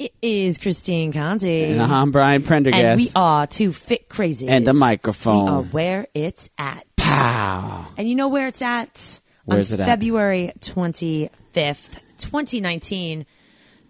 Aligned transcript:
It 0.00 0.14
is 0.22 0.56
Christine 0.56 1.12
Conti. 1.12 1.64
And 1.64 1.82
I'm 1.82 2.10
Brian 2.10 2.42
Prendergast. 2.42 2.84
And 2.84 2.98
we 2.98 3.10
are 3.14 3.46
two 3.46 3.70
fit 3.70 4.08
crazy. 4.08 4.48
And 4.48 4.66
a 4.66 4.72
microphone. 4.72 5.44
We 5.44 5.50
are 5.50 5.62
where 5.64 6.06
it's 6.14 6.48
at. 6.56 6.86
Pow. 6.96 7.86
And 7.98 8.08
you 8.08 8.14
know 8.14 8.28
where 8.28 8.46
it's 8.46 8.62
at? 8.62 9.20
Where's 9.44 9.72
it 9.72 9.80
at? 9.80 9.84
February 9.84 10.52
25th, 10.60 12.00
2019, 12.16 13.26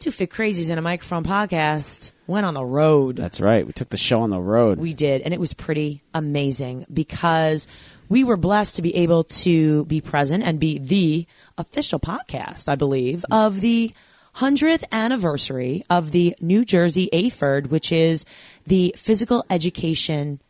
Two 0.01 0.11
Fit 0.11 0.31
Crazies 0.31 0.69
and 0.69 0.81
a 0.81 0.83
Microphone 0.83 1.23
podcast 1.23 2.11
went 2.27 2.45
on 2.45 2.55
the 2.55 2.65
road. 2.65 3.15
That's 3.15 3.41
right. 3.41 3.65
We 3.65 3.73
took 3.73 3.91
the 3.91 3.97
show 3.97 4.23
on 4.23 4.31
the 4.31 4.41
road. 4.41 4.81
We 4.81 4.95
did, 4.95 5.23
and 5.23 5.33
it 5.33 5.39
was 5.39 5.55
pretty 5.55 6.03
amazing 6.13 6.87
because 6.93 7.69
we 8.09 8.25
were 8.25 8.37
blessed 8.37 8.77
to 8.77 8.83
be 8.83 8.97
able 8.97 9.23
to 9.23 9.85
be 9.85 10.01
present 10.01 10.43
and 10.43 10.59
be 10.59 10.79
the 10.79 11.27
official 11.57 12.01
podcast, 12.01 12.69
I 12.69 12.75
believe, 12.75 13.25
of 13.31 13.61
the 13.61 13.93
100th 14.41 14.85
anniversary 14.91 15.85
of 15.91 16.13
the 16.13 16.35
New 16.41 16.65
Jersey 16.65 17.11
AHPERD, 17.13 17.67
which 17.67 17.93
is 17.93 18.25
the 18.67 18.95
Physical 18.97 19.45
Education 19.51 20.41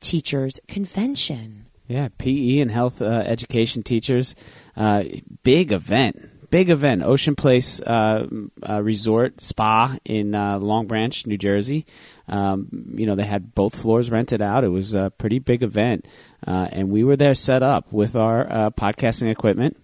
Teachers 0.00 0.60
Convention. 0.68 1.64
yeah, 1.86 2.08
PE 2.18 2.58
and 2.58 2.70
health 2.70 3.00
uh, 3.00 3.06
education 3.06 3.82
teachers. 3.82 4.34
Uh, 4.76 5.04
big 5.44 5.72
event. 5.72 6.50
Big 6.50 6.68
event. 6.68 7.02
Ocean 7.02 7.34
Place 7.36 7.80
uh, 7.80 8.26
uh, 8.68 8.82
Resort 8.82 9.40
Spa 9.40 9.96
in 10.04 10.34
uh, 10.34 10.58
Long 10.58 10.86
Branch, 10.86 11.26
New 11.26 11.38
Jersey. 11.38 11.86
Um, 12.28 12.68
you 12.92 13.06
know, 13.06 13.14
they 13.14 13.24
had 13.24 13.54
both 13.54 13.74
floors 13.74 14.10
rented 14.10 14.42
out. 14.42 14.62
It 14.62 14.68
was 14.68 14.92
a 14.92 15.10
pretty 15.16 15.38
big 15.38 15.62
event. 15.62 16.06
Uh, 16.46 16.68
and 16.70 16.90
we 16.90 17.02
were 17.02 17.16
there 17.16 17.34
set 17.34 17.62
up 17.62 17.90
with 17.94 18.14
our 18.14 18.44
podcasting 18.72 19.30
equipment. 19.30 19.78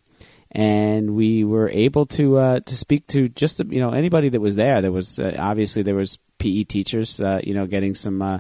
And 0.54 1.16
we 1.16 1.42
were 1.42 1.68
able 1.68 2.06
to 2.06 2.38
uh, 2.38 2.60
to 2.60 2.76
speak 2.76 3.06
to 3.08 3.28
just 3.28 3.58
you 3.58 3.80
know 3.80 3.90
anybody 3.90 4.28
that 4.28 4.40
was 4.40 4.54
there. 4.56 4.80
There 4.80 4.92
was 4.92 5.18
uh, 5.18 5.36
obviously 5.38 5.82
there 5.82 5.96
was 5.96 6.18
PE 6.38 6.64
teachers, 6.64 7.20
uh, 7.20 7.40
you 7.42 7.54
know, 7.54 7.66
getting 7.66 7.94
some. 7.94 8.22
Uh, 8.22 8.38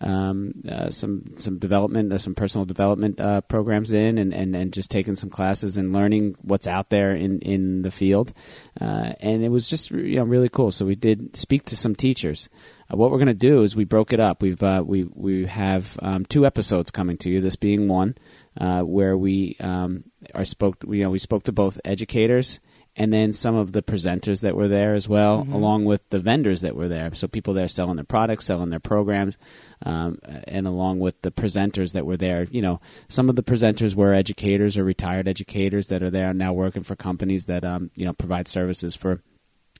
um, 0.00 0.52
uh, 0.70 0.90
some 0.90 1.24
some 1.38 1.58
development, 1.58 2.12
uh, 2.12 2.18
some 2.18 2.36
personal 2.36 2.64
development 2.64 3.18
programs 3.48 3.92
in, 3.92 4.18
and, 4.18 4.32
and, 4.32 4.54
and 4.54 4.72
just 4.72 4.92
taking 4.92 5.16
some 5.16 5.28
classes 5.28 5.76
and 5.76 5.92
learning 5.92 6.36
what's 6.42 6.68
out 6.68 6.88
there 6.90 7.16
in, 7.16 7.40
in 7.40 7.82
the 7.82 7.90
field, 7.90 8.32
and 8.76 9.42
it 9.42 9.48
was 9.48 9.68
just 9.68 9.90
you 9.90 10.14
know 10.14 10.22
really 10.22 10.48
cool. 10.48 10.70
So 10.70 10.86
we 10.86 10.94
did 10.94 11.36
speak 11.36 11.64
to 11.64 11.76
some 11.76 11.96
teachers. 11.96 12.48
What 12.90 13.10
we're 13.10 13.18
going 13.18 13.26
to 13.26 13.34
do 13.34 13.64
is 13.64 13.76
we 13.76 13.84
broke 13.84 14.12
it 14.14 14.20
up. 14.20 14.40
We've 14.40 14.62
uh, 14.62 14.82
we 14.86 15.04
we 15.14 15.46
have 15.46 15.98
um, 16.00 16.24
two 16.24 16.46
episodes 16.46 16.90
coming 16.90 17.18
to 17.18 17.30
you. 17.30 17.40
This 17.40 17.56
being 17.56 17.86
one, 17.86 18.14
uh, 18.58 18.82
where 18.82 19.16
we 19.16 19.56
um, 19.60 20.04
are 20.34 20.44
spoke. 20.44 20.84
You 20.88 21.04
know, 21.04 21.10
we 21.10 21.18
spoke 21.18 21.44
to 21.44 21.52
both 21.52 21.80
educators 21.84 22.60
and 22.98 23.12
then 23.12 23.32
some 23.32 23.54
of 23.54 23.70
the 23.70 23.80
presenters 23.80 24.40
that 24.40 24.56
were 24.56 24.66
there 24.66 24.96
as 24.96 25.08
well, 25.08 25.46
along 25.52 25.84
with 25.84 26.06
the 26.10 26.18
vendors 26.18 26.62
that 26.62 26.74
were 26.74 26.88
there. 26.88 27.14
So 27.14 27.28
people 27.28 27.54
there 27.54 27.68
selling 27.68 27.94
their 27.94 28.04
products, 28.04 28.46
selling 28.46 28.70
their 28.70 28.80
programs, 28.80 29.38
um, 29.86 30.18
and 30.24 30.66
along 30.66 30.98
with 30.98 31.22
the 31.22 31.30
presenters 31.30 31.92
that 31.92 32.04
were 32.04 32.16
there. 32.16 32.48
You 32.50 32.60
know, 32.60 32.80
some 33.08 33.28
of 33.28 33.36
the 33.36 33.44
presenters 33.44 33.94
were 33.94 34.12
educators 34.12 34.76
or 34.76 34.82
retired 34.82 35.28
educators 35.28 35.86
that 35.88 36.02
are 36.02 36.10
there 36.10 36.34
now 36.34 36.52
working 36.52 36.82
for 36.82 36.96
companies 36.96 37.46
that 37.46 37.64
um, 37.64 37.92
you 37.94 38.04
know 38.04 38.12
provide 38.12 38.48
services 38.48 38.96
for 38.96 39.22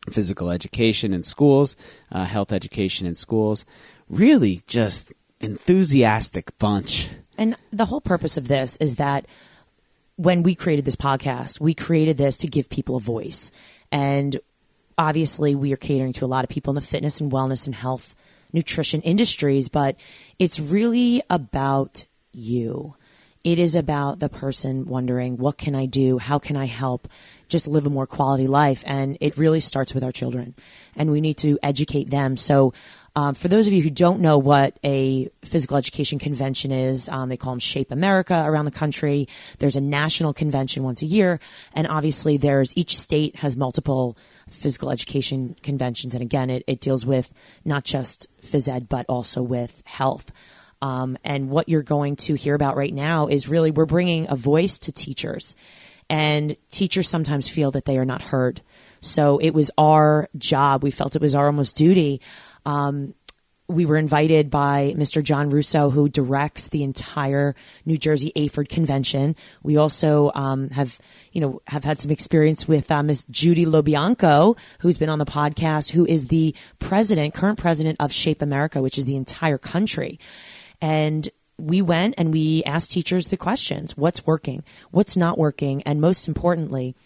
physical 0.09 0.49
education 0.49 1.13
in 1.13 1.25
schools, 1.25 1.75
uh, 2.13 2.25
health 2.25 2.53
education 2.53 3.05
in 3.05 3.17
schools. 3.17 3.65
Really, 4.09 4.63
just 4.69 5.13
enthusiastic 5.41 6.57
bunch. 6.59 7.09
And 7.39 7.57
the 7.73 7.87
whole 7.87 8.01
purpose 8.01 8.37
of 8.37 8.49
this 8.49 8.77
is 8.77 8.97
that 8.97 9.25
when 10.17 10.43
we 10.43 10.57
created 10.57 10.85
this 10.85 10.97
podcast, 10.97 11.61
we 11.61 11.73
created 11.73 12.17
this 12.17 12.37
to 12.39 12.49
give 12.49 12.69
people 12.69 12.97
a 12.97 13.01
voice. 13.01 13.53
And 13.93 14.39
obviously, 14.99 15.55
we 15.55 15.73
are 15.73 15.77
catering 15.77 16.13
to 16.15 16.25
a 16.25 16.27
lot 16.27 16.45
of 16.45 16.51
people 16.51 16.73
in 16.73 16.75
the 16.75 16.81
fitness 16.81 17.21
and 17.21 17.31
wellness 17.31 17.67
and 17.67 17.75
health 17.75 18.17
nutrition 18.53 19.01
industries, 19.03 19.69
but 19.69 19.97
it's 20.39 20.59
really 20.59 21.23
about 21.31 22.05
you. 22.33 22.97
It 23.45 23.61
is 23.61 23.77
about 23.77 24.19
the 24.19 24.29
person 24.29 24.87
wondering, 24.87 25.37
what 25.37 25.57
can 25.57 25.75
I 25.75 25.87
do? 25.87 26.19
How 26.19 26.39
can 26.39 26.57
I 26.57 26.67
help 26.67 27.09
just 27.49 27.69
live 27.69 27.87
a 27.87 27.91
more 27.91 28.07
quality 28.07 28.49
life? 28.49 28.83
And 28.85 29.17
it 29.21 29.39
really 29.39 29.61
starts 29.61 29.95
with 29.95 30.03
our 30.03 30.13
children. 30.13 30.55
And 30.97 31.11
we 31.13 31.21
need 31.21 31.37
to 31.39 31.59
educate 31.63 32.11
them. 32.11 32.37
So, 32.37 32.75
um, 33.17 33.35
for 33.35 33.49
those 33.49 33.67
of 33.67 33.73
you 33.73 33.83
who 33.83 33.91
don't 33.91 34.21
know 34.21 34.39
what 34.39 34.79
a 34.85 35.29
physical 35.43 35.77
education 35.77 36.19
convention 36.19 36.71
is, 36.73 37.09
um, 37.09 37.29
they 37.29 37.37
call 37.37 37.53
them 37.53 37.59
Shape 37.59 37.91
America 37.91 38.45
around 38.47 38.67
the 38.67 38.71
country. 38.71 39.29
There's 39.59 39.77
a 39.77 39.81
national 39.81 40.35
convention 40.35 40.83
once 40.83 41.03
a 41.03 41.07
year. 41.07 41.41
And 41.73 41.87
obviously, 41.87 42.37
there's 42.37 42.77
each 42.77 42.97
state 42.97 43.37
has 43.37 43.57
multiple 43.57 44.17
physical 44.49 44.91
education 44.91 45.57
conventions. 45.63 46.15
And 46.15 46.23
again, 46.23 46.51
it, 46.51 46.65
it 46.67 46.81
deals 46.81 47.05
with 47.05 47.31
not 47.65 47.85
just 47.85 48.29
phys 48.43 48.69
ed, 48.69 48.89
but 48.89 49.07
also 49.09 49.43
with 49.43 49.83
health. 49.85 50.31
Um, 50.81 51.19
and 51.25 51.51
what 51.51 51.69
you're 51.69 51.83
going 51.83 52.17
to 52.17 52.35
hear 52.35 52.55
about 52.55 52.77
right 52.77 52.95
now 52.95 53.27
is 53.27 53.49
really 53.49 53.71
we're 53.71 53.85
bringing 53.87 54.27
a 54.31 54.37
voice 54.37 54.79
to 54.81 54.93
teachers. 54.93 55.57
And 56.09 56.57
teachers 56.71 57.09
sometimes 57.09 57.49
feel 57.49 57.71
that 57.73 57.85
they 57.85 57.99
are 57.99 58.05
not 58.05 58.23
heard. 58.23 58.63
So 59.01 59.39
it 59.39 59.51
was 59.51 59.71
our 59.77 60.29
job. 60.37 60.83
We 60.83 60.91
felt 60.91 61.15
it 61.17 61.23
was 61.23 61.35
our 61.35 61.47
almost 61.47 61.77
duty. 61.77 62.21
Um, 62.67 63.15
we 63.69 63.85
were 63.85 63.99
invited 63.99 64.51
by 64.51 64.95
Mr. 64.97 65.23
John 65.23 65.51
Russo, 65.51 65.91
who 65.91 66.09
directs 66.09 66.69
the 66.69 66.83
entire 66.83 67.55
New 67.85 67.99
Jersey 67.99 68.33
AHPERD 68.35 68.71
convention. 68.71 69.37
We 69.63 69.77
also 69.77 70.33
um, 70.35 70.71
have, 70.71 70.99
you 71.33 71.43
know, 71.43 71.61
have 71.67 71.85
had 71.85 72.01
some 72.01 72.11
experience 72.11 72.67
with 72.67 72.91
uh, 72.91 73.03
Miss 73.03 73.25
Judy 73.31 73.67
LoBianco, 73.67 74.57
who's 74.81 74.97
been 74.97 75.11
on 75.11 75.19
the 75.19 75.27
podcast, 75.27 75.91
who 75.91 76.07
is 76.07 76.29
the 76.29 76.55
president, 76.79 77.35
current 77.35 77.59
president 77.59 77.99
of 78.01 78.11
Shape 78.11 78.41
America, 78.41 78.81
which 78.81 78.97
is 78.97 79.05
the 79.05 79.17
entire 79.17 79.59
country. 79.59 80.19
And 80.81 81.29
we 81.59 81.83
went 81.83 82.15
and 82.17 82.33
we 82.33 82.63
asked 82.65 82.93
teachers 82.93 83.29
the 83.29 83.37
questions: 83.37 83.97
What's 83.97 84.27
working? 84.27 84.65
What's 84.93 85.17
not 85.17 85.37
working? 85.37 85.83
And 85.83 86.01
most 86.01 86.27
importantly, 86.27 86.97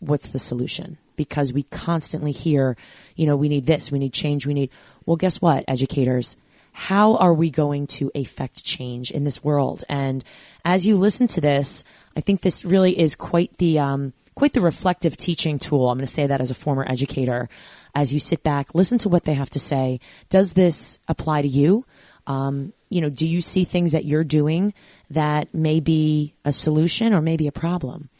what's 0.00 0.30
the 0.30 0.38
solution? 0.38 0.98
Because 1.16 1.52
we 1.52 1.64
constantly 1.64 2.32
hear, 2.32 2.76
you 3.16 3.26
know, 3.26 3.36
we 3.36 3.48
need 3.48 3.66
this, 3.66 3.92
we 3.92 3.98
need 3.98 4.12
change, 4.12 4.46
we 4.46 4.54
need. 4.54 4.70
Well, 5.08 5.16
guess 5.16 5.40
what, 5.40 5.64
educators? 5.66 6.36
How 6.72 7.16
are 7.16 7.32
we 7.32 7.48
going 7.48 7.86
to 7.86 8.10
affect 8.14 8.62
change 8.62 9.10
in 9.10 9.24
this 9.24 9.42
world? 9.42 9.82
And 9.88 10.22
as 10.66 10.86
you 10.86 10.98
listen 10.98 11.26
to 11.28 11.40
this, 11.40 11.82
I 12.14 12.20
think 12.20 12.42
this 12.42 12.62
really 12.62 13.00
is 13.00 13.16
quite 13.16 13.56
the 13.56 13.78
um, 13.78 14.12
quite 14.34 14.52
the 14.52 14.60
reflective 14.60 15.16
teaching 15.16 15.58
tool. 15.58 15.88
I'm 15.88 15.96
going 15.96 16.06
to 16.06 16.12
say 16.12 16.26
that 16.26 16.42
as 16.42 16.50
a 16.50 16.54
former 16.54 16.84
educator. 16.86 17.48
As 17.94 18.12
you 18.12 18.20
sit 18.20 18.42
back, 18.42 18.74
listen 18.74 18.98
to 18.98 19.08
what 19.08 19.24
they 19.24 19.32
have 19.32 19.48
to 19.50 19.58
say. 19.58 19.98
Does 20.28 20.52
this 20.52 20.98
apply 21.08 21.40
to 21.40 21.48
you? 21.48 21.86
Um, 22.26 22.74
you 22.90 23.00
know, 23.00 23.08
do 23.08 23.26
you 23.26 23.40
see 23.40 23.64
things 23.64 23.92
that 23.92 24.04
you're 24.04 24.24
doing 24.24 24.74
that 25.08 25.54
may 25.54 25.80
be 25.80 26.34
a 26.44 26.52
solution 26.52 27.14
or 27.14 27.22
maybe 27.22 27.46
a 27.46 27.52
problem? 27.52 28.10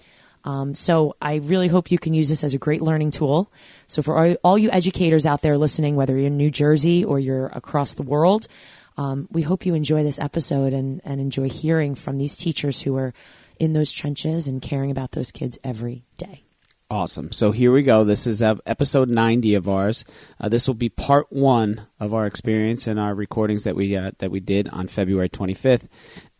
Um, 0.48 0.74
so 0.74 1.14
I 1.20 1.34
really 1.34 1.68
hope 1.68 1.90
you 1.90 1.98
can 1.98 2.14
use 2.14 2.30
this 2.30 2.42
as 2.42 2.54
a 2.54 2.58
great 2.58 2.80
learning 2.80 3.10
tool. 3.10 3.52
So 3.86 4.00
for 4.00 4.16
all, 4.16 4.34
all 4.42 4.56
you 4.56 4.70
educators 4.70 5.26
out 5.26 5.42
there 5.42 5.58
listening, 5.58 5.94
whether 5.94 6.16
you're 6.16 6.28
in 6.28 6.38
New 6.38 6.50
Jersey 6.50 7.04
or 7.04 7.18
you're 7.18 7.48
across 7.48 7.92
the 7.92 8.02
world, 8.02 8.48
um, 8.96 9.28
we 9.30 9.42
hope 9.42 9.66
you 9.66 9.74
enjoy 9.74 10.02
this 10.04 10.18
episode 10.18 10.72
and, 10.72 11.02
and 11.04 11.20
enjoy 11.20 11.50
hearing 11.50 11.94
from 11.94 12.16
these 12.16 12.34
teachers 12.34 12.80
who 12.80 12.96
are 12.96 13.12
in 13.58 13.74
those 13.74 13.92
trenches 13.92 14.48
and 14.48 14.62
caring 14.62 14.90
about 14.90 15.12
those 15.12 15.30
kids 15.30 15.58
every 15.62 16.06
day. 16.16 16.44
Awesome. 16.90 17.30
So 17.30 17.52
here 17.52 17.70
we 17.70 17.82
go. 17.82 18.04
This 18.04 18.26
is 18.26 18.42
episode 18.42 19.10
90 19.10 19.54
of 19.54 19.68
ours. 19.68 20.06
Uh, 20.40 20.48
this 20.48 20.66
will 20.66 20.74
be 20.74 20.88
part 20.88 21.30
one 21.30 21.82
of 22.00 22.14
our 22.14 22.24
experience 22.24 22.86
and 22.86 22.98
our 22.98 23.14
recordings 23.14 23.64
that 23.64 23.76
we 23.76 23.94
uh, 23.94 24.12
that 24.20 24.30
we 24.30 24.40
did 24.40 24.66
on 24.70 24.88
February 24.88 25.28
25th 25.28 25.88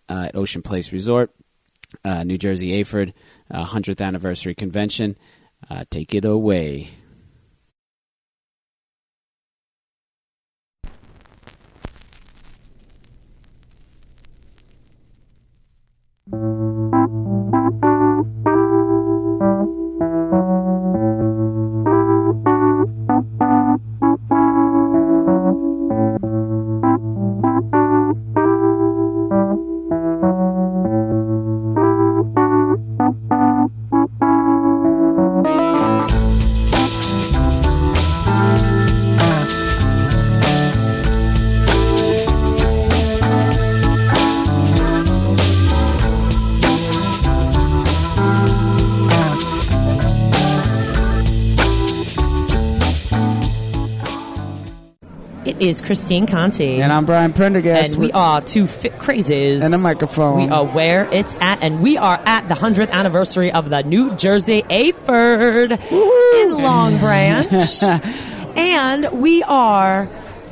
uh, 0.09 0.29
at 0.29 0.35
Ocean 0.35 0.63
Place 0.63 0.91
Resort, 0.91 1.31
uh, 2.03 2.25
New 2.25 2.39
Jersey 2.39 2.81
AHPERD, 2.81 3.11
uh, 3.11 3.13
100th 3.53 4.01
anniversary 4.01 4.55
convention. 4.55 5.17
Uh, 5.69 5.85
take 5.91 6.15
it 6.15 6.25
away. 6.25 6.91
Is 55.61 55.81
Christine 55.81 56.27
Conti. 56.27 56.81
And 56.81 56.93
I'm 56.93 57.05
Brian 57.05 57.33
Prendergast. 57.33 57.95
And 57.95 58.03
we 58.03 58.13
are 58.13 58.41
two 58.41 58.69
fit 58.69 58.93
crazies. 58.95 59.63
And 59.63 59.75
a 59.75 59.79
microphone. 59.79 60.45
We 60.45 60.49
are 60.49 60.65
where 60.65 61.13
it's 61.13 61.35
at, 61.41 61.63
and 61.65 61.83
we 61.83 61.99
are 61.99 62.21
at 62.25 62.47
the 62.47 62.55
100th 62.55 62.91
anniversary 62.91 63.51
of 63.51 63.69
the 63.69 63.83
New 63.83 64.15
Jersey 64.15 64.63
AHPERD 64.63 65.73
in 66.43 66.63
Long 66.63 66.99
Branch. 66.99 67.83
and 68.57 69.21
we 69.21 69.43
are 69.43 70.09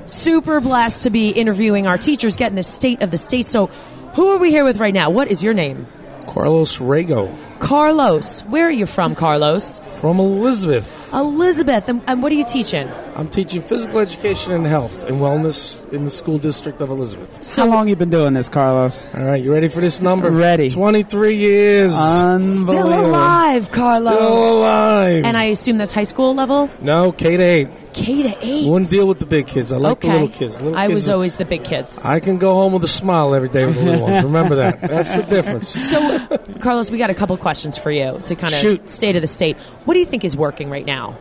super 0.07 0.61
blessed 0.61 1.05
to 1.05 1.11
be 1.11 1.31
interviewing 1.31 1.87
our 1.87 1.99
teachers, 1.99 2.35
getting 2.35 2.57
the 2.57 2.65
state 2.65 3.03
of 3.03 3.13
the 3.13 3.19
state. 3.19 3.47
So, 3.47 3.67
who 4.15 4.31
are 4.31 4.39
we 4.39 4.51
here 4.51 4.65
with 4.65 4.79
right 4.79 4.95
now? 4.95 5.11
What 5.11 5.29
is 5.29 5.41
your 5.43 5.55
name? 5.55 5.87
Carlos 6.27 6.79
Rago. 6.79 7.33
Carlos. 7.59 8.43
Where 8.43 8.67
are 8.67 8.71
you 8.71 8.87
from, 8.87 9.15
Carlos? 9.15 9.81
From 10.01 10.21
Elizabeth. 10.21 10.97
Elizabeth. 11.13 11.89
And, 11.89 12.03
and 12.07 12.23
what 12.23 12.33
are 12.33 12.35
you 12.35 12.45
teaching? 12.45 12.89
I'm 13.15 13.29
teaching 13.29 13.63
physical 13.63 14.01
education 14.01 14.53
and 14.53 14.67
health 14.67 15.05
and 15.05 15.19
wellness 15.19 15.91
in 15.93 16.05
the 16.05 16.11
school 16.11 16.39
district 16.39 16.81
of 16.81 16.91
Elizabeth. 16.91 17.43
So, 17.43 17.63
How 17.63 17.71
long 17.71 17.89
you 17.89 17.97
been 17.97 18.11
doing 18.11 18.35
this, 18.35 18.49
Carlos? 18.49 19.07
All 19.15 19.25
right, 19.25 19.43
you 19.43 19.53
ready 19.53 19.69
for 19.69 19.81
this 19.81 20.01
number? 20.03 20.31
Ready. 20.31 20.69
23 20.69 21.37
years. 21.37 21.93
Still 21.93 23.07
alive, 23.07 23.73
Carlos. 23.73 24.15
Still 24.15 24.59
alive. 24.59 25.25
And 25.25 25.37
I 25.37 25.45
assume 25.45 25.79
that's 25.79 25.95
high 25.95 26.03
school 26.05 26.35
level? 26.35 26.71
No, 26.83 27.13
K 27.13 27.37
to 27.37 27.43
8. 27.43 27.69
K 27.95 28.23
to 28.25 28.47
8. 28.47 28.69
Wouldn't 28.69 28.91
deal 28.91 29.09
with 29.09 29.19
the 29.19 29.27
big 29.27 29.47
kids. 29.47 29.73
I 29.73 29.79
like 29.79 29.93
okay. 29.93 30.09
the 30.09 30.15
little 30.15 30.29
kids. 30.29 30.61
Little 30.61 30.79
I 30.79 30.89
kids 30.89 30.95
was 30.95 31.09
are, 31.09 31.15
always 31.15 31.37
the 31.37 31.47
big 31.47 31.65
kids. 31.65 32.05
I 32.05 32.21
can 32.21 32.37
go 32.37 32.53
home 32.55 32.75
with 32.75 32.85
a 32.85 32.89
smile 32.89 33.35
every 33.35 33.49
day 33.49 33.65
with 33.65 33.77
the 33.77 33.85
little 33.85 34.03
ones. 34.03 34.25
Remember 34.25 34.57
that. 34.57 34.83
That's 34.83 35.15
the 35.15 35.23
difference. 35.37 35.69
So, 35.69 36.27
Carlos, 36.61 36.91
we 36.91 36.99
got 36.99 37.09
a 37.09 37.15
couple 37.15 37.37
questions 37.47 37.79
for 37.79 37.93
you 37.93 38.21
to 38.25 38.35
kind 38.35 38.53
of 38.53 38.59
Shoot. 38.59 38.91
state 38.91 39.15
of 39.15 39.23
the 39.23 39.29
state. 39.29 39.57
What 39.85 39.95
do 39.95 40.01
you 40.01 40.07
think 40.07 40.25
is 40.25 40.37
working 40.37 40.69
right 40.69 40.85
now 40.85 41.17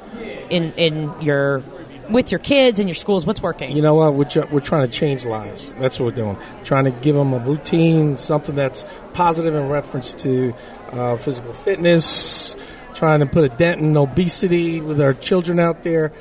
in 0.50 0.74
in 0.74 1.14
your 1.22 1.62
with 2.10 2.32
your 2.32 2.40
kids 2.40 2.80
and 2.80 2.90
your 2.90 2.96
schools? 2.96 3.28
What's 3.28 3.44
working? 3.44 3.76
You 3.76 3.84
know 3.84 3.94
what? 3.94 4.16
We're, 4.16 4.26
tr- 4.26 4.52
we're 4.52 4.60
trying 4.60 4.90
to 4.90 4.92
change 4.92 5.24
lives. 5.24 5.72
That's 5.74 6.00
what 6.00 6.08
we're 6.08 6.24
doing. 6.24 6.36
Trying 6.64 6.86
to 6.86 6.92
give 6.92 7.14
them 7.16 7.32
a 7.32 7.38
routine, 7.38 8.18
something 8.18 8.56
that's 8.56 8.84
positive 9.14 9.54
in 9.54 9.70
reference 9.70 10.14
to 10.14 10.56
uh, 10.94 11.18
physical 11.18 11.54
fitness. 11.54 12.58
Trying 12.96 13.20
to 13.20 13.28
put 13.28 13.44
a 13.44 13.56
dent 13.56 13.82
in 13.82 13.96
obesity 13.96 14.82
with 14.82 15.00
our 15.00 15.14
children 15.14 15.60
out 15.60 15.84
there, 15.84 16.12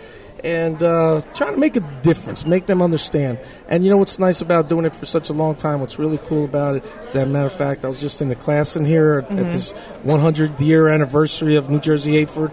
and 0.44 0.82
uh, 0.82 1.22
trying 1.32 1.54
to 1.54 1.58
make 1.58 1.74
a 1.74 1.80
difference, 2.02 2.44
make 2.44 2.66
them 2.66 2.82
understand. 2.82 3.38
And 3.66 3.82
you 3.82 3.90
know 3.90 3.96
what's 3.96 4.18
nice 4.18 4.42
about 4.42 4.68
doing 4.68 4.84
it 4.84 4.94
for 4.94 5.06
such 5.06 5.30
a 5.30 5.32
long 5.32 5.54
time? 5.54 5.80
What's 5.80 5.98
really 5.98 6.18
cool 6.18 6.44
about 6.44 6.76
it 6.76 6.84
is, 7.06 7.16
as 7.16 7.22
a 7.22 7.26
matter 7.26 7.46
of 7.46 7.52
fact, 7.52 7.84
I 7.84 7.88
was 7.88 7.98
just 7.98 8.20
in 8.20 8.28
the 8.28 8.34
class 8.34 8.76
in 8.76 8.84
here 8.84 9.24
at, 9.26 9.38
at 9.38 9.50
this 9.50 9.72
100th 10.04 10.60
year 10.60 10.88
anniversary 10.88 11.56
of 11.56 11.70
New 11.70 11.80
Jersey 11.80 12.22
AHPERD, 12.22 12.52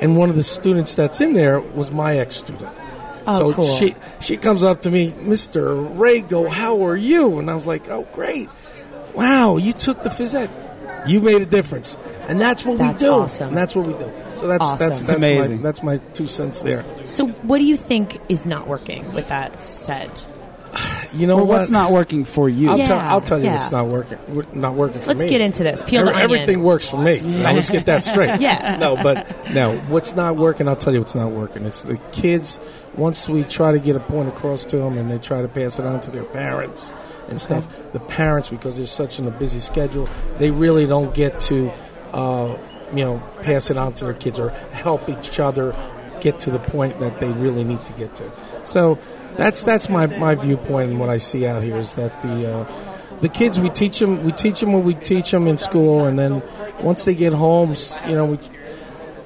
and 0.00 0.16
one 0.16 0.30
of 0.30 0.36
the 0.36 0.44
students 0.44 0.94
that's 0.94 1.20
in 1.20 1.32
there 1.32 1.60
was 1.60 1.90
my 1.90 2.16
ex 2.18 2.36
student. 2.36 2.72
Oh, 3.26 3.38
so 3.38 3.54
cool. 3.54 3.64
she 3.64 3.94
she 4.20 4.36
comes 4.36 4.62
up 4.62 4.82
to 4.82 4.90
me, 4.90 5.10
Mr. 5.10 5.96
Rago, 5.96 6.48
how 6.48 6.86
are 6.86 6.96
you? 6.96 7.38
And 7.38 7.50
I 7.50 7.54
was 7.54 7.66
like, 7.66 7.88
oh, 7.88 8.06
great. 8.12 8.48
Wow, 9.14 9.58
you 9.58 9.72
took 9.72 10.02
the 10.02 10.08
phys 10.08 10.34
ed. 10.34 10.50
You 11.06 11.20
made 11.20 11.42
a 11.42 11.46
difference. 11.46 11.96
And 12.28 12.40
that's 12.40 12.64
what 12.64 12.78
That's 12.78 13.02
we 13.02 13.08
do. 13.08 13.12
awesome. 13.14 13.48
And 13.48 13.56
that's 13.56 13.74
what 13.74 13.86
we 13.86 13.92
do. 13.94 14.10
So 14.36 14.46
that's 14.48 14.62
Awesome. 14.62 14.78
that's, 14.78 15.00
It's 15.02 15.10
that's 15.12 15.24
amazing. 15.24 15.56
My, 15.56 15.62
that's 15.62 15.82
my 15.82 15.98
two 16.14 16.26
cents 16.26 16.62
there. 16.62 16.84
So, 17.04 17.26
what 17.28 17.58
do 17.58 17.64
you 17.64 17.76
think 17.76 18.20
is 18.28 18.46
not 18.46 18.66
working 18.68 19.12
with 19.12 19.28
that 19.28 19.60
said? 19.60 20.22
You 21.14 21.26
know 21.26 21.36
Well, 21.36 21.44
what? 21.44 21.58
what's 21.58 21.70
not 21.70 21.92
working 21.92 22.24
for 22.24 22.48
you? 22.48 22.70
I'll, 22.70 22.78
Yeah, 22.78 22.84
tell, 22.86 22.98
I'll 22.98 23.20
tell 23.20 23.38
you 23.38 23.44
yeah. 23.44 23.56
what's 23.58 23.70
not 23.70 23.88
working. 23.88 24.18
Not 24.54 24.72
working 24.76 25.02
for 25.02 25.08
me. 25.10 25.14
Let's 25.14 25.24
me. 25.24 25.28
get 25.28 25.42
into 25.42 25.62
this. 25.62 25.82
Peel 25.82 26.06
the 26.06 26.10
Every- 26.12 26.22
onion. 26.22 26.40
Everything 26.40 26.62
works 26.62 26.88
for 26.88 26.96
me. 26.96 27.20
Now, 27.20 27.52
let's 27.52 27.68
get 27.68 27.84
that 27.84 28.02
straight. 28.02 28.30
Yeah. 28.40 28.76
No, 28.78 28.96
but 28.96 29.28
now 29.52 29.76
What's 29.88 30.14
not 30.14 30.36
working? 30.36 30.68
I'll 30.68 30.76
tell 30.76 30.94
you 30.94 31.00
what's 31.00 31.14
not 31.14 31.30
working. 31.32 31.66
It's 31.66 31.82
the 31.82 31.98
kids. 32.12 32.58
Once 32.96 33.28
we 33.28 33.44
try 33.44 33.72
to 33.72 33.78
get 33.78 33.94
a 33.96 34.00
point 34.00 34.30
across 34.30 34.64
to 34.64 34.78
them, 34.78 34.96
and 34.96 35.10
they 35.10 35.18
try 35.18 35.42
to 35.42 35.48
pass 35.48 35.78
it 35.78 35.84
on 35.84 36.00
to 36.00 36.10
their 36.10 36.24
parents 36.24 36.90
and 37.28 37.40
stuff. 37.40 37.66
The 37.92 38.00
parents, 38.00 38.48
because 38.48 38.76
they're 38.76 38.86
such 38.86 39.18
in 39.18 39.26
a 39.26 39.30
busy 39.30 39.60
schedule, 39.60 40.08
they 40.38 40.50
really 40.50 40.86
don't 40.86 41.14
get 41.14 41.40
to, 41.40 41.70
uh, 42.12 42.56
you 42.94 43.04
know, 43.04 43.22
pass 43.42 43.70
it 43.70 43.76
on 43.76 43.92
to 43.94 44.04
their 44.04 44.14
kids 44.14 44.38
or 44.38 44.50
help 44.50 45.08
each 45.08 45.40
other 45.40 45.74
get 46.20 46.38
to 46.40 46.50
the 46.50 46.58
point 46.58 47.00
that 47.00 47.18
they 47.18 47.28
really 47.28 47.64
need 47.64 47.84
to 47.84 47.92
get 47.94 48.14
to. 48.14 48.30
So 48.64 48.98
that's 49.36 49.62
that's 49.62 49.88
my, 49.88 50.06
my 50.06 50.34
viewpoint 50.34 50.90
and 50.90 51.00
what 51.00 51.08
I 51.08 51.16
see 51.16 51.46
out 51.46 51.62
here 51.62 51.78
is 51.78 51.94
that 51.96 52.22
the 52.22 52.52
uh, 52.52 53.18
the 53.20 53.28
kids 53.28 53.60
we 53.60 53.70
teach 53.70 53.98
them 53.98 54.22
we 54.24 54.32
teach 54.32 54.60
them 54.60 54.72
what 54.72 54.84
we 54.84 54.94
teach 54.94 55.30
them 55.30 55.46
in 55.46 55.56
school 55.56 56.04
and 56.04 56.18
then 56.18 56.42
once 56.80 57.04
they 57.04 57.14
get 57.14 57.32
home 57.32 57.74
you 58.06 58.14
know 58.14 58.26
we 58.26 58.38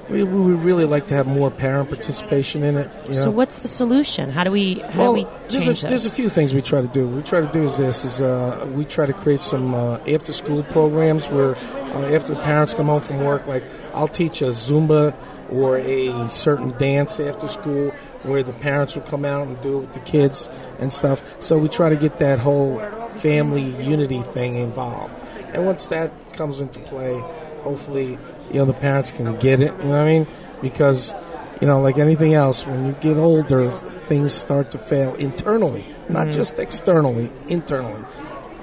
we, 0.09 0.23
we 0.23 0.39
would 0.53 0.63
really 0.63 0.85
like 0.85 1.07
to 1.07 1.13
have 1.13 1.27
more 1.27 1.51
parent 1.51 1.89
participation 1.89 2.63
in 2.63 2.77
it. 2.77 2.91
You 3.05 3.13
know? 3.13 3.23
So, 3.23 3.31
what's 3.31 3.59
the 3.59 3.67
solution? 3.67 4.29
How 4.29 4.43
do 4.43 4.51
we 4.51 4.75
how 4.75 5.01
well, 5.01 5.15
do 5.15 5.23
we 5.23 5.27
there's 5.49 5.65
change 5.65 5.83
a, 5.83 5.87
there's 5.87 6.05
a 6.05 6.09
few 6.09 6.29
things 6.29 6.53
we 6.53 6.61
try 6.61 6.81
to 6.81 6.87
do. 6.87 7.07
What 7.07 7.15
we 7.15 7.23
try 7.23 7.41
to 7.41 7.51
do 7.51 7.63
is 7.63 7.77
this: 7.77 8.05
is 8.05 8.21
uh, 8.21 8.69
we 8.73 8.85
try 8.85 9.05
to 9.05 9.13
create 9.13 9.43
some 9.43 9.73
uh, 9.73 9.97
after-school 10.07 10.63
programs 10.63 11.27
where 11.29 11.55
uh, 11.55 12.15
after 12.15 12.33
the 12.33 12.41
parents 12.41 12.73
come 12.73 12.87
home 12.87 13.01
from 13.01 13.23
work, 13.23 13.47
like 13.47 13.63
I'll 13.93 14.07
teach 14.07 14.41
a 14.41 14.49
Zumba 14.49 15.15
or 15.49 15.77
a 15.77 16.27
certain 16.29 16.71
dance 16.77 17.19
after 17.19 17.47
school, 17.47 17.91
where 18.23 18.43
the 18.43 18.53
parents 18.53 18.95
will 18.95 19.03
come 19.03 19.25
out 19.25 19.47
and 19.47 19.59
do 19.61 19.77
it 19.77 19.81
with 19.81 19.93
the 19.93 19.99
kids 20.01 20.49
and 20.79 20.91
stuff. 20.91 21.41
So 21.41 21.57
we 21.57 21.69
try 21.69 21.89
to 21.89 21.95
get 21.95 22.19
that 22.19 22.39
whole 22.39 22.79
family 23.19 23.71
unity 23.83 24.21
thing 24.21 24.55
involved. 24.55 25.23
And 25.53 25.65
once 25.65 25.85
that 25.87 26.11
comes 26.33 26.59
into 26.59 26.79
play, 26.81 27.19
hopefully, 27.61 28.17
you 28.47 28.55
know, 28.55 28.65
the 28.65 28.73
parents 28.73 29.11
can 29.11 29.37
get 29.37 29.59
it. 29.59 29.71
You 29.73 29.83
know 29.83 29.89
what 29.89 29.99
I 29.99 30.05
mean? 30.05 30.27
Because 30.61 31.13
you 31.61 31.67
know, 31.67 31.81
like 31.81 31.97
anything 31.97 32.33
else, 32.33 32.65
when 32.65 32.85
you 32.85 32.91
get 32.93 33.17
older, 33.17 33.71
things 33.71 34.33
start 34.33 34.71
to 34.71 34.77
fail 34.77 35.15
internally, 35.15 35.85
not 36.09 36.23
mm-hmm. 36.23 36.31
just 36.31 36.59
externally, 36.59 37.31
internally. 37.47 38.03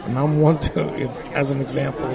And 0.05 0.19
I'm 0.19 0.41
one 0.41 0.59
to, 0.61 0.95
if, 1.01 1.27
as 1.33 1.51
an 1.51 1.61
example, 1.61 2.13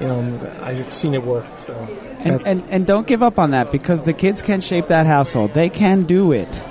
you 0.00 0.08
know, 0.08 0.58
I've 0.62 0.92
seen 0.92 1.14
it 1.14 1.22
work. 1.22 1.46
So, 1.58 1.74
And, 2.20 2.46
and 2.46 2.64
and 2.68 2.86
don't 2.86 3.06
give 3.06 3.22
up 3.22 3.38
on 3.38 3.52
that 3.52 3.72
because 3.72 4.04
the 4.04 4.12
kids 4.12 4.42
can 4.42 4.60
shape 4.60 4.88
that 4.88 5.06
household. 5.06 5.54
They 5.54 5.68
can 5.68 6.04
do 6.04 6.32
it. 6.32 6.62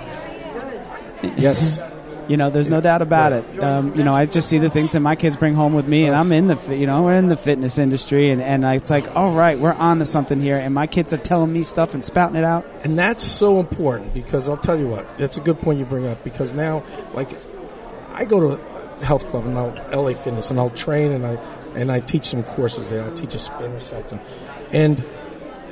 yes, 1.37 1.81
You 2.27 2.37
know, 2.37 2.49
there's 2.49 2.69
no 2.69 2.81
doubt 2.81 3.01
about 3.01 3.33
it. 3.33 3.59
Um, 3.63 3.95
you 3.95 4.03
know, 4.03 4.13
I 4.13 4.25
just 4.25 4.49
see 4.49 4.57
the 4.57 4.69
things 4.69 4.91
that 4.91 4.99
my 4.99 5.15
kids 5.15 5.37
bring 5.37 5.53
home 5.53 5.73
with 5.73 5.87
me, 5.87 6.05
and 6.05 6.15
I'm 6.15 6.31
in 6.31 6.47
the, 6.47 6.75
you 6.75 6.85
know, 6.85 7.03
we're 7.03 7.15
in 7.15 7.29
the 7.29 7.37
fitness 7.37 7.77
industry, 7.77 8.31
and, 8.31 8.41
and 8.41 8.65
it's 8.65 8.89
like, 8.89 9.15
all 9.15 9.31
right, 9.31 9.57
we're 9.57 9.73
on 9.73 9.99
to 9.99 10.05
something 10.05 10.41
here, 10.41 10.57
and 10.57 10.73
my 10.73 10.87
kids 10.87 11.13
are 11.13 11.17
telling 11.17 11.53
me 11.53 11.63
stuff 11.63 11.93
and 11.93 12.03
spouting 12.03 12.35
it 12.35 12.43
out. 12.43 12.65
and 12.83 12.97
that's 12.97 13.23
so 13.23 13.59
important 13.59 14.13
because 14.13 14.49
I'll 14.49 14.57
tell 14.57 14.77
you 14.77 14.87
what, 14.87 15.17
that's 15.17 15.37
a 15.37 15.41
good 15.41 15.59
point 15.59 15.79
you 15.79 15.85
bring 15.85 16.05
up 16.05 16.23
because 16.23 16.53
now, 16.53 16.83
like, 17.13 17.29
I 18.11 18.25
go 18.25 18.39
to 18.39 18.61
a 18.61 19.05
health 19.05 19.27
club 19.27 19.45
and 19.45 19.57
I'll 19.57 20.03
LA 20.03 20.13
Fitness 20.13 20.49
and 20.49 20.59
I'll 20.59 20.71
train 20.71 21.11
and 21.11 21.25
I 21.25 21.33
and 21.75 21.91
I 21.91 21.99
teach 21.99 22.25
some 22.25 22.43
courses 22.43 22.89
there. 22.89 23.03
I'll 23.03 23.13
teach 23.13 23.35
a 23.35 23.39
spin 23.39 23.71
or 23.71 23.79
something, 23.79 24.19
and 24.71 25.03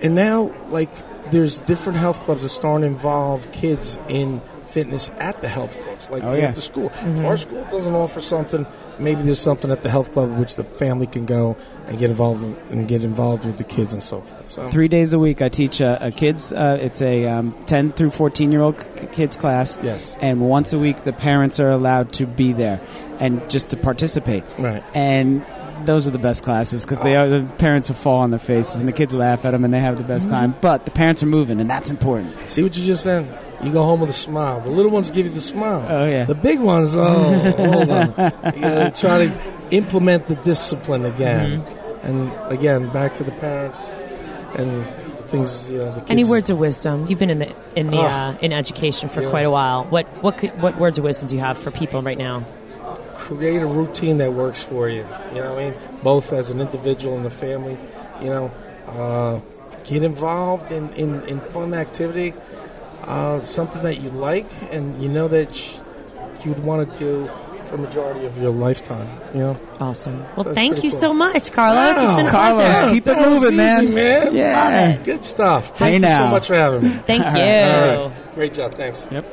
and 0.04 0.14
now 0.14 0.54
like 0.70 0.92
there's 1.32 1.58
different 1.60 1.98
health 1.98 2.22
clubs 2.22 2.44
that 2.44 2.50
start 2.50 2.82
to 2.82 2.88
involve 2.88 3.52
kids 3.52 3.98
in 4.08 4.42
fitness 4.76 5.10
at 5.30 5.42
the 5.42 5.48
health 5.58 5.74
clubs, 5.84 6.10
like 6.10 6.22
Oh, 6.24 6.34
yeah. 6.34 6.48
after 6.50 6.62
school. 6.62 6.92
If 7.02 7.26
our 7.26 7.38
school 7.38 7.64
doesn't 7.72 7.94
offer 7.96 8.22
something, 8.22 8.66
maybe 9.00 9.22
there's 9.24 9.40
something 9.50 9.72
at 9.72 9.82
the 9.84 9.90
health 9.90 10.12
club 10.14 10.28
which 10.38 10.56
the 10.56 10.64
family 10.66 11.08
can 11.08 11.26
go 11.26 11.56
and 11.88 11.98
get 11.98 12.10
involved 12.10 12.44
in, 12.44 12.56
and 12.70 12.88
get 12.88 13.04
involved 13.04 13.46
with 13.46 13.58
the 13.58 13.64
kids 13.64 13.94
and 13.94 14.04
so 14.04 14.22
forth. 14.22 14.48
So 14.48 14.70
Three 14.70 14.88
days 14.90 15.14
a 15.14 15.20
week, 15.20 15.42
I 15.42 15.50
teach 15.50 15.80
a, 15.82 16.08
a 16.08 16.12
kids. 16.12 16.52
Uh, 16.52 16.78
it's 16.82 17.02
a 17.02 17.26
um, 17.28 17.56
10 17.68 17.94
through 17.94 18.12
14 18.12 18.52
year 18.52 18.62
old 18.62 18.78
k- 18.80 19.08
kids 19.14 19.38
class. 19.38 19.78
yes, 19.82 20.18
And 20.22 20.42
once 20.42 20.74
a 20.74 20.78
week, 20.80 21.04
the 21.04 21.14
parents 21.14 21.60
are 21.60 21.70
allowed 21.70 22.12
to 22.14 22.26
be 22.28 22.52
there 22.54 22.80
and 23.20 23.48
just 23.50 23.70
to 23.70 23.78
participate. 23.78 24.44
right. 24.60 24.84
And 24.94 25.42
those 25.84 26.08
are 26.08 26.12
the 26.12 26.18
best 26.20 26.44
classes 26.44 26.84
because 26.84 27.02
they 27.02 27.16
are 27.16 27.28
the 27.28 27.44
parents 27.58 27.90
will 27.90 27.96
fall 27.96 28.18
on 28.18 28.30
their 28.32 28.40
faces 28.40 28.80
and 28.80 28.88
the 28.88 28.92
kids 28.94 29.14
laugh 29.14 29.46
at 29.46 29.52
them 29.52 29.66
and 29.66 29.74
they 29.74 29.80
have 29.80 29.98
the 29.98 30.04
best 30.04 30.30
time. 30.30 30.56
But 30.62 30.86
the 30.86 30.92
parents 30.92 31.22
are 31.24 31.28
moving, 31.28 31.60
and 31.60 31.70
that's 31.70 31.92
important. 31.92 32.34
See 32.50 32.64
what 32.64 32.76
you 32.78 32.86
just 32.86 33.04
said? 33.04 33.42
You 33.64 33.72
go 33.72 33.84
home 33.84 34.02
with 34.02 34.10
a 34.10 34.14
smile. 34.14 34.60
The 34.62 34.70
little 34.70 34.92
ones 34.92 35.12
give 35.12 35.26
you 35.26 35.32
the 35.32 35.42
smile. 35.42 35.86
Oh 35.90 36.06
yeah. 36.08 36.26
The 36.26 36.36
big 36.36 36.60
ones, 36.60 36.96
oh, 36.96 37.04
hold 37.04 37.90
on. 37.90 38.08
You 38.56 38.62
gotta 38.62 38.92
try 38.94 39.26
to 39.28 39.54
implement 39.72 40.28
the 40.28 40.36
discipline 40.36 41.06
again. 41.06 41.62
Mm-hmm. 41.62 42.08
And 42.08 42.52
again, 42.52 42.90
back 42.90 43.16
to 43.16 43.24
the 43.24 43.32
parents 43.32 43.80
and 44.58 44.86
things, 45.30 45.70
you 45.72 45.80
know, 45.80 45.92
the 45.94 46.00
kids. 46.02 46.12
Any 46.12 46.24
words 46.24 46.50
of 46.50 46.58
wisdom? 46.60 47.08
You've 47.08 47.18
been 47.20 47.32
in 47.32 47.40
the 47.40 47.56
in 47.76 47.88
the 47.90 47.98
Oh. 47.98 48.02
uh, 48.06 48.38
in 48.42 48.54
education 48.54 49.10
for 49.10 49.22
Yeah. 49.24 49.30
quite 49.30 49.46
a 49.46 49.50
while. 49.50 49.86
What 49.86 50.06
what 50.22 50.38
could, 50.38 50.62
what 50.62 50.78
words 50.78 50.98
of 51.00 51.04
wisdom 51.04 51.28
do 51.30 51.36
you 51.36 51.42
have 51.42 51.58
for 51.58 51.72
people 51.72 52.02
right 52.02 52.18
now? 52.18 52.44
Create 53.26 53.62
a 53.62 53.66
routine 53.66 54.20
that 54.20 54.32
works 54.34 54.62
for 54.62 54.88
you. 54.88 55.06
You 55.34 55.42
know 55.42 55.50
what 55.50 55.60
I 55.60 55.70
mean? 55.72 55.74
Both 56.04 56.32
as 56.32 56.52
an 56.52 56.62
individual 56.62 57.16
and 57.18 57.26
the 57.26 57.32
family. 57.32 57.78
You 58.22 58.28
know, 58.30 58.52
uh, 58.88 59.40
get 59.84 60.04
involved 60.04 60.72
in, 60.72 60.90
in, 60.94 61.22
in 61.24 61.40
fun 61.40 61.74
activity, 61.74 62.34
uh, 63.04 63.40
something 63.42 63.82
that 63.82 63.96
you 64.02 64.10
like 64.12 64.46
and 64.72 65.02
you 65.02 65.10
know 65.10 65.28
that 65.28 65.50
you'd 66.46 66.60
want 66.60 66.90
to 66.90 66.98
do 66.98 67.30
for 67.66 67.76
a 67.76 67.78
majority 67.80 68.26
of 68.28 68.38
your 68.40 68.52
lifetime. 68.52 69.10
You 69.34 69.40
know? 69.40 69.60
Awesome. 69.80 70.20
Well, 70.36 70.44
that's 70.44 70.54
thank 70.54 70.84
you 70.84 70.92
cool. 70.92 71.00
so 71.00 71.14
much, 71.14 71.52
Carlos. 71.52 71.90
it's 71.90 71.98
Wow. 71.98 72.16
been 72.18 72.26
a 72.28 72.30
Carlos, 72.30 72.78
pleasure. 72.78 72.94
keep 72.94 73.08
it 73.08 73.16
That 73.18 73.28
moving, 73.30 73.56
man. 73.58 73.84
easy, 73.86 73.96
man. 73.96 74.36
Yeah. 74.36 74.98
Good 74.98 75.26
stuff. 75.26 75.72
Hey 75.72 76.00
Thank 76.00 76.04
you 76.04 76.10
so 76.16 76.28
much 76.28 76.46
for 76.48 76.56
having 76.56 76.84
me. 76.84 76.90
Thank 77.08 77.24
you. 77.36 77.42
All 77.42 78.10
right. 78.10 78.36
Great 78.36 78.54
job. 78.54 78.76
Thanks. 78.76 79.08
Yep. 79.12 79.26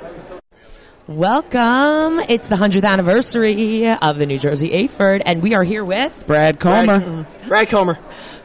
Welcome. 1.12 2.21
It's 2.21 2.49
the 2.49 2.57
100th 2.57 2.85
anniversary 2.85 3.87
of 3.87 4.16
the 4.16 4.25
New 4.25 4.38
Jersey 4.38 4.71
AHPERD, 4.71 5.21
and 5.26 5.42
we 5.42 5.54
are 5.54 5.62
here 5.62 5.85
with 5.85 6.26
Brad 6.26 6.59
Comer. 6.59 7.00
Brad, 7.00 7.49
Brad 7.49 7.69
Comer. 7.69 7.99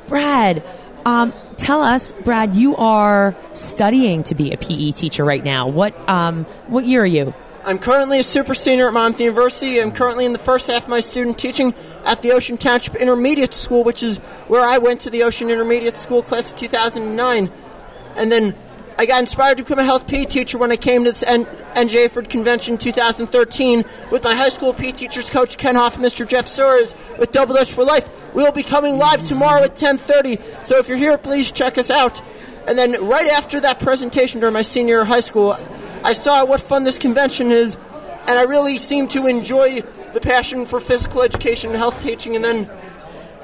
Brad. 0.10 0.64
Um, 1.06 1.32
tell 1.56 1.82
us, 1.82 2.12
Brad, 2.12 2.58
you 2.58 2.76
are 2.76 3.38
studying 3.54 4.24
to 4.24 4.36
be 4.36 4.52
a 4.52 4.58
PE 4.58 4.92
teacher 4.92 5.24
right 5.24 5.42
now. 5.42 5.70
What, 5.70 5.98
um, 6.10 6.44
what 6.68 6.86
year 6.86 7.04
are 7.04 7.06
you? 7.06 7.34
I'm 7.64 7.80
currently 7.80 8.20
a 8.20 8.24
super 8.24 8.54
senior 8.54 8.90
at 8.90 8.94
Monmouth 8.94 9.22
University. 9.22 9.80
I'm 9.80 9.94
currently 9.94 10.26
in 10.26 10.34
the 10.34 10.40
first 10.40 10.70
half 10.70 10.84
of 10.84 10.90
my 10.90 11.00
student 11.00 11.40
teaching 11.40 11.74
at 12.04 12.22
the 12.22 12.34
Ocean 12.34 12.58
Township 12.58 12.96
Intermediate 12.96 13.54
School, 13.54 13.86
which 13.86 14.04
is 14.04 14.18
where 14.50 14.68
I 14.68 14.80
went 14.80 15.00
to 15.02 15.10
the 15.10 15.24
Ocean 15.24 15.50
Intermediate 15.50 15.96
School 15.96 16.22
class 16.22 16.52
of 16.52 16.58
2009. 16.58 17.50
And 18.18 18.30
then 18.30 18.56
I 19.00 19.06
got 19.06 19.20
inspired 19.20 19.58
to 19.58 19.64
become 19.64 19.78
a 19.78 19.84
health 19.84 20.08
PE 20.08 20.26
teacher 20.26 20.58
when 20.58 20.72
I 20.72 20.76
came 20.76 21.04
to 21.04 21.12
this 21.12 21.22
N- 21.22 21.46
NJ 21.46 22.28
convention 22.30 22.74
in 22.74 22.78
2013 22.80 23.86
with 24.10 24.24
my 24.24 24.34
high 24.34 24.50
school 24.50 24.74
PE 24.74 24.94
teachers 24.94 25.30
coach 25.30 25.56
Ken 25.58 25.76
Hoff 25.76 25.98
Mr. 25.98 26.28
Jeff 26.28 26.48
Suarez 26.48 26.96
with 27.20 27.32
Double 27.32 27.54
Dutch 27.54 27.72
for 27.72 27.84
Life. 27.84 28.10
We 28.34 28.44
will 28.44 28.52
be 28.52 28.64
coming 28.64 28.98
live 28.98 29.24
tomorrow 29.24 29.64
at 29.64 29.76
10:30. 29.76 30.40
So 30.66 30.78
if 30.78 30.88
you're 30.88 30.98
here, 30.98 31.16
please 31.20 31.52
check 31.52 31.78
us 31.78 31.92
out. 31.92 32.22
And 32.66 32.78
then 32.78 33.06
right 33.06 33.28
after 33.28 33.60
that 33.60 33.80
presentation 33.80 34.40
during 34.40 34.54
my 34.54 34.64
senior 34.64 35.04
high 35.04 35.22
school, 35.22 35.56
I 36.04 36.14
saw 36.14 36.44
what 36.44 36.60
fun 36.60 36.84
this 36.84 36.98
convention 36.98 37.52
is, 37.52 37.78
and 38.26 38.40
I 38.40 38.44
really 38.44 38.80
seemed 38.80 39.12
to 39.12 39.28
enjoy 39.28 39.82
the 40.14 40.20
passion 40.20 40.66
for 40.66 40.80
physical 40.80 41.22
education 41.22 41.70
and 41.70 41.78
health 41.78 42.02
teaching. 42.02 42.36
And 42.36 42.44
then 42.44 42.68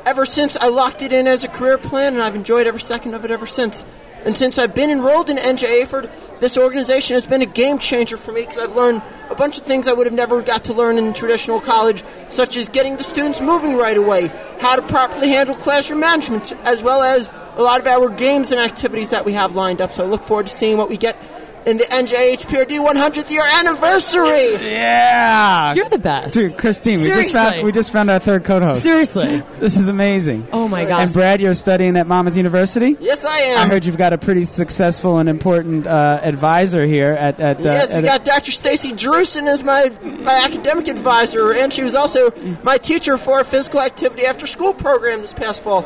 ever 0.08 0.26
since, 0.26 0.58
I 0.58 0.70
locked 0.70 1.04
it 1.04 1.14
in 1.14 1.28
as 1.28 1.44
a 1.44 1.48
career 1.48 1.78
plan, 1.78 2.14
and 2.14 2.24
I've 2.24 2.36
enjoyed 2.36 2.66
every 2.66 2.82
second 2.82 3.14
of 3.14 3.24
it 3.24 3.30
ever 3.30 3.46
since. 3.46 3.84
And 4.26 4.38
since 4.38 4.58
I've 4.58 4.74
been 4.74 4.90
enrolled 4.90 5.30
in 5.30 5.38
NJ 5.38 5.84
AHPERD, 5.84 6.10
this 6.40 6.58
organization 6.58 7.16
has 7.16 7.26
been 7.26 7.42
a 7.42 7.46
game 7.46 7.78
changer 7.78 8.18
for 8.18 8.32
me 8.32 8.42
because 8.42 8.58
I've 8.58 8.76
learned 8.76 9.02
a 9.30 9.36
bunch 9.36 9.58
of 9.58 9.66
things 9.66 9.88
I 9.88 9.94
would 9.94 10.08
have 10.08 10.14
never 10.14 10.42
got 10.42 10.66
to 10.66 10.74
learn 10.74 10.98
in 10.98 11.14
traditional 11.14 11.60
college, 11.60 12.04
such 12.30 12.58
as 12.58 12.70
getting 12.70 12.98
the 12.98 13.04
students 13.04 13.42
moving 13.42 13.76
right 13.76 13.98
away, 13.98 14.28
how 14.60 14.76
to 14.76 14.82
properly 14.82 15.30
handle 15.30 15.56
classroom 15.56 16.00
management, 16.00 16.52
as 16.66 16.82
well 16.82 17.02
as 17.02 17.30
a 17.56 17.62
lot 17.62 17.80
of 17.80 17.88
our 17.88 18.10
games 18.10 18.52
and 18.52 18.60
activities 18.60 19.10
that 19.12 19.26
we 19.26 19.34
have 19.34 19.56
lined 19.56 19.82
up. 19.82 19.94
So 19.94 20.04
I 20.04 20.08
look 20.08 20.24
forward 20.24 20.48
to 20.48 20.54
seeing 20.54 20.78
what 20.78 20.90
we 20.90 20.98
get 20.98 21.18
in 21.66 21.78
the 21.78 21.84
NJHPRD 21.86 22.80
100th 22.86 23.30
year 23.30 23.44
anniversary. 23.44 24.54
Yeah. 24.72 25.74
You're 25.74 25.90
the 25.90 25.98
best. 25.98 26.34
Dude, 26.34 26.58
Christine, 26.58 27.00
we 27.02 27.08
just 27.08 27.34
found 27.34 27.64
we 27.64 27.72
just 27.72 27.92
found 27.92 28.10
our 28.10 28.20
third 28.20 28.44
co-host. 28.44 28.84
Seriously. 28.84 29.44
This 29.60 29.78
is 29.78 29.88
amazing. 29.88 30.48
Oh 30.52 30.68
my 30.68 30.86
gosh. 30.86 31.02
And 31.02 31.14
Brad, 31.14 31.42
you're 31.42 31.54
studying 31.56 31.96
at 31.98 32.08
Monmouth 32.08 32.36
University. 32.38 32.98
Yes, 33.00 33.26
I 33.26 33.38
am. 33.38 33.60
I 33.60 33.68
heard 33.68 33.86
you've 33.86 33.98
got 33.98 34.14
a 34.14 34.18
pretty 34.18 34.46
successful 34.46 35.18
and 35.20 35.30
important 35.30 35.88
uh, 35.88 36.20
advisor 36.24 36.86
here 36.86 37.12
at 37.14 37.40
at. 37.40 37.60
Uh, 37.60 37.64
Yes, 37.64 37.90
we 37.90 37.96
at- 37.96 38.04
got 38.04 38.26
Dr. 38.26 38.52
Stacy 38.52 38.92
Drewson 38.92 39.48
as 39.48 39.64
my, 39.64 39.90
my 40.20 40.44
academic 40.44 40.88
advisor, 40.88 41.54
and 41.54 41.72
she 41.74 41.84
was 41.84 41.96
also 41.96 42.32
my 42.64 42.78
teacher 42.78 43.18
for 43.18 43.40
a 43.40 43.44
physical 43.46 43.80
activity 43.82 44.26
after 44.26 44.46
school 44.48 44.74
program 44.74 45.22
this 45.22 45.34
past 45.34 45.62
fall. 45.62 45.84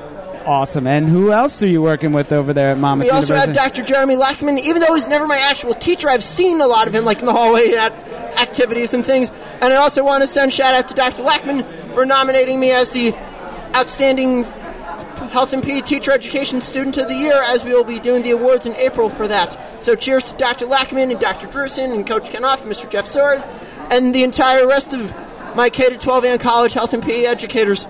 Awesome. 0.48 0.88
And 0.88 1.08
who 1.08 1.32
else 1.32 1.62
are 1.62 1.68
you 1.68 1.82
working 1.82 2.13
with 2.13 2.32
over 2.32 2.54
there 2.54 2.72
at 2.72 2.77
Monmouth 2.80 3.06
We 3.06 3.12
also 3.12 3.34
University? 3.34 3.60
have 3.60 3.74
Dr. 3.74 3.84
Jeremy 3.84 4.16
Lackman. 4.16 4.58
Even 4.58 4.82
though 4.82 4.96
he's 4.96 5.08
never 5.08 5.27
my 5.27 5.38
actual 5.38 5.74
teacher, 5.74 6.10
I've 6.10 6.24
seen 6.24 6.62
a 6.62 6.68
lot 6.68 6.88
of 6.88 6.96
him, 6.96 7.06
like 7.06 7.20
in 7.20 7.25
the 7.25 7.34
hallway 7.34 7.74
at 7.74 7.94
activities 8.39 8.94
and 8.94 9.06
things. 9.06 9.30
And 9.62 9.74
I 9.74 9.75
also 9.75 10.04
want 10.04 10.24
to 10.24 10.27
send 10.27 10.54
shout 10.54 10.74
out 10.74 10.88
to 10.88 10.94
Dr. 10.94 11.22
Lackman 11.24 11.63
for 11.94 12.06
nominating 12.06 12.60
me 12.60 12.72
as 12.72 12.89
the 12.92 13.13
outstanding 13.75 14.44
health 15.32 15.51
and 15.51 15.62
PE 15.62 15.82
teacher 15.82 16.12
education 16.12 16.62
student 16.62 16.98
of 16.98 17.08
the 17.08 17.16
year, 17.16 17.42
as 17.48 17.63
we 17.63 17.72
will 17.72 17.84
be 17.84 18.00
doing 18.00 18.24
the 18.24 18.32
awards 18.32 18.66
in 18.66 18.74
April 18.75 19.10
for 19.10 19.27
that. 19.27 19.84
So 19.84 19.96
cheers 19.96 20.24
to 20.25 20.38
Dr. 20.38 20.66
Lackman 20.66 21.12
and 21.12 21.20
Dr. 21.20 21.48
Drusen 21.48 21.94
and 21.94 22.08
Coach 22.08 22.30
Kenoff 22.30 22.63
and 22.63 22.72
Mr. 22.72 22.89
Jeff 22.89 23.06
Soares 23.06 23.46
and 23.92 24.13
the 24.16 24.24
entire 24.24 24.66
rest 24.66 24.94
of 24.94 25.13
my 25.56 25.70
K 25.70 25.89
to 25.89 25.98
12 25.98 26.25
and 26.25 26.39
college 26.39 26.74
health 26.74 26.94
and 26.94 27.04
PE 27.04 27.25
educators. 27.25 27.88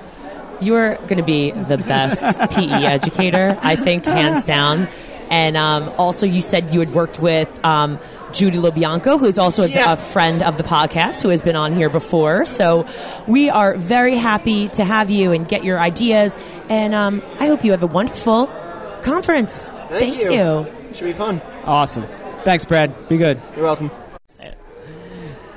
You're 0.62 0.96
going 0.96 1.18
to 1.18 1.24
be 1.24 1.52
the 1.52 1.78
best 1.78 2.22
PE 2.52 2.86
educator, 2.86 3.58
I 3.62 3.76
think, 3.76 4.06
hands 4.06 4.46
down. 4.46 4.88
And 5.30 5.58
um, 5.58 5.90
also, 5.98 6.26
you 6.26 6.40
said 6.42 6.74
you 6.74 6.80
had 6.80 6.94
worked 6.94 7.20
with 7.20 7.50
um, 7.66 8.00
Judy 8.32 8.58
LoBianco, 8.60 9.20
who's 9.20 9.38
also 9.38 9.64
a, 9.64 9.68
Yeah. 9.68 9.94
a 9.94 9.98
friend 9.98 10.42
of 10.42 10.56
the 10.58 10.64
podcast, 10.64 11.22
who 11.22 11.30
has 11.30 11.42
been 11.42 11.58
on 11.58 11.74
here 11.76 11.90
before. 11.90 12.46
So 12.46 12.88
we 13.28 13.50
are 13.50 13.76
very 13.76 14.16
happy 14.16 14.70
to 14.70 14.86
have 14.86 15.10
you 15.10 15.34
and 15.34 15.46
get 15.48 15.66
your 15.66 15.80
ideas. 15.80 16.38
And 16.70 16.96
um, 16.96 17.22
I 17.40 17.48
hope 17.48 17.66
you 17.66 17.72
have 17.72 17.84
a 17.84 17.88
wonderful 17.88 18.48
conference. 19.02 19.70
Thank, 19.90 20.18
you. 20.18 20.66
Should 20.94 21.06
be 21.06 21.14
fun. 21.14 21.42
awesome. 21.66 22.06
Thanks, 22.46 22.64
Brad. 22.64 23.10
Be 23.10 23.18
good. 23.18 23.42
You're 23.56 23.66
welcome. 23.66 23.92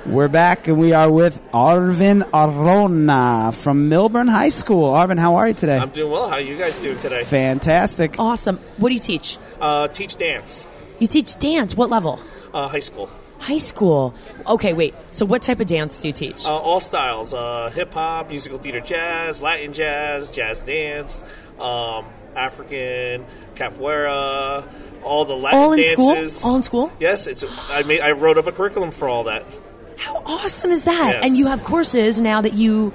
We're 0.05 0.29
back, 0.29 0.67
and 0.67 0.79
we 0.79 0.93
are 0.93 1.11
with 1.11 1.39
Arvin 1.51 2.27
Arona 2.33 3.51
from 3.51 3.87
Millburn 3.89 4.27
High 4.29 4.49
School. 4.49 4.91
Arvin, 4.91 5.19
how 5.19 5.35
are 5.35 5.47
you 5.49 5.53
today? 5.53 5.77
I'm 5.77 5.89
doing 5.91 6.11
well. 6.11 6.27
How 6.27 6.35
are 6.35 6.41
you 6.41 6.57
guys 6.57 6.79
doing 6.79 6.97
today? 6.97 7.23
Fantastic. 7.23 8.15
Awesome. 8.19 8.57
What 8.77 8.89
do 8.89 8.95
you 8.95 8.99
teach? 8.99 9.37
Uh, 9.59 9.87
teach 9.89 10.15
dance, 10.15 10.65
You 10.99 11.05
teach 11.07 11.37
dance. 11.37 11.75
What 11.75 11.91
level? 11.91 12.19
uh, 12.53 12.67
high 12.67 12.79
school, 12.79 13.09
High 13.39 13.59
school. 13.59 14.13
Okay, 14.47 14.73
wait. 14.73 14.95
So, 15.11 15.25
what 15.25 15.43
type 15.43 15.59
of 15.59 15.67
dance 15.67 16.01
do 16.01 16.07
you 16.07 16.13
teach? 16.13 16.45
uh, 16.45 16.49
all 16.55 16.79
styles: 16.79 17.33
uh, 17.35 17.69
hip 17.73 17.93
hop, 17.93 18.29
musical 18.29 18.57
theater, 18.57 18.79
jazz, 18.81 19.41
Latin 19.43 19.71
jazz, 19.71 20.31
jazz 20.31 20.61
dance, 20.61 21.23
um, 21.59 22.05
African, 22.35 23.23
capoeira, 23.55 24.67
all 25.03 25.25
the 25.25 25.35
Latin 25.37 25.59
All 25.59 25.73
in 25.73 25.83
school? 25.85 26.17
All 26.43 26.55
in 26.55 26.63
school? 26.63 26.91
Yes, 26.99 27.27
it's. 27.27 27.43
I 27.69 27.83
made. 27.83 28.01
I 28.01 28.11
wrote 28.11 28.39
up 28.39 28.47
a 28.47 28.51
curriculum 28.51 28.89
for 28.89 29.07
all 29.07 29.25
that. 29.25 29.45
How 30.01 30.15
awesome 30.25 30.71
is 30.71 30.85
that? 30.85 31.11
Yes. 31.13 31.25
And 31.25 31.37
you 31.37 31.47
have 31.47 31.63
courses 31.63 32.19
now 32.19 32.41
that 32.41 32.53
you 32.53 32.91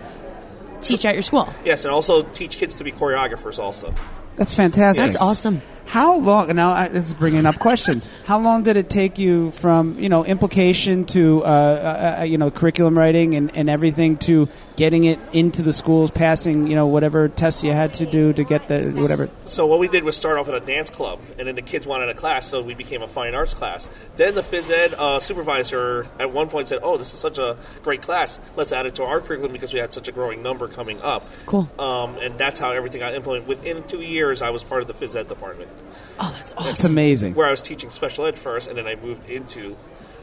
teach 0.80 1.04
at 1.04 1.14
your 1.14 1.22
school. 1.22 1.48
Yes, 1.64 1.84
and 1.84 1.94
also 1.94 2.22
teach 2.22 2.58
kids 2.58 2.74
to 2.76 2.84
be 2.84 2.90
choreographers. 2.90 3.60
Also, 3.60 3.94
That's 4.36 4.54
fantastic. 4.54 5.04
That's 5.04 5.16
awesome. 5.16 5.62
How 5.86 6.18
long? 6.18 6.54
Now 6.54 6.72
I, 6.72 6.88
this 6.88 7.06
is 7.06 7.14
bringing 7.14 7.46
up 7.46 7.58
questions. 7.58 8.10
How 8.24 8.40
long 8.40 8.64
did 8.64 8.76
it 8.76 8.90
take 8.90 9.18
you 9.18 9.52
from 9.52 9.98
you 10.00 10.08
know 10.08 10.24
implication 10.24 11.04
to 11.06 11.44
uh, 11.44 11.46
uh, 11.46 12.20
uh, 12.20 12.24
you 12.24 12.38
know 12.38 12.50
curriculum 12.50 12.98
writing 12.98 13.34
and, 13.34 13.56
and 13.56 13.70
everything 13.70 14.16
to 14.18 14.48
getting 14.74 15.04
it 15.04 15.18
into 15.32 15.62
the 15.62 15.72
schools, 15.72 16.10
passing 16.10 16.66
you 16.66 16.74
know 16.74 16.88
whatever 16.88 17.28
tests 17.28 17.62
you 17.62 17.70
had 17.70 17.94
to 17.94 18.06
do 18.06 18.32
to 18.32 18.42
get 18.42 18.66
the 18.66 18.92
whatever? 18.96 19.30
So 19.44 19.66
what 19.66 19.78
we 19.78 19.86
did 19.86 20.02
was 20.02 20.16
start 20.16 20.38
off 20.38 20.48
at 20.48 20.54
a 20.54 20.60
dance 20.60 20.90
club, 20.90 21.20
and 21.38 21.46
then 21.46 21.54
the 21.54 21.62
kids 21.62 21.86
wanted 21.86 22.08
a 22.08 22.14
class, 22.14 22.48
so 22.48 22.62
we 22.62 22.74
became 22.74 23.02
a 23.02 23.08
fine 23.08 23.36
arts 23.36 23.54
class. 23.54 23.88
Then 24.16 24.34
the 24.34 24.42
phys 24.42 24.70
ed 24.70 24.92
uh, 24.94 25.20
supervisor 25.20 26.08
at 26.18 26.32
one 26.32 26.48
point 26.48 26.66
said, 26.66 26.80
"Oh, 26.82 26.96
this 26.96 27.14
is 27.14 27.20
such 27.20 27.38
a 27.38 27.56
great 27.82 28.02
class. 28.02 28.40
Let's 28.56 28.72
add 28.72 28.86
it 28.86 28.96
to 28.96 29.04
our 29.04 29.20
curriculum 29.20 29.52
because 29.52 29.72
we 29.72 29.78
had 29.78 29.94
such 29.94 30.08
a 30.08 30.12
growing 30.12 30.42
number 30.42 30.66
coming 30.66 31.00
up." 31.00 31.28
Cool. 31.46 31.70
Um, 31.78 32.18
and 32.18 32.36
that's 32.36 32.58
how 32.58 32.72
everything 32.72 33.00
got 33.00 33.14
implemented. 33.14 33.48
Within 33.48 33.84
two 33.84 34.02
years, 34.02 34.25
I 34.42 34.50
was 34.50 34.64
part 34.64 34.82
of 34.82 34.88
the 34.88 34.94
phys 34.94 35.14
ed 35.16 35.28
department, 35.28 35.70
Oh, 36.18 36.30
that's 36.34 36.52
It's 36.52 36.54
awesome. 36.80 36.92
amazing, 36.92 37.34
where 37.34 37.46
I 37.46 37.50
was 37.50 37.62
teaching 37.62 37.90
special 37.90 38.26
ed 38.26 38.38
first, 38.38 38.68
and 38.68 38.76
then 38.78 38.86
I 38.86 38.94
moved 38.96 39.28
into 39.28 39.76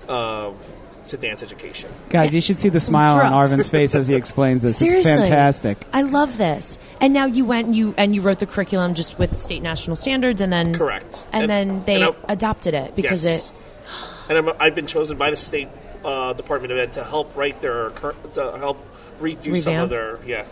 um, 0.10 0.56
to 1.08 1.18
dance 1.18 1.44
education. 1.44 1.90
guys. 2.10 2.34
You 2.34 2.40
should 2.42 2.58
see 2.58 2.70
the 2.70 2.80
smile 2.80 3.18
on 3.20 3.32
Arvin's 3.34 3.68
face 3.70 3.94
as 3.94 4.08
he 4.08 4.16
explains 4.16 4.64
this. 4.64 4.78
Seriously. 4.80 5.12
It's 5.12 5.20
fantastic. 5.22 5.78
I 5.94 6.02
love 6.04 6.38
this. 6.38 6.78
And 7.02 7.14
now 7.14 7.26
you 7.26 7.44
went 7.46 7.68
and 7.68 7.76
you 7.76 7.94
and 7.98 8.16
you 8.16 8.22
wrote 8.22 8.40
the 8.40 8.46
curriculum 8.46 8.94
just 8.94 9.20
with 9.20 9.38
state 9.40 9.62
national 9.62 9.96
standards, 9.98 10.40
and 10.42 10.52
then 10.52 10.74
Correct. 10.74 11.26
and, 11.34 11.44
And- 11.44 11.50
then 11.50 11.84
they 11.86 12.02
and 12.04 12.16
adopted 12.30 12.74
it 12.74 12.96
because 12.96 13.26
Yes. 13.26 13.50
it. 13.52 13.56
and 14.30 14.38
I'm, 14.38 14.56
I've 14.62 14.76
been 14.76 14.88
chosen 14.88 15.18
by 15.18 15.30
the 15.30 15.36
state 15.38 15.68
uh, 16.06 16.34
Department 16.34 16.72
of 16.74 16.80
Ed 16.80 16.94
to 16.94 17.04
help 17.04 17.36
write 17.36 17.60
their 17.62 17.90
cur- 17.92 18.16
to 18.34 18.58
help 18.58 18.78
redo 19.22 19.58
some 19.62 19.76
of 19.76 19.90
their 19.90 20.20
yeah. 20.26 20.46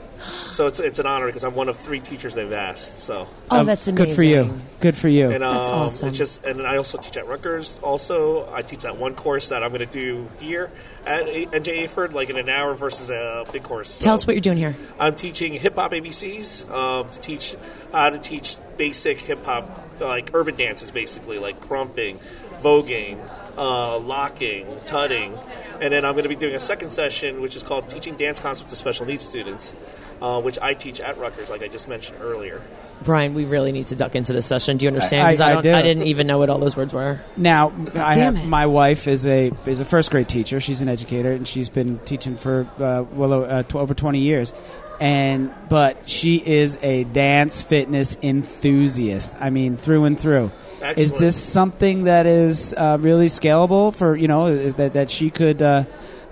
So 0.52 0.68
it's 0.68 0.80
it's 0.80 1.00
an 1.00 1.06
honor 1.06 1.26
because 1.28 1.44
I'm 1.44 1.56
one 1.56 1.70
of 1.70 1.78
three 1.78 2.00
teachers 2.00 2.36
they've 2.36 2.52
asked. 2.52 3.00
So 3.02 3.28
Oh, 3.50 3.60
Um, 3.60 3.66
that's 3.66 3.88
amazing. 3.88 4.06
Good 4.08 4.16
for 4.16 4.24
you. 4.24 4.62
Good 4.80 4.98
for 4.98 5.08
you. 5.08 5.32
and 5.32 5.44
um, 5.44 5.56
That's 5.56 5.70
awesome. 5.70 6.10
It's 6.10 6.18
just 6.18 6.44
and 6.44 6.62
I 6.68 6.78
also 6.78 6.98
teach 6.98 7.18
at 7.18 7.28
Rutgers. 7.28 7.80
Also, 7.80 8.52
I 8.54 8.62
teach 8.62 8.82
that 8.82 8.98
one 8.98 9.16
course 9.16 9.50
that 9.50 9.64
I'm 9.64 9.70
going 9.70 9.80
to 9.80 9.86
do 9.86 10.28
here 10.40 10.70
at 11.06 11.28
A- 11.28 11.46
NJ 11.48 11.84
AHPERD, 11.88 12.14
like 12.14 12.30
in 12.30 12.38
an 12.38 12.50
hour 12.50 12.74
versus 12.76 13.10
a 13.10 13.46
big 13.52 13.64
course. 13.64 14.00
Tell 14.00 14.14
us 14.14 14.28
what 14.28 14.36
you're 14.36 14.42
doing 14.42 14.58
here. 14.58 14.76
I'm 15.00 15.16
teaching 15.16 15.54
hip 15.54 15.76
hop 15.76 15.92
ABCs 15.92 16.70
um, 16.70 17.10
to 17.10 17.20
teach 17.20 17.56
how 17.92 18.10
to 18.10 18.18
teach 18.20 18.58
basic 18.78 19.20
hip 19.20 19.44
hop, 19.46 20.00
like 20.00 20.32
urban 20.34 20.56
dances, 20.56 20.92
basically 20.92 21.40
like 21.40 21.60
krumping, 21.62 22.20
voguing, 22.62 23.18
uh, 23.58 23.98
locking, 24.00 24.68
tutting, 24.86 25.38
and 25.80 25.92
then 25.94 26.06
I'm 26.06 26.14
going 26.14 26.24
to 26.24 26.30
be 26.30 26.36
doing 26.36 26.56
a 26.56 26.60
second 26.60 26.92
session, 26.92 27.42
which 27.42 27.56
is 27.56 27.64
called 27.64 27.90
Teaching 27.90 28.16
Dance 28.16 28.40
Concepts 28.40 28.72
to 28.72 28.76
Special 28.76 29.06
Needs 29.06 29.28
Students, 29.28 29.76
uh, 30.22 30.40
which 30.42 30.60
I 30.62 30.74
teach 30.74 31.00
at 31.02 31.18
Rutgers, 31.18 31.50
like 31.50 31.62
I 31.64 31.68
just 31.68 31.88
mentioned 31.88 32.20
earlier. 32.22 32.62
Brian, 33.04 33.34
we 33.34 33.46
really 33.46 33.72
need 33.72 33.88
to 33.88 33.96
duck 33.96 34.16
into 34.16 34.32
this 34.32 34.46
session. 34.46 34.78
Do 34.78 34.86
you 34.86 34.90
understand? 34.92 35.24
I- 35.28 35.32
'Cause 35.32 35.42
I, 35.42 35.50
I 35.50 35.54
don't. 35.56 35.64
do. 35.64 35.74
I 35.74 35.82
didn't 35.82 36.04
even 36.08 36.28
know 36.28 36.38
what 36.38 36.50
all 36.52 36.60
those 36.60 36.78
words 36.78 36.94
were. 36.94 37.20
Now, 37.36 37.70
I 37.96 38.14
Damn 38.16 38.36
have, 38.36 38.46
it. 38.46 38.48
my 38.48 38.68
wife 38.68 39.08
is 39.08 39.26
a 39.26 39.52
is 39.66 39.80
a 39.80 39.86
first 39.86 40.12
grade 40.12 40.30
teacher. 40.30 40.60
She's 40.60 40.82
an 40.84 40.90
educator, 40.90 41.32
and 41.32 41.48
she's 41.48 41.70
been 41.70 41.98
teaching 42.00 42.38
for 42.38 42.68
uh, 42.80 43.04
well 43.14 43.44
uh, 43.44 43.64
tw- 43.64 43.76
over 43.78 43.94
twenty 43.96 44.20
years. 44.20 44.54
and 45.00 45.52
but 45.68 46.08
she 46.08 46.36
is 46.36 46.78
a 46.84 47.06
dance 47.06 47.64
fitness 47.64 48.16
enthusiast. 48.22 49.34
I 49.40 49.50
mean, 49.50 49.78
through 49.78 50.06
and 50.06 50.20
through. 50.20 50.52
Is 50.96 51.18
this 51.20 51.36
something 51.36 52.04
that 52.06 52.26
is 52.26 52.74
uh, 52.76 52.98
really 53.00 53.28
scalable 53.28 53.96
for 53.96 54.16
you 54.16 54.28
know 54.28 54.48
is 54.48 54.76
that 54.76 54.94
that 54.94 55.10
she 55.10 55.32
could? 55.32 55.60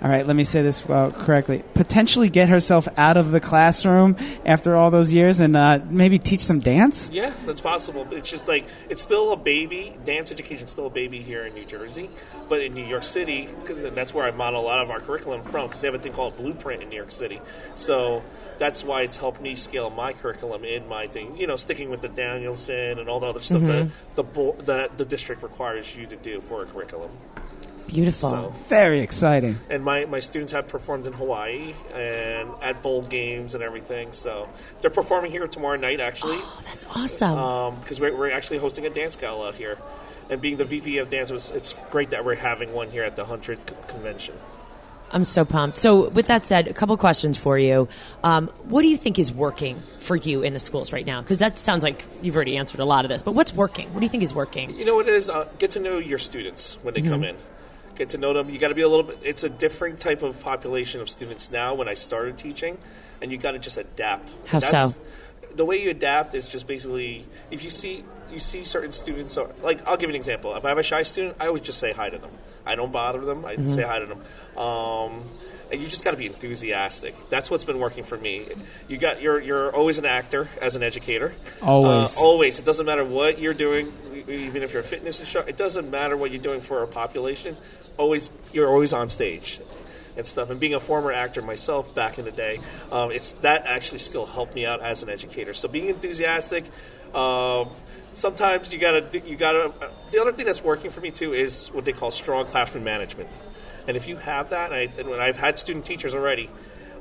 All 0.01 0.07
right, 0.09 0.25
let 0.25 0.35
me 0.37 0.45
say 0.45 0.61
this 0.61 0.85
uh, 0.85 1.11
correctly. 1.11 1.61
Potentially 1.73 2.29
get 2.29 2.47
herself 2.47 2.87
out 2.95 3.17
of 3.17 3.31
the 3.31 3.41
classroom 3.41 4.15
after 4.45 4.77
all 4.77 4.91
those 4.91 5.11
years 5.11 5.41
and 5.41 5.57
uh, 5.57 5.79
maybe 5.89 6.17
teach 6.17 6.39
some 6.39 6.59
dance. 6.59 7.09
Yeah, 7.11 7.33
that's 7.45 7.59
possible. 7.59 8.07
It's 8.11 8.29
just 8.29 8.47
like 8.47 8.65
it's 8.89 9.01
still 9.01 9.33
a 9.33 9.37
baby. 9.37 9.97
Dance 10.05 10.31
education 10.31 10.63
is 10.65 10.71
still 10.71 10.85
a 10.87 10.89
baby 10.89 11.21
here 11.21 11.45
in 11.45 11.53
New 11.53 11.65
Jersey, 11.65 12.09
but 12.47 12.61
in 12.61 12.73
New 12.73 12.85
York 12.85 13.03
City, 13.03 13.49
'cause 13.65 13.75
that's 13.93 14.13
where 14.13 14.25
I 14.25 14.31
model 14.31 14.61
a 14.61 14.63
lot 14.63 14.79
of 14.79 14.89
our 14.89 15.01
curriculum 15.01 15.43
from. 15.43 15.67
Because 15.67 15.81
they 15.81 15.87
have 15.89 15.95
a 15.95 15.99
thing 15.99 16.13
called 16.13 16.37
Blueprint 16.37 16.81
in 16.81 16.87
New 16.89 16.95
York 16.95 17.11
City, 17.11 17.41
so 17.75 18.23
that's 18.57 18.85
why 18.85 19.01
it's 19.01 19.17
helped 19.17 19.41
me 19.41 19.55
scale 19.55 19.89
my 19.89 20.13
curriculum 20.13 20.63
in 20.63 20.87
my 20.87 21.07
thing. 21.07 21.35
You 21.35 21.45
know, 21.47 21.57
sticking 21.57 21.89
with 21.89 21.99
the 21.99 22.07
Danielson 22.09 22.99
and 22.99 23.09
all 23.09 23.19
the 23.19 23.27
other 23.27 23.41
stuff 23.41 23.63
that 23.63 23.89
the 24.15 24.53
that 24.63 24.97
the 24.97 25.03
district 25.03 25.43
requires 25.43 25.93
you 25.93 26.07
to 26.07 26.15
do 26.15 26.39
for 26.39 26.63
a 26.63 26.65
curriculum. 26.65 27.11
Beautiful. 27.89 28.29
So, 28.29 28.53
Very 28.67 28.99
exciting. 29.01 29.57
and 29.69 29.83
my, 29.83 30.05
my 30.05 30.19
students 30.19 30.53
have 30.53 30.67
performed 30.67 31.05
in 31.07 31.13
Hawaii 31.13 31.73
and 31.93 32.49
at 32.61 32.81
bowl 32.81 33.01
games 33.01 33.55
and 33.55 33.63
everything. 33.63 34.11
So 34.13 34.47
they're 34.81 34.91
performing 34.91 35.31
here 35.31 35.47
tomorrow 35.47 35.77
night, 35.77 35.99
actually. 35.99 36.37
Oh, 36.39 36.61
that's 36.65 36.85
awesome. 36.95 37.79
because 37.81 37.99
we're, 37.99 38.15
we're 38.15 38.31
actually 38.31 38.59
hosting 38.59 38.85
a 38.85 38.89
dance 38.89 39.15
gala 39.15 39.51
here. 39.53 39.77
And 40.29 40.39
being 40.41 40.57
the 40.57 40.65
VP 40.65 40.99
of 40.99 41.09
dance, 41.09 41.31
was, 41.31 41.49
it's 41.51 41.73
great 41.89 42.11
that 42.11 42.23
we're 42.23 42.35
having 42.35 42.71
one 42.73 42.91
here 42.91 43.03
at 43.03 43.15
the 43.15 43.23
100 43.23 43.57
c- 43.67 43.75
convention. 43.87 44.35
I'm 45.11 45.23
so 45.23 45.43
pumped. 45.43 45.79
So, 45.79 46.09
with 46.09 46.27
that 46.27 46.45
said, 46.45 46.67
a 46.67 46.73
couple 46.73 46.95
questions 46.95 47.35
for 47.35 47.57
you. 47.57 47.87
Um, 48.23 48.47
what 48.65 48.83
do 48.83 48.89
you 48.89 48.97
think 48.97 49.17
is 49.17 49.33
working 49.33 49.81
for 49.97 50.15
you 50.15 50.43
in 50.43 50.53
the 50.53 50.59
schools 50.59 50.93
right 50.93 51.03
now? 51.03 51.19
Because 51.21 51.39
that 51.39 51.57
sounds 51.57 51.83
like 51.83 52.05
you've 52.21 52.35
already 52.35 52.57
answered 52.57 52.79
a 52.79 52.85
lot 52.85 53.05
of 53.05 53.09
this. 53.09 53.23
But 53.23 53.31
what's 53.31 53.51
working? 53.51 53.91
What 53.91 54.01
do 54.01 54.05
you 54.05 54.09
think 54.09 54.21
is 54.21 54.35
working? 54.35 54.75
You 54.77 54.85
know 54.85 54.93
what 54.93 55.07
it 55.09 55.15
is? 55.15 55.27
Uh, 55.27 55.47
get 55.57 55.71
to 55.71 55.79
know 55.79 55.97
your 55.97 56.19
students 56.19 56.77
when 56.83 56.93
they 56.93 56.99
Mm-hmm. 57.01 57.09
come 57.09 57.23
in. 57.23 57.35
Get 57.99 58.09
to 58.11 58.17
know 58.17 58.33
them. 58.33 58.49
You 58.49 58.57
got 58.57 58.69
to 58.69 58.75
be 58.75 58.81
a 58.81 58.87
little 58.89 59.03
bit. 59.03 59.19
It's 59.23 59.43
a 59.43 59.49
different 59.49 59.99
type 59.99 60.23
of 60.23 60.39
population 60.39 61.01
of 61.01 61.09
students 61.09 61.51
now. 61.51 61.75
When 61.75 61.87
I 61.89 61.93
started 61.95 62.37
teaching, 62.37 62.77
and 63.21 63.29
you 63.31 63.37
got 63.37 63.51
to 63.51 63.59
just 63.59 63.77
adapt. 63.77 64.33
How 64.47 64.59
That's- 64.59 64.93
so? 64.93 64.99
The 65.55 65.65
way 65.65 65.81
you 65.83 65.89
adapt 65.89 66.33
is 66.35 66.47
just 66.47 66.65
basically 66.67 67.25
if 67.51 67.63
you 67.63 67.69
see 67.71 68.05
you 68.31 68.37
see 68.39 68.63
certain 68.63 68.91
students 68.91 69.35
are 69.35 69.49
like 69.63 69.85
I'll 69.87 69.97
give 69.97 70.09
you 70.09 70.15
an 70.15 70.15
example. 70.15 70.55
If 70.55 70.63
I 70.63 70.69
have 70.69 70.77
a 70.77 70.83
shy 70.83 71.01
student, 71.01 71.35
I 71.39 71.47
always 71.47 71.63
just 71.63 71.79
say 71.79 71.91
hi 71.91 72.09
to 72.09 72.17
them. 72.19 72.29
I 72.65 72.75
don't 72.75 72.91
bother 72.91 73.19
them. 73.19 73.43
I 73.45 73.55
Mm-hmm. 73.55 73.69
say 73.69 73.81
hi 73.83 73.99
to 73.99 74.05
them. 74.05 74.21
Um, 74.57 75.23
and 75.71 75.81
you 75.81 75.87
just 75.87 76.03
got 76.03 76.11
to 76.11 76.17
be 76.17 76.27
enthusiastic. 76.27 77.15
That's 77.29 77.49
what's 77.51 77.63
been 77.65 77.79
working 77.79 78.03
for 78.03 78.15
me. 78.17 78.47
You 78.87 78.97
got 78.97 79.21
you're 79.21 79.39
you're 79.41 79.75
always 79.75 79.97
an 79.97 80.05
actor 80.05 80.47
as 80.61 80.75
an 80.75 80.83
educator. 80.83 81.33
Always. 81.61 82.15
Uh, 82.15 82.21
always. 82.21 82.59
It 82.59 82.65
doesn't 82.65 82.85
matter 82.85 83.03
what 83.03 83.39
you're 83.39 83.53
doing, 83.55 83.91
even 84.31 84.63
if 84.63 84.73
you're 84.73 84.81
a 84.81 84.85
fitness 84.85 85.19
instructor. 85.19 85.49
It 85.49 85.57
doesn't 85.57 85.89
matter 85.89 86.15
what 86.17 86.31
you're 86.31 86.41
doing 86.41 86.61
for 86.61 86.83
a 86.83 86.87
population. 86.87 87.57
Always, 87.97 88.29
you're 88.53 88.69
always 88.69 88.93
on 88.93 89.09
stage 89.09 89.59
and 90.15 90.25
stuff. 90.25 90.49
And 90.49 90.59
being 90.59 90.73
a 90.73 90.79
former 90.79 91.11
actor 91.11 91.41
myself 91.41 91.93
back 91.95 92.17
in 92.19 92.25
the 92.25 92.31
day, 92.31 92.59
um, 92.91 93.11
it's 93.11 93.33
that 93.41 93.65
actually 93.65 93.99
skill 93.99 94.25
helped 94.25 94.55
me 94.55 94.65
out 94.65 94.81
as 94.81 95.03
an 95.03 95.09
educator. 95.09 95.53
So 95.53 95.67
being 95.67 95.87
enthusiastic. 95.87 96.65
Um, 97.13 97.69
sometimes 98.13 98.71
you 98.71 98.79
gotta 98.79 99.21
you 99.25 99.35
gotta. 99.35 99.71
Uh, 99.81 99.89
the 100.11 100.21
other 100.21 100.31
thing 100.31 100.45
that's 100.45 100.63
working 100.63 100.91
for 100.91 101.01
me 101.01 101.11
too 101.11 101.33
is 101.33 101.69
what 101.69 101.85
they 101.85 101.93
call 101.93 102.11
strong 102.11 102.45
classroom 102.45 102.83
management. 102.83 103.29
And 103.87 103.97
if 103.97 104.07
you 104.07 104.17
have 104.17 104.51
that, 104.51 104.71
and, 104.71 104.75
I, 104.75 104.99
and 104.99 105.09
when 105.09 105.19
I've 105.19 105.37
had 105.37 105.57
student 105.57 105.85
teachers 105.85 106.13
already, 106.13 106.49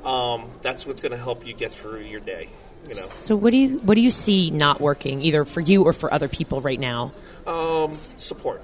um, 0.03 0.49
that's 0.63 0.87
what's 0.87 1.01
going 1.01 1.11
to 1.11 1.17
help 1.17 1.45
you 1.45 1.53
get 1.53 1.71
through 1.71 2.01
your 2.01 2.19
day. 2.19 2.49
You 2.87 2.95
know. 2.95 3.01
So, 3.01 3.35
what 3.35 3.51
do 3.51 3.57
you 3.57 3.77
what 3.79 3.95
do 3.95 4.01
you 4.01 4.11
see 4.11 4.49
not 4.51 4.79
working 4.81 5.21
either 5.21 5.45
for 5.45 5.61
you 5.61 5.83
or 5.83 5.93
for 5.93 6.13
other 6.13 6.27
people 6.27 6.61
right 6.61 6.79
now? 6.79 7.11
support 8.17 8.61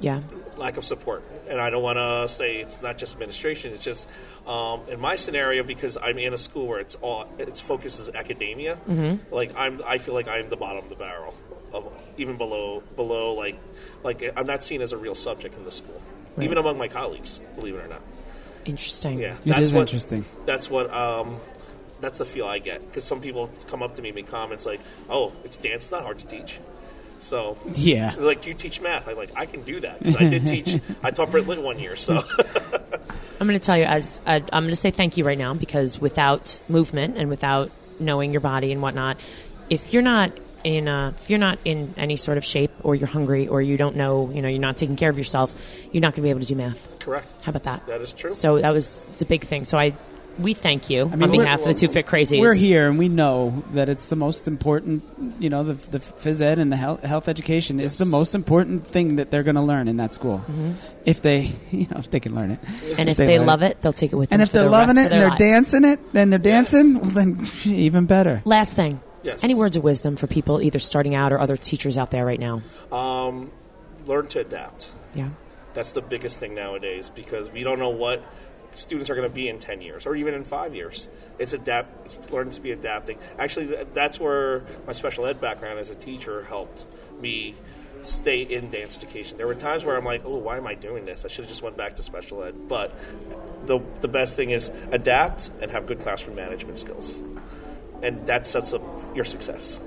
Yeah. 0.00 0.20
lack 0.56 0.76
of 0.76 0.84
support 0.84 1.22
and 1.48 1.60
i 1.60 1.70
don't 1.70 1.82
want 1.82 1.96
to 1.96 2.28
say 2.32 2.56
it's 2.56 2.80
not 2.82 2.98
just 2.98 3.14
administration 3.14 3.72
it's 3.72 3.82
just 3.82 4.08
um, 4.46 4.80
in 4.88 5.00
my 5.00 5.16
scenario 5.16 5.62
because 5.62 5.96
i'm 6.02 6.18
in 6.18 6.34
a 6.34 6.38
school 6.38 6.66
where 6.66 6.80
it's 6.80 6.96
all 6.96 7.26
its 7.38 7.60
focus 7.60 7.98
is 7.98 8.10
academia 8.10 8.76
mm-hmm. 8.88 9.34
like 9.34 9.54
i'm 9.56 9.80
i 9.86 9.96
feel 9.98 10.14
like 10.14 10.28
i'm 10.28 10.48
the 10.50 10.56
bottom 10.56 10.82
of 10.84 10.90
the 10.90 10.96
barrel 10.96 11.34
of 11.72 11.90
even 12.18 12.36
below 12.36 12.82
below 12.94 13.34
like 13.34 13.58
like 14.02 14.22
i'm 14.36 14.46
not 14.46 14.62
seen 14.62 14.82
as 14.82 14.92
a 14.92 14.96
real 14.98 15.14
subject 15.14 15.56
in 15.56 15.64
the 15.64 15.70
school 15.70 16.00
even 16.40 16.58
among 16.58 16.76
my 16.76 16.88
colleagues 16.88 17.40
believe 17.54 17.74
it 17.74 17.84
or 17.84 17.88
not 17.88 18.02
Interesting. 18.66 19.20
yeah 19.20 19.36
It 19.44 19.58
is 19.58 19.74
what, 19.74 19.82
interesting. 19.82 20.24
that's 20.44 20.68
what 20.68 20.92
um 20.92 21.36
that's 22.00 22.18
the 22.18 22.24
feel 22.24 22.46
i 22.46 22.58
get 22.58 22.80
because 22.86 23.04
some 23.04 23.20
people 23.20 23.50
come 23.68 23.82
up 23.82 23.94
to 23.94 24.02
me 24.02 24.08
and 24.10 24.16
make 24.16 24.26
comments 24.28 24.66
like 24.66 24.80
oh 25.08 25.32
it's 25.44 25.56
dance 25.56 25.84
it's 25.84 25.90
not 25.90 26.02
hard 26.02 26.18
to 26.18 26.26
teach 26.26 26.60
so 27.18 27.56
Yeah. 27.74 28.14
like 28.18 28.46
you 28.46 28.52
teach 28.52 28.82
math. 28.82 29.08
I 29.08 29.14
like 29.14 29.30
I 29.34 29.46
can 29.46 29.62
do 29.62 29.80
that 29.80 30.04
'cause 30.04 30.16
I 30.16 30.28
did 30.28 30.46
teach. 30.46 30.78
I 31.02 31.10
taught 31.10 31.30
Brit 31.30 31.46
Lit 31.48 31.62
one 31.62 31.78
year, 31.78 31.96
so 31.96 32.22
I'm 33.40 33.46
going 33.46 33.58
to 33.58 33.64
tell 33.64 33.78
you 33.78 33.84
as 33.84 34.20
I, 34.26 34.36
I'm 34.36 34.64
going 34.64 34.68
to 34.70 34.76
say 34.76 34.90
thank 34.90 35.16
you 35.16 35.24
right 35.24 35.38
now 35.38 35.54
because 35.54 35.98
without 35.98 36.60
movement 36.68 37.16
and 37.16 37.30
without 37.30 37.70
knowing 37.98 38.32
your 38.32 38.42
body 38.42 38.70
and 38.70 38.82
whatnot, 38.82 39.18
if 39.70 39.94
you're 39.94 40.02
not 40.02 40.30
in 40.62 40.88
uh, 40.88 41.12
if 41.16 41.30
you're 41.30 41.38
not 41.38 41.58
in 41.64 41.94
any 41.96 42.16
sort 42.16 42.36
of 42.36 42.44
shape 42.44 42.70
or 42.82 42.94
you're 42.94 43.08
hungry 43.08 43.48
or 43.48 43.62
you 43.62 43.78
don't 43.78 43.96
know 43.96 44.30
you 44.34 44.42
know 44.42 44.48
you're 44.48 44.58
not 44.60 44.76
taking 44.76 44.96
care 44.96 45.08
of 45.08 45.16
yourself, 45.16 45.54
you're 45.92 46.02
not 46.02 46.08
going 46.08 46.16
to 46.16 46.22
be 46.22 46.28
able 46.30 46.40
to 46.40 46.46
do 46.46 46.54
math. 46.56 46.86
correct. 46.98 47.42
How 47.42 47.50
about 47.50 47.62
that? 47.62 47.86
That 47.86 48.02
is 48.02 48.12
true. 48.12 48.32
So 48.32 48.58
that 48.60 48.74
was 48.74 49.06
it's 49.14 49.22
a 49.22 49.26
big 49.26 49.44
thing. 49.46 49.64
So 49.64 49.78
I 49.78 49.94
we 50.38 50.54
thank 50.54 50.90
you 50.90 51.02
I 51.02 51.16
mean, 51.16 51.22
on 51.24 51.30
behalf 51.30 51.60
of 51.60 51.66
the 51.66 51.74
two 51.74 51.88
fit 51.88 52.06
crazies. 52.06 52.40
We're 52.40 52.54
here 52.54 52.88
and 52.88 52.98
we 52.98 53.08
know 53.08 53.64
that 53.72 53.88
it's 53.88 54.08
the 54.08 54.16
most 54.16 54.48
important, 54.48 55.02
you 55.38 55.50
know, 55.50 55.64
the, 55.64 55.74
the 55.74 55.98
phys 55.98 56.42
ed 56.42 56.58
and 56.58 56.70
the 56.70 56.76
health, 56.76 57.02
health 57.02 57.28
education 57.28 57.80
is 57.80 57.98
the 57.98 58.04
most 58.04 58.34
important 58.34 58.86
thing 58.86 59.16
that 59.16 59.30
they're 59.30 59.42
going 59.42 59.56
to 59.56 59.62
learn 59.62 59.88
in 59.88 59.96
that 59.98 60.12
school. 60.12 60.44
If 61.04 61.22
they, 61.22 61.52
you 61.70 61.86
know, 61.90 61.98
if 61.98 62.10
they 62.10 62.20
can 62.20 62.34
learn 62.34 62.50
it. 62.52 62.62
Mm-hmm. 62.62 62.94
And 63.00 63.08
if 63.08 63.16
they, 63.16 63.38
learn 63.38 63.46
love 63.46 63.62
it, 63.62 63.80
they'll 63.80 63.92
take 63.92 64.12
it 64.12 64.16
with 64.16 64.30
them. 64.30 64.40
And 64.40 64.42
if 64.42 64.50
for 64.50 64.58
they're 64.58 64.64
the 64.64 64.70
loving 64.70 64.98
it 64.98 65.12
and 65.12 65.20
they're 65.20 65.28
lives. 65.28 65.38
dancing 65.38 65.84
it, 65.84 66.12
then 66.12 66.30
they're 66.30 66.38
dancing, 66.38 67.00
well, 67.00 67.10
then 67.10 67.46
even 67.64 68.06
better. 68.06 68.42
Last 68.44 68.74
thing. 68.74 69.00
Yes. 69.22 69.42
Any 69.42 69.54
words 69.54 69.76
of 69.76 69.82
wisdom 69.82 70.16
for 70.16 70.26
people 70.26 70.62
either 70.62 70.78
starting 70.78 71.14
out 71.14 71.32
or 71.32 71.40
other 71.40 71.56
teachers 71.56 71.98
out 71.98 72.10
there 72.12 72.24
right 72.24 72.38
now? 72.38 72.62
Learn 74.06 74.28
to 74.28 74.40
adapt. 74.40 74.90
Yeah. 75.14 75.30
That's 75.74 75.92
the 75.92 76.00
biggest 76.00 76.38
thing 76.38 76.54
nowadays 76.54 77.10
because 77.10 77.50
we 77.50 77.62
don't 77.62 77.78
know 77.78 77.90
what 77.90 78.22
students 78.76 79.10
are 79.10 79.14
going 79.14 79.28
to 79.28 79.34
be 79.34 79.48
in 79.48 79.58
10 79.58 79.80
years 79.80 80.06
or 80.06 80.14
even 80.14 80.34
in 80.34 80.44
5 80.44 80.74
years. 80.74 81.08
It's 81.38 81.52
adapt 81.52 82.06
it's 82.06 82.30
learning 82.30 82.52
to 82.54 82.60
be 82.60 82.72
adapting. 82.72 83.18
Actually 83.38 83.84
that's 83.94 84.20
where 84.20 84.64
my 84.86 84.92
special 84.92 85.26
ed 85.26 85.40
background 85.40 85.78
as 85.78 85.90
a 85.90 85.94
teacher 85.94 86.44
helped 86.44 86.86
me 87.20 87.54
stay 88.02 88.42
in 88.42 88.70
dance 88.70 88.96
education. 88.96 89.36
There 89.36 89.46
were 89.46 89.54
times 89.54 89.84
where 89.84 89.96
I'm 89.96 90.04
like, 90.04 90.22
"Oh, 90.24 90.36
why 90.36 90.56
am 90.56 90.66
I 90.66 90.74
doing 90.74 91.04
this? 91.04 91.24
I 91.24 91.28
should 91.28 91.44
have 91.44 91.48
just 91.48 91.62
went 91.62 91.76
back 91.76 91.96
to 91.96 92.02
special 92.02 92.44
ed." 92.44 92.68
But 92.68 92.94
the 93.66 93.80
the 94.00 94.08
best 94.08 94.36
thing 94.36 94.50
is 94.50 94.70
adapt 94.92 95.50
and 95.60 95.70
have 95.70 95.86
good 95.86 96.00
classroom 96.00 96.36
management 96.36 96.78
skills. 96.78 97.20
And 98.02 98.26
that 98.26 98.46
sets 98.46 98.74
up 98.74 98.82
your 99.16 99.24
success. 99.24 99.80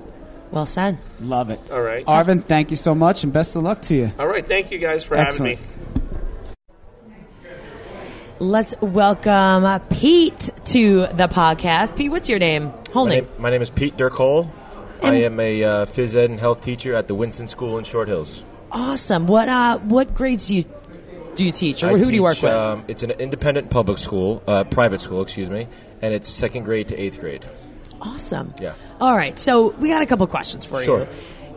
Well 0.50 0.66
said. 0.66 0.98
Love 1.20 1.50
it. 1.50 1.60
All 1.70 1.80
right. 1.80 2.04
Arvin, 2.06 2.44
thank 2.44 2.70
you 2.70 2.76
so 2.76 2.94
much 2.94 3.22
and 3.22 3.32
best 3.32 3.54
of 3.54 3.62
luck 3.62 3.82
to 3.82 3.94
you. 3.94 4.12
All 4.18 4.26
right, 4.26 4.46
thank 4.46 4.72
you 4.72 4.78
guys 4.78 5.04
for 5.04 5.16
Excellent. 5.16 5.58
having 5.58 5.79
me. 5.79 5.79
Let's 8.40 8.74
welcome 8.80 9.80
Pete 9.90 10.50
to 10.66 11.06
the 11.08 11.28
podcast. 11.28 11.94
Pete, 11.96 12.10
what's 12.10 12.28
your 12.28 12.38
name? 12.38 12.72
Whole 12.92 13.04
My 13.06 13.16
name. 13.16 13.24
name, 13.24 13.32
my 13.38 13.50
name 13.50 13.60
is 13.62 13.68
Pete 13.70 13.96
Dirkole. 13.98 14.50
I 15.02 15.14
am 15.22 15.38
a 15.40 15.62
uh, 15.62 15.84
phys 15.86 16.14
ed 16.14 16.30
and 16.30 16.40
health 16.40 16.60
teacher 16.62 16.94
at 16.94 17.06
the 17.06 17.14
Winston 17.14 17.48
School 17.48 17.76
in 17.78 17.84
Short 17.84 18.08
Hills. 18.08 18.42
Awesome. 18.72 19.26
What 19.26 19.48
uh 19.48 19.78
what 19.78 20.14
grades 20.14 20.48
do 20.48 20.56
you 20.56 20.64
do 21.34 21.44
you 21.44 21.52
teach 21.52 21.82
or 21.82 21.88
I 21.88 21.98
who 21.98 22.06
do 22.06 22.14
you 22.14 22.22
work 22.22 22.36
teach, 22.36 22.44
with? 22.44 22.52
Um, 22.52 22.84
it's 22.88 23.02
an 23.02 23.10
independent 23.12 23.68
public 23.70 23.98
school, 23.98 24.42
uh, 24.46 24.64
private 24.64 25.00
school, 25.00 25.20
excuse 25.22 25.50
me, 25.50 25.66
and 26.00 26.14
it's 26.14 26.28
second 26.28 26.64
grade 26.64 26.88
to 26.88 26.96
eighth 26.96 27.18
grade. 27.20 27.44
awesome. 28.00 28.54
yeah. 28.60 28.74
All 29.00 29.16
right. 29.16 29.38
So 29.38 29.70
we 29.72 29.88
got 29.88 30.02
a 30.02 30.06
couple 30.06 30.26
questions 30.28 30.64
for 30.64 30.82
Sure. 30.82 31.00
you. 31.00 31.08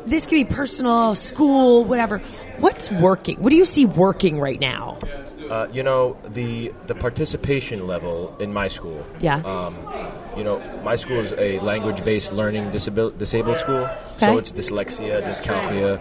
This 0.06 0.26
could 0.26 0.36
be 0.36 0.44
personal, 0.46 1.16
school, 1.16 1.86
whatever. 1.86 2.18
What's 2.58 2.92
working? 2.92 3.42
What 3.42 3.52
do 3.52 3.56
you 3.56 3.64
see 3.66 3.86
working 3.86 4.38
right 4.40 4.60
now? 4.60 4.98
Uh, 5.50 5.68
you 5.72 5.84
know 5.84 6.18
the 6.34 6.74
the 6.88 6.96
participation 6.96 7.88
level 7.88 8.36
in 8.40 8.54
my 8.54 8.68
school. 8.68 9.06
Yeah. 9.20 9.38
Um, 9.46 9.76
you 10.38 10.44
know, 10.44 10.60
my 10.84 10.96
school 10.96 11.20
is 11.20 11.32
a 11.34 11.60
language-based 11.60 12.34
learning 12.34 12.72
disabil- 12.72 13.16
disabled 13.20 13.58
school, 13.60 13.84
Okay. 14.16 14.26
so 14.26 14.38
it's 14.40 14.52
dyslexia, 14.52 15.22
dyscalculia, 15.22 16.00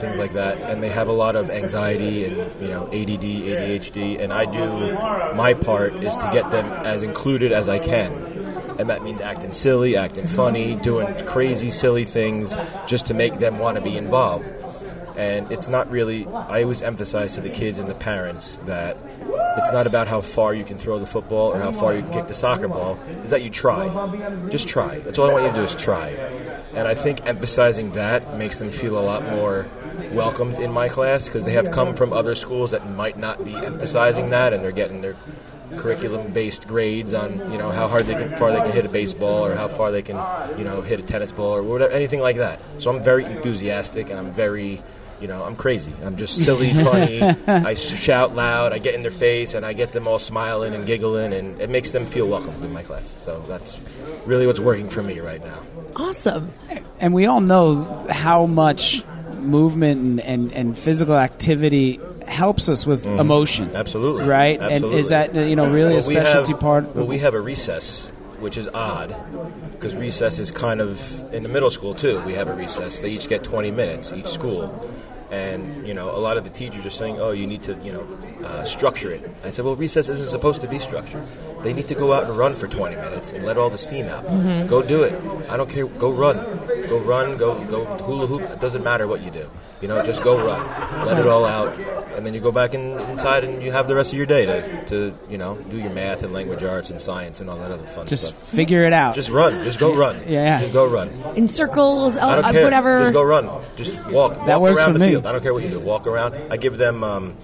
things 0.00 0.16
like 0.16 0.32
that, 0.32 0.56
and 0.70 0.82
they 0.82 0.88
have 0.88 1.08
a 1.08 1.12
lot 1.12 1.36
of 1.36 1.50
anxiety 1.50 2.24
and 2.24 2.36
you 2.62 2.68
know 2.68 2.86
ADD, 2.86 3.22
ADHD, 3.52 4.18
and 4.22 4.32
I 4.32 4.46
do 4.46 4.64
my 5.36 5.52
part 5.52 5.92
is 6.02 6.16
to 6.16 6.30
get 6.32 6.50
them 6.50 6.64
as 6.86 7.02
included 7.02 7.52
as 7.52 7.68
I 7.68 7.78
can, 7.78 8.12
and 8.78 8.88
that 8.88 9.02
means 9.04 9.20
acting 9.20 9.52
silly, 9.52 9.94
acting 9.94 10.26
funny, 10.26 10.76
doing 10.76 11.08
crazy, 11.26 11.70
silly 11.70 12.04
things 12.06 12.56
just 12.86 13.04
to 13.06 13.14
make 13.14 13.38
them 13.40 13.58
want 13.58 13.76
to 13.76 13.82
be 13.82 13.96
involved. 13.98 14.46
And 15.16 15.50
it's 15.50 15.68
not 15.68 15.90
really, 15.90 16.26
I 16.26 16.62
always 16.62 16.82
emphasize 16.82 17.34
to 17.34 17.40
the 17.40 17.48
kids 17.48 17.78
and 17.78 17.88
the 17.88 17.94
parents 17.94 18.58
that 18.66 18.98
it's 19.58 19.72
not 19.72 19.86
about 19.86 20.08
how 20.08 20.20
far 20.20 20.52
you 20.52 20.64
can 20.64 20.76
throw 20.76 20.98
the 20.98 21.06
football 21.06 21.52
or 21.52 21.58
how 21.58 21.72
far 21.72 21.94
you 21.94 22.02
can 22.02 22.12
kick 22.12 22.26
the 22.28 22.34
soccer 22.34 22.68
ball, 22.68 22.98
is 23.24 23.30
that 23.30 23.42
you 23.42 23.50
try. 23.50 23.88
Just 24.50 24.68
try. 24.68 24.98
That's 24.98 25.18
all 25.18 25.30
I 25.30 25.32
want 25.32 25.44
you 25.44 25.50
to 25.50 25.56
do 25.56 25.62
is 25.62 25.74
try. 25.74 26.10
And 26.74 26.86
I 26.86 26.94
think 26.94 27.26
emphasizing 27.26 27.92
that 27.92 28.36
makes 28.36 28.58
them 28.58 28.70
feel 28.70 28.98
a 28.98 29.00
lot 29.00 29.22
more 29.24 29.66
welcomed 30.12 30.58
in 30.58 30.70
my 30.70 30.88
class 30.88 31.24
because 31.24 31.46
they 31.46 31.52
have 31.52 31.70
come 31.70 31.94
from 31.94 32.12
other 32.12 32.34
schools 32.34 32.72
that 32.72 32.88
might 32.90 33.18
not 33.18 33.44
be 33.44 33.54
emphasizing 33.54 34.30
that 34.30 34.52
and 34.52 34.62
they're 34.62 34.72
getting 34.72 35.00
their 35.00 35.16
curriculum 35.76 36.32
based 36.32 36.68
grades 36.68 37.12
on 37.12 37.38
you 37.50 37.58
know 37.58 37.70
how 37.70 37.88
hard 37.88 38.06
they 38.06 38.14
can 38.14 38.34
far 38.36 38.52
they 38.52 38.60
can 38.60 38.70
hit 38.70 38.84
a 38.84 38.88
baseball 38.88 39.44
or 39.44 39.54
how 39.54 39.66
far 39.66 39.90
they 39.90 40.02
can 40.02 40.16
you 40.56 40.64
know 40.64 40.80
hit 40.80 41.00
a 41.00 41.02
tennis 41.02 41.32
ball 41.32 41.56
or 41.56 41.62
whatever 41.62 41.92
anything 41.92 42.20
like 42.20 42.36
that 42.36 42.60
so 42.78 42.88
i'm 42.88 43.02
very 43.02 43.24
enthusiastic 43.24 44.08
and 44.08 44.18
i'm 44.18 44.30
very 44.30 44.80
you 45.20 45.26
know 45.28 45.42
i'm 45.44 45.56
crazy 45.56 45.92
i'm 46.04 46.16
just 46.16 46.44
silly 46.44 46.72
funny 46.74 47.22
i 47.46 47.74
shout 47.74 48.34
loud 48.34 48.72
i 48.72 48.78
get 48.78 48.94
in 48.94 49.02
their 49.02 49.10
face 49.10 49.54
and 49.54 49.64
i 49.64 49.72
get 49.72 49.92
them 49.92 50.06
all 50.06 50.18
smiling 50.18 50.74
and 50.74 50.86
giggling 50.86 51.32
and 51.32 51.60
it 51.60 51.70
makes 51.70 51.92
them 51.92 52.04
feel 52.04 52.26
welcome 52.28 52.54
in 52.62 52.72
my 52.72 52.82
class 52.82 53.10
so 53.22 53.42
that's 53.48 53.80
really 54.26 54.46
what's 54.46 54.60
working 54.60 54.88
for 54.88 55.02
me 55.02 55.20
right 55.20 55.42
now 55.42 55.58
Awesome. 55.96 56.50
and 57.00 57.14
we 57.14 57.24
all 57.24 57.40
know 57.40 58.06
how 58.10 58.44
much 58.44 59.02
movement 59.40 60.00
and, 60.00 60.20
and, 60.20 60.52
and 60.52 60.78
physical 60.78 61.14
activity 61.16 61.98
helps 62.26 62.68
us 62.68 62.84
with 62.84 63.06
emotion. 63.06 63.68
Mm-hmm. 63.68 63.76
Absolutely. 63.76 64.24
Right? 64.24 64.60
And 64.60 64.72
Absolutely. 64.72 65.00
is 65.00 65.08
that, 65.10 65.34
you 65.34 65.54
know, 65.56 65.70
really 65.70 65.94
a 65.94 65.98
Well, 65.98 66.08
we 66.08 66.14
specialty 66.16 66.52
have- 66.52 66.60
part? 66.60 66.94
Well, 66.96 67.06
we 67.06 67.18
have 67.18 67.34
a 67.34 67.40
recess, 67.40 68.08
which 68.40 68.58
is 68.58 68.68
odd 68.74 69.14
because 69.72 69.94
recess 69.94 70.38
is 70.38 70.50
kind 70.50 70.80
of 70.80 71.22
in 71.32 71.42
the 71.44 71.48
middle 71.48 71.70
school 71.70 71.94
too. 71.94 72.20
We 72.26 72.34
have 72.34 72.48
a 72.48 72.54
recess. 72.54 73.00
They 73.00 73.10
each 73.10 73.28
get 73.28 73.42
20 73.44 73.70
minutes 73.70 74.12
each 74.12 74.26
school, 74.28 74.68
and 75.30 75.86
you 75.86 75.94
know 75.94 76.10
a 76.10 76.18
lot 76.18 76.36
of 76.36 76.44
the 76.44 76.50
teachers 76.50 76.84
are 76.86 76.90
saying, 76.90 77.20
"Oh, 77.20 77.32
you 77.32 77.46
need 77.46 77.62
to 77.64 77.74
you 77.82 77.92
know 77.92 78.06
uh, 78.44 78.64
structure 78.64 79.10
it." 79.12 79.30
I 79.44 79.50
said, 79.50 79.64
"Well, 79.64 79.76
recess 79.76 80.08
isn't 80.08 80.30
supposed 80.30 80.60
to 80.60 80.68
be 80.68 80.78
structured. 80.78 81.22
They 81.62 81.72
need 81.72 81.88
to 81.88 81.94
go 81.94 82.12
out 82.12 82.24
and 82.24 82.36
run 82.36 82.54
for 82.54 82.68
20 82.68 82.94
minutes 82.96 83.32
and 83.32 83.44
let 83.44 83.56
all 83.56 83.70
the 83.70 83.78
steam 83.78 84.06
out. 84.06 84.24
Go 84.68 84.82
do 84.82 85.02
it. 85.02 85.14
I 85.50 85.56
don't 85.56 85.68
care. 85.68 85.86
Go 85.86 86.10
run. 86.12 86.36
Go 86.88 86.98
run. 86.98 87.36
Go 87.36 87.64
go 87.64 87.84
hula 88.04 88.26
hoop. 88.26 88.42
It 88.42 88.60
doesn't 88.60 88.84
matter 88.84 89.06
what 89.08 89.22
you 89.22 89.30
do. 89.30 89.50
You 89.80 89.88
know, 89.88 90.02
just 90.04 90.22
go 90.22 90.38
run. 90.42 91.06
Let 91.06 91.18
it 91.18 91.26
all 91.26 91.44
out, 91.44 91.78
and 92.16 92.24
then 92.24 92.32
you 92.32 92.40
go 92.40 92.50
back 92.50 92.72
in, 92.72 92.98
inside 93.10 93.44
and 93.44 93.62
you 93.62 93.70
have 93.72 93.88
the 93.88 93.94
rest 93.94 94.10
of 94.10 94.16
your 94.16 94.24
day 94.24 94.46
to, 94.46 94.84
to 94.86 95.18
you 95.28 95.36
know 95.36 95.56
do 95.56 95.76
your 95.76 95.90
math 95.90 96.22
and 96.22 96.32
language 96.32 96.62
arts 96.62 96.88
and 96.88 96.98
science 97.00 97.40
and 97.40 97.50
all 97.50 97.58
that 97.58 97.70
other 97.70 97.86
fun 97.86 98.06
Just 98.06 98.28
stuff. 98.28 98.42
figure 98.48 98.86
it 98.86 98.94
out. 98.94 99.14
Just 99.14 99.28
run. 99.28 99.52
Just 99.64 99.78
go 99.78 99.94
run. 99.94 100.16
Yeah. 100.26 100.60
Just 100.60 100.72
go 100.72 100.86
run. 100.86 101.08
In 101.36 101.46
circles, 101.46 102.16
I 102.16 102.20
uh, 102.38 102.42
don't 102.42 102.52
care. 102.52 102.64
whatever. 102.64 103.00
Just 103.00 103.12
go 103.12 103.22
run. 103.22 103.64
Just 103.76 104.06
walk. 104.06 104.34
That 104.46 104.60
walk 104.60 104.70
works 104.70 104.80
around 104.80 104.92
for 104.94 104.98
the 104.98 105.06
me. 105.06 105.12
field. 105.12 105.26
I 105.26 105.32
don't 105.32 105.42
care 105.42 105.52
what 105.52 105.62
you 105.62 105.70
do. 105.70 105.78
Walk 105.80 106.06
around. 106.06 106.34
I 106.50 106.56
give 106.56 106.78
them. 106.78 107.04
Um, 107.04 107.36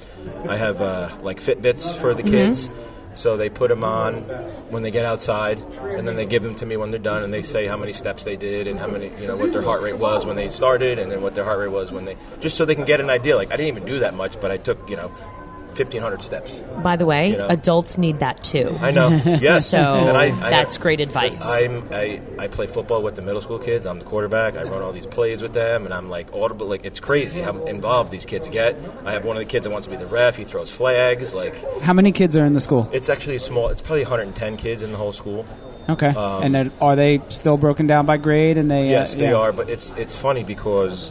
I 0.48 0.56
have 0.56 0.80
uh, 0.80 1.10
like 1.22 1.40
Fitbits 1.40 1.94
for 1.94 2.14
Mm-hmm. 2.14 2.16
the 2.16 2.30
kids. 2.30 2.70
So 3.14 3.36
they 3.36 3.50
put 3.50 3.68
them 3.68 3.84
on 3.84 4.22
when 4.70 4.82
they 4.82 4.90
get 4.90 5.04
outside, 5.04 5.58
and 5.82 6.08
then 6.08 6.16
they 6.16 6.24
give 6.24 6.42
them 6.42 6.54
to 6.56 6.64
me 6.64 6.78
when 6.78 6.90
they're 6.90 6.98
done, 6.98 7.22
and 7.22 7.30
they 7.30 7.42
say 7.42 7.66
how 7.66 7.76
many 7.76 7.92
steps 7.92 8.24
they 8.24 8.36
did 8.36 8.66
and 8.66 8.78
how 8.78 8.86
many, 8.86 9.12
you 9.20 9.26
know, 9.26 9.36
what 9.36 9.52
their 9.52 9.60
heart 9.60 9.82
rate 9.82 9.98
was 9.98 10.24
when 10.24 10.34
they 10.34 10.48
started, 10.48 10.98
and 10.98 11.12
then 11.12 11.20
what 11.20 11.34
their 11.34 11.44
heart 11.44 11.58
rate 11.58 11.68
was 11.70 11.92
when 11.92 12.06
they, 12.06 12.16
just 12.40 12.56
so 12.56 12.64
they 12.64 12.74
can 12.74 12.86
get 12.86 13.00
an 13.00 13.10
idea. 13.10 13.36
Like 13.36 13.52
I 13.52 13.58
didn't 13.58 13.68
even 13.68 13.84
do 13.84 13.98
that 13.98 14.14
much, 14.14 14.40
but 14.40 14.50
I 14.50 14.56
took, 14.56 14.78
you 14.88 14.96
know, 14.96 15.12
fifteen 15.74 16.02
hundred 16.02 16.22
steps. 16.22 16.60
By 16.82 16.96
the 16.96 17.06
way, 17.06 17.30
You 17.30 17.36
know. 17.38 17.46
adults 17.48 17.98
need 17.98 18.20
that 18.20 18.42
too. 18.44 18.76
I 18.80 18.90
know. 18.90 19.08
Yes. 19.24 19.66
So 19.72 19.78
And 19.78 20.16
I- 20.16 20.26
I- 20.46 20.50
that's 20.50 20.78
great 20.78 21.00
advice. 21.00 21.40
I'm, 21.42 21.88
I, 21.92 22.20
I 22.38 22.48
play 22.48 22.66
football 22.66 23.02
with 23.02 23.14
the 23.14 23.22
middle 23.22 23.40
school 23.40 23.58
kids. 23.58 23.86
I'm 23.86 23.98
the 23.98 24.04
quarterback. 24.04 24.56
I 24.56 24.62
run 24.64 24.82
all 24.82 24.92
these 24.92 25.06
plays 25.06 25.40
with 25.42 25.52
them, 25.54 25.84
and 25.84 25.94
I'm 25.94 26.08
like 26.10 26.32
audible. 26.34 26.66
Like 26.66 26.84
it's 26.84 27.00
crazy 27.00 27.40
how 27.40 27.62
involved 27.64 28.10
these 28.10 28.24
kids 28.26 28.48
get. 28.48 28.76
I 29.04 29.12
have 29.12 29.24
one 29.24 29.36
of 29.36 29.40
the 29.40 29.48
kids 29.48 29.64
that 29.64 29.70
wants 29.70 29.86
to 29.86 29.90
be 29.90 29.96
the 29.96 30.06
ref. 30.06 30.36
He 30.36 30.44
throws 30.44 30.70
flags. 30.70 31.32
Like 31.34 31.54
How 31.80 31.92
many 31.92 32.12
kids 32.12 32.36
are 32.36 32.44
in 32.44 32.52
the 32.54 32.60
school? 32.60 32.88
it's 32.92 33.08
actually 33.08 33.38
small. 33.38 33.68
It's 33.68 33.82
probably 33.82 34.02
110 34.02 34.56
kids 34.56 34.82
in 34.82 34.92
the 34.92 34.98
whole 34.98 35.12
school. 35.12 35.46
Okay. 35.88 36.08
Um, 36.08 36.54
and 36.54 36.70
are 36.80 36.94
they 36.94 37.20
still 37.28 37.56
broken 37.56 37.86
down 37.88 38.06
by 38.06 38.16
grade? 38.16 38.56
And 38.56 38.70
they 38.70 38.88
Yes, 38.90 39.16
uh, 39.16 39.20
they 39.20 39.32
are. 39.32 39.52
But 39.52 39.68
it's 39.68 39.90
it's 39.96 40.14
funny 40.14 40.44
because 40.44 41.10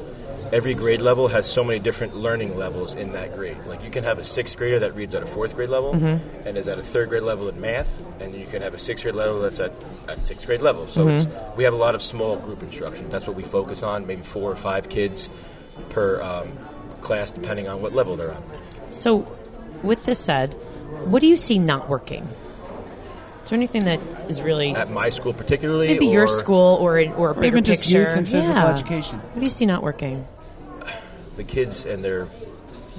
every 0.51 0.73
grade 0.73 1.01
level 1.01 1.27
has 1.29 1.49
so 1.49 1.63
many 1.63 1.79
different 1.79 2.15
learning 2.15 2.57
levels 2.57 2.93
in 2.93 3.11
that 3.13 3.33
grade. 3.33 3.57
Like 3.65 3.83
you 3.83 3.89
can 3.89 4.03
have 4.03 4.19
a 4.19 4.23
sixth 4.23 4.57
grader 4.57 4.79
that 4.79 4.95
reads 4.95 5.15
at 5.15 5.23
a 5.23 5.25
fourth 5.25 5.55
grade 5.55 5.69
level 5.69 5.93
and 5.93 6.57
is 6.57 6.67
at 6.67 6.77
a 6.77 6.83
third 6.83 7.09
grade 7.09 7.23
level 7.23 7.47
in 7.49 7.59
math, 7.59 7.93
and 8.19 8.35
you 8.35 8.45
can 8.45 8.61
have 8.61 8.73
a 8.73 8.79
sixth 8.79 9.03
grade 9.03 9.15
level 9.15 9.41
that's 9.41 9.59
at, 9.59 9.71
at 10.07 10.25
sixth 10.25 10.45
grade 10.45 10.61
level. 10.61 10.87
So 10.87 11.07
it's, 11.07 11.27
we 11.55 11.63
have 11.63 11.73
a 11.73 11.77
lot 11.77 11.95
of 11.95 12.01
small 12.01 12.37
group 12.37 12.61
instruction. 12.63 13.09
That's 13.09 13.27
what 13.27 13.35
we 13.35 13.43
focus 13.43 13.83
on. 13.83 14.05
Maybe 14.07 14.21
four 14.21 14.51
or 14.51 14.55
five 14.55 14.89
kids 14.89 15.29
per 15.89 16.21
um, 16.21 16.51
class, 17.01 17.31
depending 17.31 17.67
on 17.67 17.81
what 17.81 17.93
level 17.93 18.15
they're 18.15 18.33
on. 18.33 18.43
So, 18.91 19.25
with 19.83 20.05
this 20.05 20.19
said, 20.19 20.53
what 21.05 21.21
do 21.21 21.27
you 21.27 21.37
see 21.37 21.57
not 21.57 21.87
working? 21.89 22.27
Is 23.43 23.49
there 23.49 23.57
anything 23.57 23.85
that 23.85 23.99
is 24.29 24.41
really 24.41 24.71
At 24.75 24.89
my 24.91 25.09
school, 25.09 25.33
particularly, 25.33 25.87
maybe 25.87 26.07
your 26.07 26.27
school 26.27 26.75
or 26.75 26.99
in, 26.99 27.11
or 27.13 27.29
a 27.29 27.31
Or 27.31 27.33
bigger 27.35 27.57
even 27.57 27.63
just 27.63 27.83
picture? 27.83 27.99
youth 27.99 28.09
and 28.09 28.27
physical 28.27 28.61
Yeah. 28.61 28.73
education. 28.73 29.19
What 29.19 29.35
do 29.39 29.41
you 29.41 29.49
see 29.49 29.65
not 29.65 29.81
working? 29.81 30.27
The 31.35 31.43
kids 31.43 31.85
and 31.85 32.03
their 32.03 32.27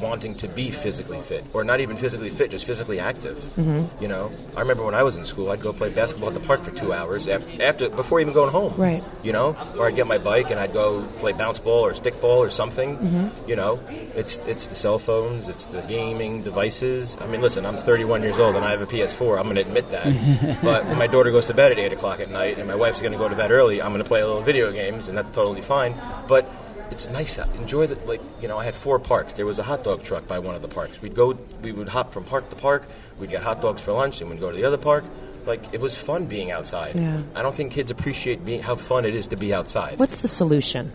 wanting 0.03 0.35
to 0.35 0.49
be 0.49 0.71
physically 0.71 1.21
fit, 1.21 1.45
or 1.53 1.65
not 1.65 1.81
even 1.81 1.97
physically 1.97 2.31
fit, 2.31 2.51
just 2.51 2.65
physically 2.65 2.99
active. 2.99 3.39
Mm-hmm. 3.57 4.03
You 4.03 4.09
know, 4.09 4.33
I 4.57 4.61
remember 4.61 4.85
when 4.85 4.95
I 4.95 5.03
was 5.03 5.17
in 5.17 5.25
school, 5.25 5.51
I'd 5.51 5.61
go 5.61 5.73
play 5.73 5.91
basketball 5.91 6.29
at 6.29 6.35
the 6.35 6.41
park 6.41 6.63
for 6.63 6.73
two 6.73 6.93
hours 6.93 7.29
after, 7.29 7.63
after 7.63 7.89
before 7.89 8.21
even 8.21 8.35
going 8.35 8.51
home. 8.51 8.75
Right. 8.77 9.03
You 9.23 9.33
know, 9.33 9.57
or 9.79 9.87
I'd 9.87 9.97
get 9.97 10.07
my 10.07 10.19
bike 10.19 10.51
and 10.51 10.59
I'd 10.59 10.73
go 10.73 11.05
play 11.19 11.33
bounce 11.33 11.61
ball 11.61 11.87
or 11.87 11.95
stick 11.95 12.21
ball 12.21 12.43
or 12.43 12.51
something. 12.51 12.97
Mm-hmm. 12.97 13.49
You 13.49 13.57
know, 13.57 13.81
it's 14.17 14.39
it's 14.39 14.67
the 14.67 14.75
cell 14.75 14.99
phones, 14.99 15.49
it's 15.49 15.67
the 15.67 15.83
gaming 15.83 16.43
devices. 16.43 17.17
I 17.21 17.27
mean, 17.27 17.41
listen, 17.41 17.65
I'm 17.65 17.77
31 17.77 18.23
years 18.23 18.39
old 18.39 18.57
and 18.57 18.65
I 18.65 18.71
have 18.71 18.83
a 18.83 18.87
PS4. 18.87 19.39
I'm 19.39 19.45
going 19.45 19.57
to 19.57 19.63
admit 19.63 19.89
that. 19.91 20.61
but 20.63 20.85
when 20.87 20.99
my 20.99 21.07
daughter 21.07 21.31
goes 21.31 21.47
to 21.47 21.55
bed 21.55 21.73
at 21.73 21.79
eight 21.79 21.93
o'clock 21.93 22.21
at 22.21 22.31
night 22.31 22.59
and 22.59 22.67
my 22.67 22.75
wife's 22.75 23.01
going 23.01 23.13
to 23.13 23.19
go 23.19 23.29
to 23.29 23.37
bed 23.37 23.51
early, 23.51 23.81
I'm 23.81 23.93
going 23.93 24.03
to 24.03 24.09
play 24.09 24.21
a 24.21 24.27
little 24.27 24.43
video 24.43 24.73
games, 24.73 25.09
and 25.09 25.17
that's 25.17 25.31
totally 25.31 25.61
fine. 25.61 25.95
But 26.27 26.51
it's 26.93 27.09
nice 27.09 27.39
out. 27.39 27.53
Enjoy 27.57 27.87
the 27.87 27.97
like. 28.07 28.21
You 28.41 28.47
know, 28.49 28.59
I 28.59 28.65
had 28.65 28.77
four 28.77 28.99
parks. 29.01 29.35
There 29.35 29.47
was 29.47 29.59
a 29.59 29.63
hot 29.65 29.83
dog 29.83 30.03
truck 30.05 30.27
by 30.29 30.39
one 30.39 30.55
of 30.55 30.63
the 30.63 30.69
parks. 30.69 31.01
We'd 31.03 31.15
go. 31.15 31.37
We 31.63 31.73
would 31.73 31.89
hop 31.89 32.13
from 32.13 32.25
park 32.25 32.49
to 32.51 32.57
park. 32.57 32.87
We'd 33.19 33.31
get 33.31 33.43
hot 33.43 33.61
dogs 33.61 33.81
for 33.81 33.93
lunch, 33.93 34.21
and 34.21 34.31
we'd 34.31 34.39
go 34.41 34.51
to 34.51 34.57
the 34.57 34.65
other 34.65 34.79
park. 34.79 35.05
Like 35.47 35.63
it 35.73 35.81
was 35.81 35.97
fun 35.97 36.27
being 36.27 36.53
outside. 36.53 36.95
Yeah. 36.95 37.21
I 37.35 37.43
don't 37.43 37.55
think 37.55 37.73
kids 37.73 37.91
appreciate 37.91 38.45
being 38.45 38.63
how 38.63 38.77
fun 38.77 39.05
it 39.05 39.15
is 39.17 39.27
to 39.29 39.37
be 39.37 39.53
outside. 39.53 39.99
What's 39.99 40.19
the 40.19 40.29
solution? 40.29 40.93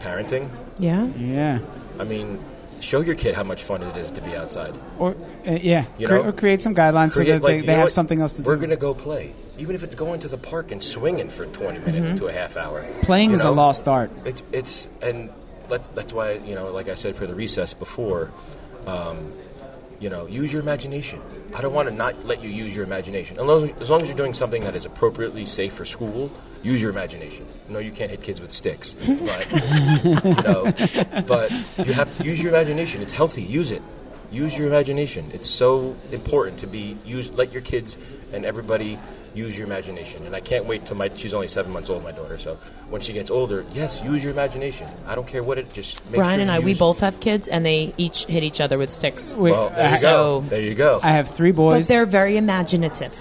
Parenting. 0.00 0.48
Yeah. 0.78 1.06
Yeah. 1.16 1.58
I 1.98 2.04
mean, 2.04 2.38
show 2.80 3.00
your 3.00 3.14
kid 3.14 3.34
how 3.34 3.42
much 3.44 3.62
fun 3.62 3.82
it 3.82 3.96
is 3.96 4.10
to 4.12 4.20
be 4.20 4.34
outside. 4.36 4.74
Or 4.98 5.16
uh, 5.46 5.52
yeah, 5.52 5.86
You 5.98 6.06
Cre- 6.06 6.14
know? 6.14 6.22
or 6.24 6.32
create 6.32 6.62
some 6.62 6.74
guidelines 6.74 7.12
so 7.12 7.24
that 7.24 7.42
like, 7.42 7.60
they, 7.60 7.66
they 7.66 7.72
have 7.74 7.84
what? 7.84 7.92
something 7.92 8.20
else 8.20 8.34
to 8.36 8.42
do. 8.42 8.46
We're 8.48 8.56
gonna 8.56 8.76
go 8.76 8.94
play, 8.94 9.34
even 9.58 9.74
if 9.74 9.82
it's 9.82 9.94
going 9.94 10.20
to 10.20 10.28
the 10.28 10.38
park 10.38 10.70
and 10.70 10.82
swinging 10.82 11.28
for 11.28 11.46
20 11.46 11.80
minutes 11.80 12.18
to 12.18 12.28
a 12.28 12.32
half 12.32 12.56
hour. 12.56 12.86
Playing 13.02 13.32
is 13.32 13.42
a 13.42 13.50
lost 13.50 13.88
art. 13.88 14.10
It's 14.24 14.42
it's 14.52 14.88
and 15.02 15.30
that's 15.68 15.88
that's 15.88 16.12
why 16.12 16.32
you 16.32 16.54
know, 16.54 16.70
like 16.70 16.88
I 16.88 16.94
said 16.94 17.16
for 17.16 17.26
the 17.26 17.34
recess 17.34 17.74
before, 17.74 18.30
um, 18.86 19.32
you 20.00 20.08
know, 20.08 20.26
use 20.26 20.52
your 20.52 20.62
imagination. 20.62 21.20
I 21.54 21.60
don't 21.60 21.74
want 21.74 21.88
to 21.88 21.94
not 21.94 22.24
let 22.24 22.42
you 22.42 22.50
use 22.50 22.74
your 22.74 22.84
imagination. 22.84 23.38
As 23.38 23.46
long 23.46 23.64
as, 23.64 23.82
as 23.82 23.90
long 23.90 24.02
as 24.02 24.08
you're 24.08 24.16
doing 24.16 24.34
something 24.34 24.62
that 24.62 24.76
is 24.76 24.84
appropriately 24.84 25.44
safe 25.46 25.72
for 25.72 25.84
school, 25.84 26.30
use 26.62 26.80
your 26.80 26.90
imagination. 26.90 27.46
No, 27.68 27.78
you 27.78 27.90
can't 27.90 28.10
hit 28.10 28.22
kids 28.22 28.40
with 28.40 28.52
sticks, 28.52 28.94
but 29.00 29.52
you 30.24 30.34
know, 30.42 31.22
but 31.26 31.50
you 31.84 31.92
have 31.94 32.16
to 32.18 32.24
use 32.24 32.42
your 32.42 32.52
imagination. 32.52 33.02
It's 33.02 33.12
healthy. 33.12 33.42
Use 33.42 33.70
it. 33.70 33.82
Use 34.30 34.56
your 34.58 34.68
imagination. 34.68 35.30
It's 35.32 35.48
so 35.48 35.96
important 36.12 36.60
to 36.60 36.66
be 36.66 36.98
use. 37.04 37.30
Let 37.30 37.52
your 37.52 37.62
kids 37.62 37.96
and 38.32 38.44
everybody 38.44 38.98
use 39.38 39.56
your 39.56 39.66
imagination. 39.66 40.26
And 40.26 40.34
I 40.34 40.40
can't 40.40 40.66
wait 40.66 40.84
till 40.86 40.96
my. 40.96 41.10
She's 41.16 41.32
only 41.32 41.48
seven 41.48 41.72
months 41.72 41.88
old, 41.88 42.02
my 42.04 42.12
daughter. 42.12 42.36
So 42.38 42.56
when 42.90 43.00
she 43.00 43.12
gets 43.12 43.30
older, 43.30 43.64
yes, 43.72 44.02
use 44.02 44.22
your 44.22 44.32
imagination. 44.32 44.88
I 45.06 45.14
don't 45.14 45.26
care 45.26 45.42
what 45.42 45.56
it. 45.58 45.72
Just 45.72 46.04
make 46.06 46.16
Brian 46.16 46.38
sure 46.38 46.42
and 46.42 46.50
I, 46.50 46.58
we 46.58 46.72
use- 46.72 46.78
both 46.78 47.00
have 47.00 47.20
kids, 47.20 47.48
and 47.48 47.64
they 47.64 47.94
each 47.96 48.24
hit 48.26 48.42
each 48.42 48.60
other 48.60 48.76
with 48.78 48.90
sticks. 48.90 49.34
Wait, 49.34 49.52
Well, 49.52 49.70
there 49.70 49.90
you 49.90 49.96
So- 49.98 50.40
go. 50.42 50.48
There 50.48 50.60
you 50.60 50.74
go. 50.74 51.00
I 51.02 51.12
have 51.12 51.28
three 51.28 51.52
But 51.52 51.56
boys. 51.62 51.88
they're 51.88 52.06
very 52.06 52.36
imaginative. 52.36 53.14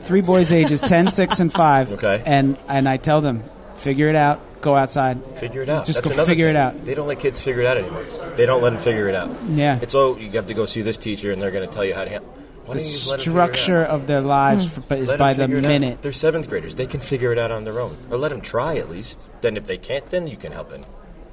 three 0.00 0.20
boys 0.20 0.52
ages 0.52 0.80
10, 0.80 1.08
6, 1.10 1.38
and 1.40 1.52
5. 1.52 1.92
Okay. 1.92 2.22
And 2.26 2.56
and 2.68 2.88
I 2.88 2.96
tell 2.96 3.20
them, 3.20 3.44
figure 3.76 4.08
it 4.08 4.16
out, 4.16 4.40
go 4.60 4.76
outside. 4.76 5.24
Figure 5.36 5.62
it 5.62 5.68
out. 5.68 5.86
Just 5.86 5.98
That's 5.98 6.08
go 6.08 6.14
another 6.14 6.28
figure 6.32 6.48
it 6.48 6.56
out. 6.56 6.84
They 6.84 6.94
don't 6.96 7.06
let 7.06 7.20
kids 7.20 7.40
figure 7.40 7.62
it 7.62 7.66
out 7.68 7.78
anymore. 7.78 8.04
They 8.36 8.44
don't 8.46 8.62
let 8.62 8.70
them 8.70 8.80
figure 8.82 9.08
it 9.08 9.14
out. 9.14 9.30
Yeah. 9.50 9.78
It's 9.80 9.94
oh, 9.94 10.16
you 10.16 10.28
have 10.32 10.48
to 10.48 10.54
go 10.54 10.66
see 10.66 10.82
this 10.82 10.96
teacher, 10.96 11.30
and 11.30 11.40
they're 11.40 11.52
going 11.52 11.68
to 11.68 11.72
tell 11.72 11.84
you 11.84 11.94
how 11.94 12.02
to. 12.04 12.10
handle 12.10 12.28
Why 12.28 12.41
the 12.66 12.74
don't 12.74 12.84
you 12.84 12.90
just 12.92 13.06
let 13.08 13.14
'em 13.14 13.18
figure 13.20 13.38
it 13.38 13.42
out? 13.42 13.56
structure 13.56 13.82
of 13.82 14.06
their 14.06 14.20
lives 14.20 14.66
f- 14.78 14.84
but 14.88 14.98
is 14.98 15.08
Let 15.08 15.14
'em 15.14 15.18
by 15.18 15.32
the 15.34 15.42
figure 15.44 15.56
it 15.58 15.64
out. 15.64 15.68
minute. 15.68 16.02
They're 16.02 16.12
seventh 16.12 16.48
graders. 16.48 16.74
They 16.74 16.86
can 16.86 17.00
figure 17.00 17.32
it 17.32 17.38
out 17.38 17.50
on 17.50 17.64
their 17.64 17.80
own, 17.80 17.96
or 18.10 18.16
let 18.18 18.30
them 18.30 18.40
try 18.40 18.76
at 18.76 18.88
least. 18.90 19.28
Then, 19.40 19.56
if 19.56 19.66
they 19.66 19.78
can't, 19.78 20.08
then 20.10 20.26
you 20.28 20.36
can 20.36 20.52
help 20.52 20.68
them. 20.70 20.82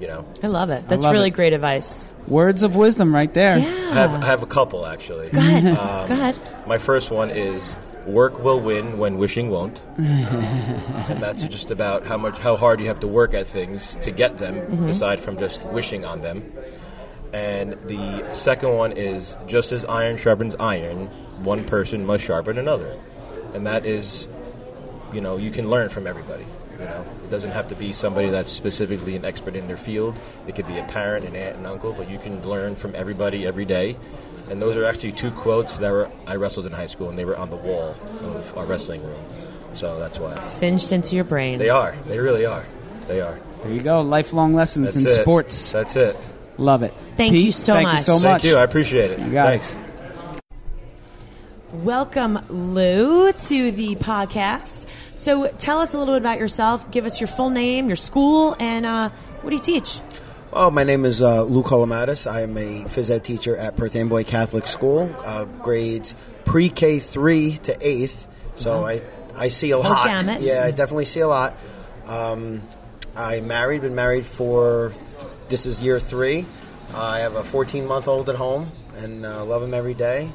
You 0.00 0.06
know, 0.08 0.24
I 0.42 0.46
love 0.46 0.70
it. 0.70 0.88
That's 0.88 1.02
love 1.02 1.12
really 1.12 1.28
it. 1.28 1.32
great 1.32 1.52
advice. 1.52 2.06
Words 2.26 2.62
of 2.62 2.74
wisdom 2.74 3.14
right 3.14 3.32
there. 3.34 3.54
I 3.56 3.58
have, 3.58 4.22
I 4.22 4.26
have 4.26 4.42
a 4.42 4.46
couple 4.46 4.86
actually. 4.86 5.28
Go 5.28 5.38
ahead. 5.40 5.66
Um, 5.76 6.06
Go 6.08 6.14
ahead. 6.14 6.38
My 6.66 6.78
first 6.78 7.10
one 7.10 7.28
is 7.30 7.76
work 8.06 8.42
will 8.42 8.60
win 8.60 8.96
when 8.96 9.18
wishing 9.18 9.50
won't, 9.50 9.78
and 9.98 11.20
that's 11.20 11.42
just 11.44 11.70
about 11.70 12.06
how 12.06 12.16
much 12.16 12.38
how 12.38 12.56
hard 12.56 12.80
you 12.80 12.86
have 12.86 13.00
to 13.00 13.06
work 13.08 13.34
at 13.34 13.46
things 13.46 13.96
to 14.00 14.10
get 14.10 14.38
them, 14.38 14.88
aside 14.88 15.20
from 15.20 15.38
just 15.38 15.62
wishing 15.66 16.04
on 16.06 16.22
them. 16.22 16.42
And 17.32 17.72
the 17.86 18.34
second 18.34 18.76
one 18.76 18.92
is 18.92 19.36
just 19.46 19.72
as 19.72 19.84
iron 19.84 20.16
sharpens 20.16 20.56
iron, 20.58 21.06
one 21.44 21.64
person 21.64 22.04
must 22.04 22.24
sharpen 22.24 22.58
another, 22.58 22.98
and 23.54 23.66
that 23.66 23.86
is, 23.86 24.26
you 25.12 25.20
know, 25.20 25.36
you 25.36 25.50
can 25.50 25.68
learn 25.70 25.88
from 25.88 26.06
everybody. 26.06 26.44
You 26.72 26.86
know, 26.86 27.04
it 27.24 27.30
doesn't 27.30 27.50
have 27.50 27.68
to 27.68 27.74
be 27.74 27.92
somebody 27.92 28.30
that's 28.30 28.50
specifically 28.50 29.14
an 29.14 29.24
expert 29.24 29.54
in 29.54 29.66
their 29.66 29.76
field. 29.76 30.18
It 30.46 30.54
could 30.56 30.66
be 30.66 30.78
a 30.78 30.84
parent, 30.84 31.26
an 31.26 31.36
aunt, 31.36 31.56
and 31.56 31.66
uncle, 31.66 31.92
but 31.92 32.10
you 32.10 32.18
can 32.18 32.40
learn 32.48 32.74
from 32.74 32.94
everybody 32.94 33.46
every 33.46 33.66
day. 33.66 33.96
And 34.48 34.60
those 34.60 34.76
are 34.76 34.84
actually 34.84 35.12
two 35.12 35.30
quotes 35.30 35.76
that 35.76 35.92
were 35.92 36.10
I 36.26 36.36
wrestled 36.36 36.66
in 36.66 36.72
high 36.72 36.86
school, 36.86 37.10
and 37.10 37.18
they 37.18 37.24
were 37.24 37.36
on 37.36 37.50
the 37.50 37.56
wall 37.56 37.94
of 38.22 38.56
our 38.58 38.64
wrestling 38.64 39.04
room. 39.04 39.22
So 39.74 40.00
that's 40.00 40.18
why 40.18 40.40
Singed 40.40 40.90
into 40.90 41.14
your 41.14 41.24
brain. 41.24 41.58
they 41.58 41.68
are. 41.68 41.94
They 42.08 42.18
really 42.18 42.44
are. 42.46 42.64
They 43.06 43.20
are. 43.20 43.38
There 43.62 43.72
you 43.72 43.82
go. 43.82 44.00
Lifelong 44.00 44.54
lessons 44.54 44.94
That's 44.94 45.04
in 45.04 45.20
it. 45.20 45.22
sports. 45.22 45.70
That's 45.72 45.94
it. 45.94 46.16
Love 46.60 46.82
it. 46.82 46.92
Thank 47.16 47.32
Pete, 47.32 47.46
you 47.46 47.52
so 47.52 47.72
thank 47.72 47.88
much. 47.88 47.96
you 47.96 48.02
so 48.02 48.18
Thank 48.18 48.44
you. 48.44 48.56
I 48.56 48.62
appreciate 48.64 49.10
it. 49.12 49.18
You 49.20 49.32
got 49.32 49.54
it. 49.54 49.62
Thanks. 49.62 50.40
Welcome, 51.72 52.38
Lou, 52.50 53.32
to 53.32 53.70
the 53.70 53.96
podcast. 53.96 54.86
So 55.14 55.46
tell 55.58 55.78
us 55.78 55.94
a 55.94 55.98
little 55.98 56.14
bit 56.14 56.20
about 56.20 56.38
yourself. 56.38 56.90
Give 56.90 57.06
us 57.06 57.18
your 57.18 57.28
full 57.28 57.48
name, 57.48 57.86
your 57.86 57.96
school, 57.96 58.56
and 58.60 58.84
uh, 58.84 59.08
what 59.40 59.50
do 59.50 59.56
you 59.56 59.62
teach? 59.62 60.00
Well, 60.52 60.70
my 60.70 60.84
name 60.84 61.06
is 61.06 61.22
uh, 61.22 61.44
Lou 61.44 61.62
Colomatis. 61.62 62.30
I 62.30 62.42
am 62.42 62.58
a 62.58 62.84
phys 62.84 63.08
ed 63.08 63.24
teacher 63.24 63.56
at 63.56 63.76
Perth 63.76 63.96
Amboy 63.96 64.24
Catholic 64.24 64.66
School, 64.66 65.14
uh, 65.24 65.44
grades 65.44 66.14
pre 66.44 66.68
K 66.68 66.98
three 66.98 67.56
to 67.58 67.76
eighth. 67.80 68.26
So 68.56 68.84
I 68.84 69.00
I 69.34 69.48
see 69.48 69.70
a 69.70 69.78
lot. 69.78 70.06
gamut. 70.06 70.40
Yeah, 70.42 70.64
I 70.64 70.72
definitely 70.72 71.06
see 71.06 71.20
a 71.20 71.28
lot. 71.28 71.56
Um, 72.06 72.60
I'm 73.16 73.46
married. 73.46 73.80
Been 73.80 73.94
married 73.94 74.26
for 74.26 74.92
this 75.50 75.66
is 75.66 75.82
year 75.82 75.98
three. 76.00 76.46
I 76.94 77.18
have 77.20 77.36
a 77.36 77.44
14 77.44 77.86
month 77.86 78.08
old 78.08 78.28
at 78.30 78.36
home, 78.36 78.70
and 78.96 79.26
uh, 79.26 79.44
love 79.44 79.62
him 79.62 79.74
every 79.74 79.94
day. 79.94 80.30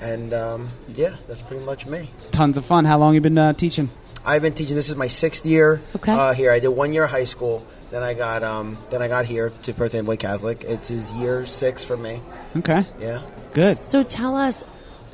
And 0.00 0.32
um, 0.32 0.68
yeah, 0.94 1.16
that's 1.26 1.42
pretty 1.42 1.64
much 1.64 1.86
me. 1.86 2.10
Tons 2.30 2.56
of 2.56 2.64
fun. 2.64 2.84
How 2.84 2.98
long 2.98 3.14
you 3.14 3.20
been 3.20 3.38
uh, 3.38 3.54
teaching? 3.54 3.90
I've 4.24 4.42
been 4.42 4.52
teaching. 4.54 4.76
This 4.76 4.88
is 4.88 4.96
my 4.96 5.08
sixth 5.08 5.44
year 5.46 5.80
Okay. 5.96 6.12
uh, 6.12 6.32
here. 6.34 6.50
I 6.52 6.60
did 6.60 6.68
one 6.68 6.92
year 6.92 7.04
of 7.04 7.10
high 7.10 7.24
school. 7.24 7.66
Then 7.90 8.02
I 8.02 8.14
got 8.14 8.42
um, 8.42 8.76
then 8.90 9.00
I 9.00 9.08
got 9.08 9.24
here 9.26 9.50
to 9.62 9.72
Perth 9.72 9.94
Amboy 9.94 10.16
Catholic. 10.16 10.64
It's 10.64 10.88
his 10.88 11.12
year 11.14 11.46
six 11.46 11.82
for 11.84 11.96
me. 11.96 12.20
Okay. 12.56 12.84
Yeah. 13.00 13.22
Good. 13.54 13.78
So 13.78 14.02
tell 14.02 14.36
us, 14.36 14.64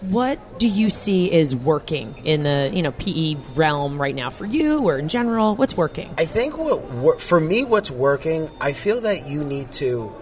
what 0.02 0.58
do 0.58 0.66
you 0.66 0.90
see 0.90 1.32
is 1.32 1.54
working 1.54 2.16
in 2.24 2.42
the 2.42 2.70
you 2.72 2.82
know 2.82 2.92
PE 2.92 3.34
realm 3.54 4.00
right 4.00 4.14
now 4.14 4.30
for 4.30 4.44
you, 4.44 4.80
or 4.80 4.98
in 4.98 5.08
general? 5.08 5.54
What's 5.54 5.76
working? 5.76 6.12
I 6.18 6.24
think 6.24 6.58
what 6.58 7.20
for 7.20 7.38
me, 7.38 7.64
what's 7.64 7.90
working, 7.90 8.50
I 8.60 8.72
feel 8.72 9.00
that 9.02 9.26
you 9.26 9.44
need 9.44 9.72
to, 9.72 10.12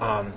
um, 0.00 0.34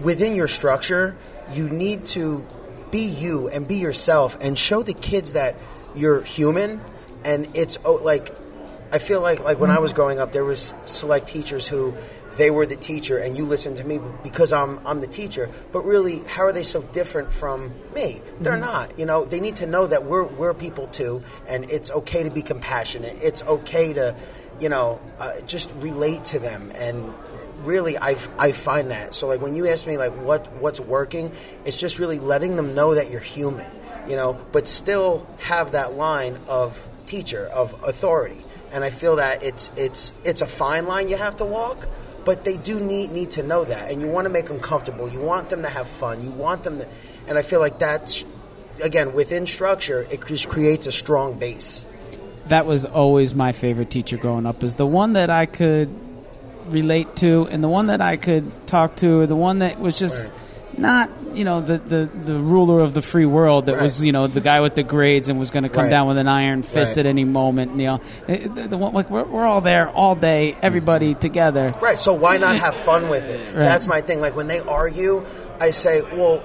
within 0.00 0.34
your 0.34 0.48
structure, 0.48 1.16
you 1.52 1.68
need 1.68 2.06
to 2.06 2.46
be 2.90 3.04
you 3.04 3.48
and 3.48 3.68
be 3.68 3.76
yourself 3.76 4.38
and 4.40 4.58
show 4.58 4.82
the 4.82 4.94
kids 4.94 5.34
that 5.34 5.56
you're 5.94 6.22
human. 6.22 6.80
And 7.24 7.54
it's 7.54 7.78
oh, 7.84 7.94
like, 7.94 8.34
I 8.92 8.98
feel 8.98 9.20
like 9.20 9.40
like 9.40 9.58
when 9.58 9.70
I 9.70 9.78
was 9.78 9.92
growing 9.92 10.20
up, 10.20 10.32
there 10.32 10.44
was 10.44 10.72
select 10.84 11.28
teachers 11.28 11.66
who 11.66 11.94
they 12.36 12.50
were 12.50 12.66
the 12.66 12.76
teacher 12.76 13.18
and 13.18 13.36
you 13.36 13.44
listened 13.44 13.78
to 13.78 13.84
me 13.84 14.00
because 14.22 14.52
I'm 14.52 14.80
I'm 14.86 15.00
the 15.00 15.06
teacher. 15.06 15.50
But 15.72 15.84
really, 15.84 16.18
how 16.20 16.42
are 16.42 16.52
they 16.52 16.62
so 16.62 16.82
different 16.82 17.32
from 17.32 17.74
me? 17.94 18.22
They're 18.40 18.56
not. 18.56 18.98
You 18.98 19.06
know, 19.06 19.24
they 19.24 19.40
need 19.40 19.56
to 19.56 19.66
know 19.66 19.86
that 19.86 20.04
we're 20.04 20.24
we're 20.24 20.54
people 20.54 20.86
too, 20.86 21.22
and 21.48 21.64
it's 21.70 21.90
okay 21.90 22.22
to 22.22 22.30
be 22.30 22.42
compassionate. 22.42 23.16
It's 23.22 23.42
okay 23.42 23.92
to, 23.94 24.14
you 24.60 24.68
know, 24.68 25.00
uh, 25.18 25.40
just 25.42 25.72
relate 25.76 26.24
to 26.26 26.38
them 26.38 26.72
and. 26.74 27.12
Really, 27.64 27.98
I 27.98 28.16
I 28.38 28.52
find 28.52 28.90
that 28.90 29.14
so. 29.14 29.26
Like 29.26 29.40
when 29.40 29.54
you 29.56 29.66
ask 29.66 29.86
me 29.86 29.96
like 29.96 30.12
what 30.12 30.52
what's 30.60 30.78
working, 30.78 31.32
it's 31.64 31.76
just 31.76 31.98
really 31.98 32.20
letting 32.20 32.54
them 32.54 32.74
know 32.74 32.94
that 32.94 33.10
you're 33.10 33.18
human, 33.18 33.68
you 34.06 34.14
know, 34.14 34.38
but 34.52 34.68
still 34.68 35.26
have 35.38 35.72
that 35.72 35.96
line 35.96 36.38
of 36.46 36.88
teacher 37.06 37.46
of 37.46 37.72
authority. 37.82 38.44
And 38.72 38.84
I 38.84 38.90
feel 38.90 39.16
that 39.16 39.42
it's 39.42 39.70
it's 39.74 40.12
it's 40.22 40.42
a 40.42 40.46
fine 40.46 40.86
line 40.86 41.08
you 41.08 41.16
have 41.16 41.36
to 41.36 41.44
walk, 41.44 41.88
but 42.26 42.44
they 42.44 42.56
do 42.58 42.78
need 42.78 43.12
need 43.12 43.30
to 43.30 43.42
know 43.42 43.64
that. 43.64 43.90
And 43.90 44.02
you 44.02 44.08
want 44.08 44.26
to 44.26 44.30
make 44.30 44.46
them 44.46 44.60
comfortable. 44.60 45.08
You 45.08 45.20
want 45.20 45.48
them 45.48 45.62
to 45.62 45.68
have 45.70 45.88
fun. 45.88 46.22
You 46.22 46.32
want 46.32 46.64
them 46.64 46.80
to, 46.80 46.88
and 47.28 47.38
I 47.38 47.42
feel 47.42 47.60
like 47.60 47.78
that's 47.78 48.26
again 48.82 49.14
within 49.14 49.46
structure. 49.46 50.06
It 50.10 50.26
just 50.26 50.48
creates 50.50 50.86
a 50.86 50.92
strong 50.92 51.38
base. 51.38 51.86
That 52.48 52.66
was 52.66 52.84
always 52.84 53.34
my 53.34 53.52
favorite 53.52 53.90
teacher 53.90 54.16
growing 54.18 54.44
up. 54.44 54.62
Is 54.62 54.74
the 54.74 54.86
one 54.86 55.14
that 55.14 55.30
I 55.30 55.46
could 55.46 55.88
relate 56.66 57.14
to, 57.16 57.46
and 57.48 57.62
the 57.62 57.68
one 57.68 57.86
that 57.86 58.00
I 58.00 58.16
could 58.16 58.66
talk 58.66 58.96
to, 58.96 59.20
or 59.20 59.26
the 59.26 59.36
one 59.36 59.60
that 59.60 59.80
was 59.80 59.96
just. 59.98 60.30
Not, 60.78 61.10
you 61.34 61.44
know, 61.44 61.60
the, 61.62 61.78
the, 61.78 62.10
the 62.24 62.38
ruler 62.38 62.80
of 62.80 62.92
the 62.92 63.00
free 63.02 63.24
world 63.26 63.66
that 63.66 63.74
Right. 63.74 63.82
was, 63.82 64.04
you 64.04 64.12
know, 64.12 64.26
the 64.26 64.40
guy 64.40 64.60
with 64.60 64.74
the 64.74 64.82
grades 64.82 65.28
and 65.28 65.38
was 65.38 65.50
going 65.50 65.62
to 65.62 65.68
come 65.68 65.84
Right. 65.84 65.90
down 65.90 66.06
with 66.06 66.18
an 66.18 66.28
iron 66.28 66.62
fist 66.62 66.96
Right. 66.96 67.06
at 67.06 67.06
any 67.06 67.24
moment. 67.24 67.78
You 67.78 67.86
know, 67.86 68.00
the, 68.26 68.68
the 68.68 68.76
one, 68.76 68.92
like 68.92 69.08
we're, 69.10 69.24
we're 69.24 69.46
all 69.46 69.60
there 69.60 69.88
all 69.88 70.14
day, 70.14 70.56
everybody 70.60 71.12
mm-hmm. 71.12 71.20
together. 71.20 71.74
Right. 71.80 71.98
So 71.98 72.12
why 72.12 72.36
not 72.36 72.58
have 72.58 72.74
fun 72.74 73.08
with 73.08 73.24
it? 73.24 73.54
That's 73.54 73.86
my 73.86 74.00
thing. 74.02 74.20
Like 74.20 74.36
when 74.36 74.48
they 74.48 74.60
argue, 74.60 75.24
I 75.60 75.70
say, 75.70 76.02
well, 76.02 76.42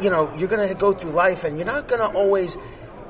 you 0.00 0.10
know, 0.10 0.30
you're 0.36 0.48
going 0.48 0.68
to 0.68 0.74
go 0.74 0.92
through 0.92 1.12
life 1.12 1.44
and 1.44 1.56
you're 1.56 1.66
not 1.66 1.88
going 1.88 2.00
to 2.00 2.16
always, 2.16 2.58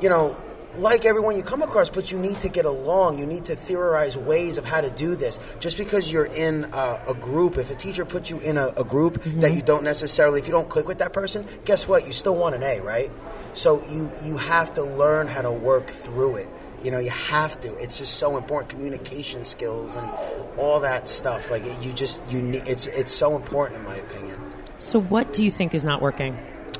you 0.01 0.09
know, 0.09 0.37
like 0.79 1.05
everyone 1.05 1.37
you 1.37 1.43
come 1.43 1.63
across, 1.63 1.91
but 1.91 2.11
you 2.11 2.19
need 2.19 2.41
to 2.41 2.49
get 2.49 2.65
along. 2.65 3.19
You 3.19 3.27
need 3.27 3.45
to 3.47 3.57
theorize 3.57 4.17
ways 4.17 4.57
of 4.57 4.65
how 4.65 4.81
to 4.81 4.91
do 4.91 5.15
this. 5.15 5.39
Just 5.61 5.77
because 5.77 6.11
you're 6.11 6.27
in 6.27 6.65
uh, 6.67 7.03
a 7.07 7.15
group, 7.15 7.57
if 7.59 7.71
a 7.71 7.75
teacher 7.75 8.05
puts 8.05 8.31
you 8.31 8.39
in 8.41 8.57
a, 8.59 8.69
a 8.77 8.85
group 8.85 9.23
that 9.23 9.53
you 9.55 9.63
don't 9.63 9.85
necessarily, 9.85 10.41
if 10.41 10.47
you 10.47 10.53
don't 10.53 10.69
click 10.69 10.89
with 10.89 10.99
that 10.99 11.13
person, 11.13 11.47
guess 11.65 11.87
what? 11.87 12.07
You 12.07 12.13
still 12.13 12.35
want 12.35 12.55
an 12.55 12.63
A, 12.63 12.81
right? 12.81 13.11
So 13.55 13.85
you 13.89 14.11
you 14.25 14.37
have 14.37 14.75
to 14.75 14.83
learn 14.83 15.29
how 15.29 15.43
to 15.43 15.53
work 15.53 15.89
through 15.89 16.37
it. 16.37 16.49
You 16.83 16.91
know, 16.91 16.99
you 16.99 17.11
have 17.11 17.59
to. 17.61 17.75
It's 17.77 17.99
just 17.99 18.15
so 18.15 18.37
important. 18.37 18.71
Communication 18.71 19.45
skills 19.45 19.97
and 19.97 20.11
all 20.59 20.81
that 20.81 21.09
stuff. 21.09 21.51
Like 21.51 21.65
you 21.83 21.93
just 21.93 22.21
you 22.31 22.43
need. 22.43 22.67
It's 22.67 22.87
it's 22.89 23.13
so 23.13 23.37
important 23.37 23.81
in 23.81 23.85
my 23.87 23.97
opinion. 23.97 24.41
So 24.79 25.01
what 25.01 25.33
do 25.33 25.45
you 25.45 25.51
think 25.51 25.73
is 25.73 25.85
not 25.85 26.03
working? 26.03 26.35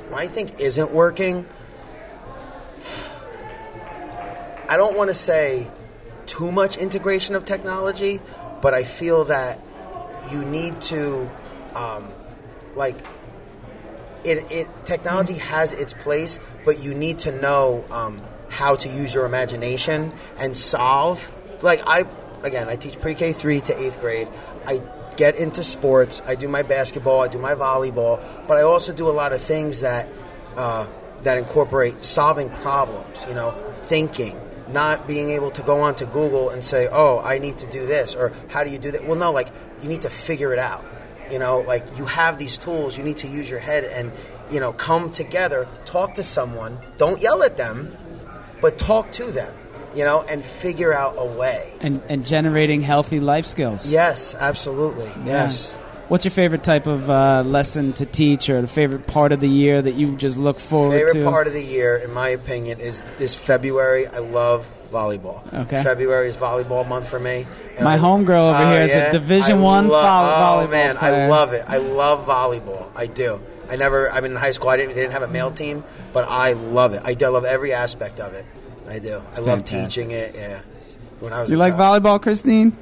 What 0.09 0.23
I 0.23 0.27
think 0.27 0.59
isn't 0.59 0.91
working. 0.91 1.45
I 4.67 4.77
don't 4.77 4.95
want 4.97 5.09
to 5.09 5.15
say 5.15 5.67
too 6.25 6.51
much 6.51 6.77
integration 6.77 7.35
of 7.35 7.45
technology, 7.45 8.19
but 8.61 8.73
I 8.73 8.83
feel 8.83 9.25
that 9.25 9.59
you 10.29 10.43
need 10.43 10.81
to, 10.83 11.29
um, 11.75 12.11
like, 12.75 12.95
it, 14.23 14.51
it 14.51 14.85
technology 14.85 15.35
has 15.35 15.71
its 15.71 15.93
place, 15.93 16.39
but 16.63 16.79
you 16.79 16.95
need 16.95 17.19
to 17.19 17.31
know 17.31 17.85
um, 17.91 18.23
how 18.49 18.75
to 18.75 18.89
use 18.89 19.13
your 19.13 19.25
imagination 19.25 20.11
and 20.39 20.57
solve. 20.57 21.31
Like 21.61 21.83
I, 21.85 22.05
again, 22.43 22.67
I 22.67 22.75
teach 22.75 22.99
pre-K 22.99 23.33
three 23.33 23.61
to 23.61 23.81
eighth 23.81 23.99
grade. 23.99 24.27
I 24.65 24.81
get 25.15 25.35
into 25.35 25.63
sports. 25.63 26.21
I 26.25 26.35
do 26.35 26.47
my 26.47 26.63
basketball. 26.63 27.21
I 27.21 27.27
do 27.27 27.37
my 27.37 27.53
volleyball, 27.53 28.19
but 28.47 28.57
I 28.57 28.63
also 28.63 28.93
do 28.93 29.07
a 29.09 29.11
lot 29.13 29.31
of 29.31 29.41
things 29.41 29.81
that 29.81 30.09
uh, 30.57 30.87
that 31.21 31.37
incorporate 31.37 32.03
solving 32.03 32.49
problems. 32.49 33.25
You 33.27 33.35
know, 33.35 33.51
thinking. 33.73 34.41
Not 34.67 35.07
being 35.07 35.29
able 35.29 35.51
to 35.51 35.61
go 35.61 35.81
onto 35.81 36.05
Google 36.05 36.49
and 36.49 36.63
say, 36.63 36.87
"Oh, 36.91 37.19
I 37.19 37.37
need 37.37 37.57
to 37.59 37.67
do 37.67 37.85
this," 37.85 38.15
or 38.15 38.31
"How 38.47 38.63
do 38.63 38.71
you 38.71 38.79
do 38.79 38.91
that?" 38.91 39.05
Well, 39.05 39.17
no, 39.17 39.31
like 39.31 39.49
you 39.81 39.89
need 39.89 40.01
to 40.01 40.09
figure 40.09 40.53
it 40.53 40.59
out. 40.59 40.83
You 41.29 41.39
know, 41.39 41.61
like 41.61 41.85
you 41.97 42.05
have 42.05 42.37
these 42.37 42.57
tools, 42.57 42.97
you 42.97 43.03
need 43.03 43.17
to 43.17 43.27
use 43.27 43.49
your 43.49 43.59
head 43.59 43.83
and, 43.83 44.11
you 44.51 44.59
know, 44.59 44.73
come 44.73 45.11
together, 45.11 45.67
talk 45.85 46.13
to 46.15 46.23
someone, 46.23 46.79
don't 46.97 47.19
yell 47.19 47.41
at 47.43 47.57
them, 47.57 47.95
but 48.61 48.77
talk 48.77 49.11
to 49.13 49.31
them, 49.31 49.53
you 49.95 50.03
know, 50.03 50.23
and 50.29 50.43
figure 50.43 50.93
out 50.93 51.15
a 51.17 51.25
way. 51.25 51.73
And, 51.81 52.01
and 52.09 52.25
generating 52.25 52.81
healthy 52.81 53.19
life 53.19 53.45
skills. 53.45 53.91
Yes, 53.91 54.35
absolutely. 54.39 55.11
Yes. 55.23 55.79
What's 56.07 56.23
your 56.23 56.31
favorite 56.31 56.63
type 56.63 56.85
of 56.85 57.09
uh, 57.09 57.41
lesson 57.43 57.93
to 57.93 58.05
teach, 58.05 58.49
or 58.51 58.61
the 58.61 58.67
favorite 58.67 59.07
part 59.07 59.31
of 59.31 59.39
the 59.39 59.49
year 59.49 59.81
that 59.81 59.95
you 59.95 60.15
just 60.15 60.37
look 60.37 60.59
forward 60.59 60.93
Favorite 60.93 61.07
to? 61.13 61.13
Favorite 61.19 61.31
part 61.31 61.47
of 61.47 61.53
the 61.53 61.63
year, 61.63 61.97
in 61.97 62.13
my 62.13 62.29
opinion, 62.29 62.79
is 62.79 63.03
this 63.17 63.33
February. 63.33 64.05
I 64.07 64.19
love 64.19 64.69
volleyball. 64.91 65.41
Okay. 65.51 65.81
February 65.83 66.29
is 66.29 66.37
volleyball 66.37 66.87
month 66.87 67.07
for 67.07 67.19
me. 67.19 67.47
And 67.75 67.83
My 67.85 67.95
I- 67.95 67.97
homegirl 67.97 68.51
over 68.53 68.63
Oh, 68.63 68.69
here 68.71 68.81
is 68.83 68.93
a? 68.95 69.11
Division 69.11 69.57
I 69.57 69.61
One 69.61 69.87
lo- 69.87 69.99
vo- 69.99 70.05
Oh 70.07 70.67
volleyball 70.67 70.69
man, 70.69 70.95
player. 70.97 71.13
I 71.23 71.27
love 71.27 71.53
it. 71.53 71.65
I 71.67 71.77
love 71.77 72.25
volleyball. 72.27 72.85
I 72.95 73.07
do. 73.07 73.41
I 73.67 73.75
never. 73.75 74.11
I 74.11 74.21
mean, 74.21 74.31
in 74.33 74.37
high 74.37 74.51
school, 74.51 74.69
I 74.69 74.77
didn't. 74.77 74.93
They 74.93 75.01
didn't 75.01 75.13
have 75.13 75.23
a 75.23 75.27
male 75.27 75.49
team, 75.49 75.83
but 76.13 76.29
I 76.29 76.53
love 76.53 76.93
it. 76.93 77.01
I 77.03 77.15
do. 77.15 77.25
I 77.25 77.29
love 77.29 77.45
every 77.45 77.73
aspect 77.73 78.19
of 78.19 78.33
it. 78.35 78.45
I 78.87 78.99
do. 78.99 79.15
I 79.33 79.39
love 79.39 79.61
fantastic. 79.61 79.89
teaching 79.89 80.11
it. 80.11 80.35
Yeah. 80.35 80.61
When 81.19 81.33
I 81.33 81.41
was. 81.41 81.49
Do 81.49 81.55
you 81.55 81.59
like 81.59 81.75
college. 81.75 82.03
volleyball, 82.03 82.21
Christine? 82.21 82.77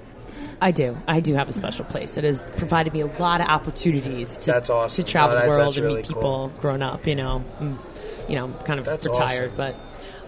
I 0.62 0.72
do. 0.72 0.98
I 1.08 1.20
do 1.20 1.34
have 1.36 1.50
a 1.50 1.54
special 1.54 1.86
place. 1.86 2.18
It 2.18 2.24
has 2.24 2.50
provided 2.58 2.94
me 2.94 3.02
a 3.02 3.08
lot 3.20 3.42
of 3.42 3.48
opportunities 3.48 4.38
to, 4.38 4.52
That's 4.52 4.70
awesome. 4.70 5.04
to 5.04 5.12
travel 5.12 5.36
No, 5.38 5.44
the 5.44 5.50
world 5.50 5.66
that's 5.68 5.78
and 5.78 5.86
really 5.86 6.02
meet 6.02 6.08
cool. 6.08 6.16
people 6.16 6.52
growing 6.62 6.82
up, 6.82 7.06
you 7.08 7.16
know. 7.16 7.44
Mm. 7.60 7.78
you 8.30 8.36
know, 8.36 8.46
I'm 8.46 8.54
kind 8.60 8.80
of 8.80 8.86
That's 8.86 9.06
retired. 9.08 9.52
awesome. 9.60 9.76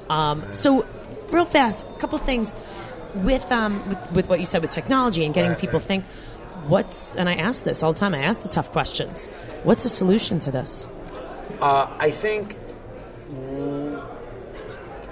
But 0.08 0.14
um, 0.14 0.54
so, 0.54 0.86
real 1.32 1.46
fast, 1.46 1.86
a 1.88 2.00
couple 2.00 2.18
things 2.20 2.54
with 3.16 3.50
um 3.52 3.88
with, 3.88 4.12
with 4.12 4.30
what 4.30 4.40
you 4.42 4.46
said 4.46 4.62
with 4.62 4.72
technology 4.72 5.24
and 5.24 5.34
getting 5.34 5.52
Right, 5.52 5.60
people 5.60 5.80
right. 5.80 5.88
think. 5.88 6.06
What's 6.68 7.16
and 7.16 7.30
I 7.30 7.36
ask 7.36 7.64
this 7.64 7.84
all 7.84 7.94
the 7.94 8.00
time. 8.00 8.14
I 8.16 8.24
ask 8.24 8.42
the 8.42 8.50
tough 8.50 8.72
questions. 8.72 9.28
What's 9.64 9.84
the 9.84 9.90
solution 9.90 10.40
to 10.40 10.52
this? 10.52 10.88
Uh, 11.62 11.88
I 12.00 12.10
think 12.12 12.58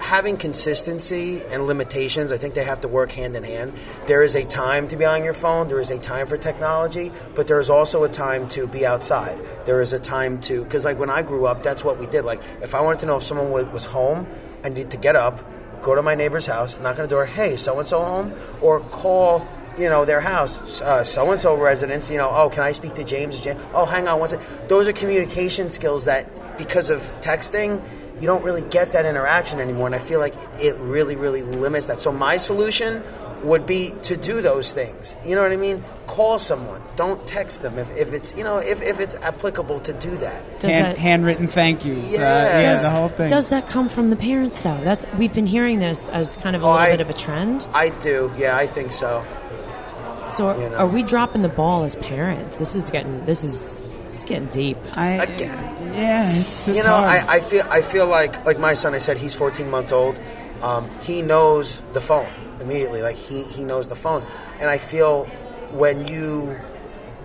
having 0.04 0.36
consistency 0.36 1.40
and 1.50 1.66
limitations, 1.66 2.30
I 2.30 2.36
think 2.36 2.52
they 2.52 2.64
have 2.64 2.82
to 2.82 2.88
work 2.88 3.10
hand 3.12 3.34
in 3.36 3.42
hand. 3.42 3.72
There 4.06 4.22
is 4.22 4.34
a 4.34 4.44
time 4.44 4.86
to 4.88 4.96
be 4.96 5.06
on 5.06 5.24
your 5.24 5.32
phone, 5.32 5.66
there 5.66 5.80
is 5.80 5.90
a 5.90 5.98
time 5.98 6.26
for 6.26 6.36
technology, 6.36 7.10
but 7.34 7.46
there 7.46 7.58
is 7.58 7.70
also 7.70 8.04
a 8.04 8.08
time 8.10 8.46
to 8.48 8.66
be 8.66 8.84
outside. 8.84 9.38
There 9.64 9.80
is 9.80 9.94
a 9.94 9.98
time 9.98 10.42
to, 10.42 10.62
because 10.62 10.84
like 10.84 10.98
when 10.98 11.08
I 11.08 11.22
grew 11.22 11.46
up, 11.46 11.62
that's 11.62 11.82
what 11.82 11.98
we 11.98 12.06
did. 12.06 12.26
Like 12.26 12.42
if 12.60 12.74
I 12.74 12.82
wanted 12.82 12.98
to 12.98 13.06
know 13.06 13.16
if 13.16 13.22
someone 13.22 13.50
was 13.72 13.86
home, 13.86 14.26
I 14.62 14.68
needed 14.68 14.90
to 14.90 14.98
get 14.98 15.16
up, 15.16 15.40
go 15.82 15.94
to 15.94 16.02
my 16.02 16.14
neighbor's 16.14 16.44
house, 16.44 16.78
knock 16.78 16.98
on 16.98 17.04
the 17.04 17.08
door, 17.08 17.24
hey, 17.24 17.56
so 17.56 17.78
and 17.78 17.88
so 17.88 18.04
home? 18.04 18.34
Or 18.60 18.80
call 18.80 19.48
you 19.78 19.88
know, 19.88 20.04
their 20.04 20.20
house, 20.20 20.82
uh, 20.82 21.02
so 21.02 21.32
and 21.32 21.40
so 21.40 21.56
residents, 21.56 22.08
you 22.08 22.18
know, 22.18 22.30
oh, 22.30 22.48
can 22.50 22.62
I 22.62 22.72
speak 22.72 22.94
to 22.94 23.04
James? 23.04 23.40
James? 23.40 23.60
Oh, 23.72 23.86
hang 23.86 24.06
on 24.06 24.20
one 24.20 24.28
second. 24.28 24.68
Those 24.68 24.86
are 24.86 24.92
communication 24.92 25.70
skills 25.70 26.04
that, 26.04 26.58
because 26.58 26.90
of 26.90 27.00
texting, 27.20 27.82
you 28.20 28.26
don't 28.26 28.44
really 28.44 28.62
get 28.62 28.92
that 28.92 29.06
interaction 29.06 29.60
anymore. 29.60 29.86
And 29.86 29.94
I 29.94 29.98
feel 29.98 30.20
like 30.20 30.34
it 30.60 30.76
really, 30.76 31.16
really 31.16 31.42
limits 31.42 31.86
that. 31.86 32.00
So 32.00 32.12
my 32.12 32.36
solution 32.36 33.02
would 33.42 33.66
be 33.66 33.92
to 34.02 34.16
do 34.16 34.40
those 34.40 34.72
things. 34.72 35.16
You 35.24 35.34
know 35.34 35.42
what 35.42 35.52
I 35.52 35.56
mean? 35.56 35.84
Call 36.06 36.38
someone. 36.38 36.80
Don't 36.96 37.26
text 37.26 37.60
them 37.60 37.78
if, 37.78 37.94
if 37.96 38.12
it's, 38.14 38.34
you 38.36 38.42
know, 38.44 38.56
if, 38.58 38.80
if 38.80 39.00
it's 39.00 39.16
applicable 39.16 39.80
to 39.80 39.92
do 39.92 40.16
that. 40.16 40.60
Does 40.60 40.70
Hand, 40.72 40.84
that- 40.86 40.98
handwritten 40.98 41.48
thank 41.48 41.84
yous. 41.84 42.14
Uh, 42.14 42.16
Yeah. 42.16 42.20
yeah, 42.60 42.60
Does- 42.72 42.82
the 42.82 42.90
whole 42.90 43.08
thing. 43.08 43.28
Does 43.28 43.48
that 43.50 43.68
come 43.68 43.88
from 43.90 44.08
the 44.10 44.16
parents 44.16 44.60
though? 44.60 44.80
That's 44.82 45.04
we've 45.18 45.34
been 45.34 45.46
hearing 45.46 45.78
this 45.80 46.08
as 46.08 46.36
kind 46.36 46.56
of 46.56 46.62
a 46.62 46.64
Oh, 46.64 46.70
little 46.70 46.82
I- 46.86 46.90
bit 46.92 47.00
of 47.02 47.10
a 47.10 47.14
trend. 47.14 47.66
I 47.74 47.90
do. 47.90 48.32
Yeah, 48.38 48.56
I 48.56 48.66
think 48.66 48.92
so. 48.92 49.22
So 50.30 50.48
are, 50.48 50.58
you 50.62 50.70
know. 50.70 50.76
are 50.76 50.86
we 50.86 51.02
dropping 51.02 51.42
the 51.42 51.50
ball 51.50 51.84
as 51.84 51.96
parents? 51.96 52.58
This 52.58 52.74
is 52.74 52.88
getting 52.88 53.26
this 53.26 53.44
is 53.44 53.82
this 54.04 54.18
is 54.18 54.24
getting 54.24 54.46
deep. 54.48 54.78
I, 54.96 55.22
Again. 55.24 55.73
Yeah, 55.94 56.32
it's, 56.32 56.68
it's 56.68 56.76
you 56.76 56.82
know, 56.82 56.96
hard. 56.96 57.24
I, 57.28 57.36
I 57.36 57.40
feel 57.40 57.64
I 57.70 57.82
feel 57.82 58.06
like 58.06 58.44
like 58.44 58.58
my 58.58 58.74
son. 58.74 58.94
I 58.94 58.98
said 58.98 59.18
he's 59.18 59.34
14 59.34 59.68
months 59.70 59.92
old. 59.92 60.18
Um, 60.62 60.90
he 61.02 61.22
knows 61.22 61.80
the 61.92 62.00
phone 62.00 62.32
immediately. 62.60 63.02
Like 63.02 63.16
he 63.16 63.44
he 63.44 63.64
knows 63.64 63.88
the 63.88 63.96
phone, 63.96 64.24
and 64.60 64.70
I 64.70 64.78
feel 64.78 65.24
when 65.72 66.06
you 66.08 66.56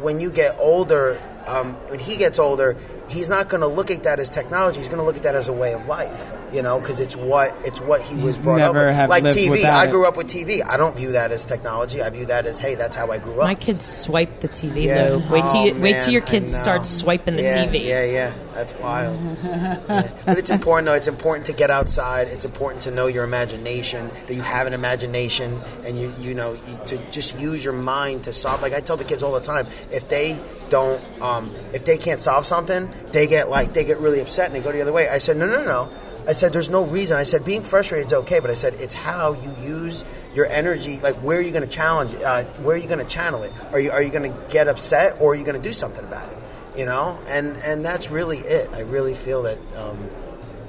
when 0.01 0.19
you 0.19 0.31
get 0.31 0.55
older, 0.59 1.21
um, 1.47 1.73
when 1.89 1.99
he 1.99 2.15
gets 2.15 2.39
older, 2.39 2.77
he's 3.09 3.29
not 3.29 3.49
going 3.49 3.61
to 3.61 3.67
look 3.67 3.91
at 3.91 4.03
that 4.03 4.19
as 4.19 4.29
technology. 4.29 4.79
He's 4.79 4.87
going 4.87 4.99
to 4.99 5.03
look 5.03 5.17
at 5.17 5.23
that 5.23 5.35
as 5.35 5.47
a 5.47 5.53
way 5.53 5.73
of 5.73 5.87
life. 5.87 6.31
You 6.51 6.61
know, 6.61 6.79
because 6.79 6.99
it's 6.99 7.15
what 7.15 7.55
it's 7.65 7.79
what 7.79 8.01
he 8.01 8.15
was 8.15 8.35
He's 8.35 8.43
brought 8.43 8.61
up 8.61 8.73
with. 8.73 9.09
Like 9.09 9.23
TV, 9.23 9.63
I 9.65 9.87
grew 9.87 10.07
up 10.07 10.17
with 10.17 10.27
TV. 10.27 10.65
I 10.65 10.77
don't 10.77 10.95
view 10.95 11.11
that 11.11 11.31
as 11.31 11.45
technology. 11.45 12.01
I 12.01 12.09
view 12.09 12.25
that 12.25 12.45
as 12.45 12.59
hey, 12.59 12.75
that's 12.75 12.95
how 12.95 13.11
I 13.11 13.19
grew 13.19 13.33
up. 13.33 13.39
My 13.43 13.55
kids 13.55 13.85
swipe 13.85 14.39
the 14.39 14.47
TV, 14.47 14.85
Yeah. 14.85 15.09
Lou. 15.09 15.17
Wait 15.31 15.41
till 15.47 15.57
Oh, 15.57 15.65
you, 15.65 15.75
wait 15.79 16.01
till 16.01 16.13
your 16.13 16.21
kids 16.21 16.55
start 16.55 16.85
swiping 16.85 17.35
the 17.35 17.43
yeah, 17.43 17.65
TV. 17.65 17.85
Yeah, 17.85 18.03
yeah, 18.05 18.33
that's 18.53 18.73
wild. 18.75 19.19
Yeah. 19.43 20.11
But 20.25 20.37
it's 20.37 20.49
important, 20.49 20.87
though. 20.87 20.93
It's 20.95 21.07
important 21.07 21.45
to 21.47 21.53
get 21.53 21.69
outside. 21.69 22.27
It's 22.27 22.45
important 22.45 22.83
to 22.83 22.91
know 22.91 23.07
your 23.07 23.23
imagination. 23.23 24.09
That 24.27 24.33
you 24.33 24.41
have 24.41 24.67
an 24.67 24.73
imagination, 24.73 25.59
and 25.85 25.97
you 25.99 26.13
you 26.19 26.33
know 26.33 26.53
you, 26.53 26.79
to 26.87 26.97
just 27.11 27.37
use 27.39 27.63
your 27.63 27.73
mind 27.73 28.23
to 28.23 28.33
solve. 28.33 28.61
Like 28.61 28.73
I 28.73 28.79
tell 28.81 28.97
the 28.97 29.03
kids 29.03 29.23
all 29.23 29.33
the 29.33 29.39
time, 29.39 29.67
if 29.91 30.07
they 30.09 30.39
don't, 30.69 31.01
um, 31.21 31.53
if 31.73 31.85
they 31.85 31.97
can't 31.97 32.21
solve 32.21 32.45
something, 32.45 32.91
they 33.11 33.27
get 33.27 33.49
like 33.49 33.73
they 33.73 33.85
get 33.85 33.99
really 33.99 34.19
upset 34.19 34.47
and 34.47 34.55
they 34.55 34.61
go 34.61 34.71
the 34.71 34.81
other 34.81 34.93
way. 34.93 35.07
I 35.09 35.17
said, 35.19 35.37
no, 35.37 35.45
no, 35.45 35.63
no. 35.63 35.91
I 36.29 36.33
said, 36.33 36.53
there's 36.53 36.69
no 36.69 36.83
reason. 36.83 37.17
I 37.17 37.23
said, 37.23 37.43
being 37.43 37.63
frustrated 37.63 38.05
is 38.05 38.13
okay, 38.13 38.39
but 38.39 38.51
I 38.51 38.53
said, 38.53 38.75
it's 38.75 38.93
how 38.93 39.33
you 39.33 39.51
use 39.59 40.05
your 40.35 40.45
energy. 40.45 40.99
Like, 40.99 41.15
where 41.15 41.39
are 41.39 41.41
you 41.41 41.49
going 41.49 41.67
to 41.67 41.75
challenge? 41.75 42.13
Uh, 42.13 42.43
where 42.61 42.75
are 42.75 42.79
you 42.79 42.87
going 42.87 42.99
to 42.99 43.11
channel 43.11 43.41
it? 43.41 43.51
Are 43.71 43.79
you 43.79 43.89
are 43.89 44.03
you 44.03 44.11
going 44.11 44.31
to 44.31 44.39
get 44.51 44.67
upset, 44.67 45.17
or 45.19 45.31
are 45.31 45.35
you 45.35 45.43
going 45.43 45.57
to 45.57 45.61
do 45.61 45.73
something 45.73 46.05
about 46.05 46.31
it? 46.31 46.37
You 46.77 46.85
know, 46.85 47.17
and 47.25 47.57
and 47.57 47.83
that's 47.83 48.11
really 48.11 48.37
it. 48.37 48.69
I 48.73 48.81
really 48.81 49.15
feel 49.15 49.41
that. 49.41 49.57
Um, 49.75 50.07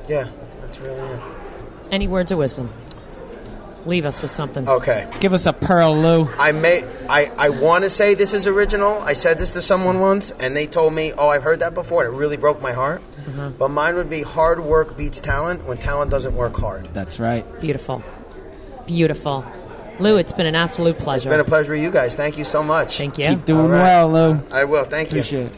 yeah, 0.08 0.30
that's 0.62 0.78
really 0.78 0.98
it. 0.98 1.22
Any 1.90 2.08
words 2.08 2.32
of 2.32 2.38
wisdom? 2.38 2.72
Leave 3.86 4.04
us 4.04 4.20
with 4.20 4.30
something. 4.30 4.68
Okay. 4.68 5.08
Give 5.20 5.32
us 5.32 5.46
a 5.46 5.52
pearl, 5.52 5.96
Lou. 5.96 6.28
I 6.38 6.52
may 6.52 6.84
I, 7.08 7.32
I 7.38 7.48
want 7.48 7.84
to 7.84 7.90
say 7.90 8.14
this 8.14 8.34
is 8.34 8.46
original. 8.46 9.00
I 9.00 9.14
said 9.14 9.38
this 9.38 9.50
to 9.52 9.62
someone 9.62 10.00
once, 10.00 10.32
and 10.32 10.54
they 10.56 10.66
told 10.66 10.92
me, 10.92 11.12
"Oh, 11.14 11.28
I've 11.28 11.42
heard 11.42 11.60
that 11.60 11.72
before," 11.74 12.04
and 12.04 12.14
it 12.14 12.16
really 12.18 12.36
broke 12.36 12.60
my 12.60 12.72
heart. 12.72 13.00
Uh-huh. 13.26 13.50
But 13.58 13.70
mine 13.70 13.94
would 13.96 14.10
be 14.10 14.22
hard 14.22 14.60
work 14.60 14.96
beats 14.98 15.20
talent 15.20 15.64
when 15.66 15.78
talent 15.78 16.10
doesn't 16.10 16.34
work 16.34 16.56
hard. 16.56 16.92
That's 16.92 17.18
right. 17.18 17.44
Beautiful, 17.60 18.02
beautiful. 18.86 19.44
Lou, 19.98 20.16
it's 20.16 20.32
been 20.32 20.46
an 20.46 20.54
absolute 20.56 20.96
It's 20.96 21.04
pleasure. 21.04 21.28
been 21.30 21.40
a 21.40 21.44
pleasure 21.44 21.72
with 21.72 21.82
you 21.82 21.90
guys. 21.90 22.14
Thank 22.14 22.38
you 22.38 22.44
so 22.44 22.62
much. 22.62 22.96
Thank 22.96 23.18
you. 23.18 23.24
Keep 23.26 23.44
doing 23.44 23.60
All 23.60 23.68
right. 23.68 24.04
well, 24.04 24.10
Lou. 24.12 24.42
I 24.50 24.64
will. 24.64 24.84
Thank 24.84 25.12
you. 25.12 25.18
Appreciate 25.20 25.46
it. 25.46 25.56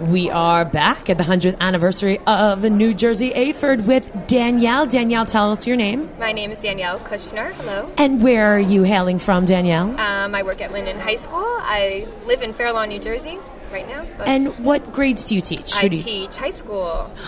We 0.00 0.30
are 0.30 0.64
back 0.64 1.10
at 1.10 1.18
the 1.18 1.24
100th 1.24 1.58
anniversary 1.58 2.20
of 2.24 2.62
the 2.62 2.70
New 2.70 2.94
Jersey 2.94 3.32
AHPERD 3.34 3.84
with 3.84 4.28
Danielle. 4.28 4.86
Danielle, 4.86 5.26
tell 5.26 5.50
us 5.50 5.66
your 5.66 5.76
name. 5.76 6.08
My 6.20 6.30
name 6.30 6.52
is 6.52 6.58
Danielle 6.58 7.00
Kushner. 7.00 7.50
Hello. 7.54 7.90
And 7.98 8.22
where 8.22 8.54
are 8.54 8.60
you 8.60 8.84
hailing 8.84 9.18
from, 9.18 9.44
Danielle? 9.44 9.98
Um, 9.98 10.36
I 10.36 10.44
work 10.44 10.60
at 10.60 10.70
Linden 10.72 11.00
High 11.00 11.16
School. 11.16 11.42
I 11.44 12.06
live 12.26 12.42
in 12.42 12.52
Fair 12.52 12.72
Lawn, 12.72 12.90
New 12.90 13.00
Jersey 13.00 13.38
right 13.72 13.88
now. 13.88 14.06
But 14.16 14.28
And 14.28 14.64
what 14.64 14.92
grades 14.92 15.26
do 15.26 15.34
you 15.34 15.40
teach? 15.40 15.74
I 15.74 15.80
Who 15.80 15.88
do 15.88 15.96
you- 15.96 16.02
teach 16.02 16.36
high 16.36 16.52
school. 16.52 17.10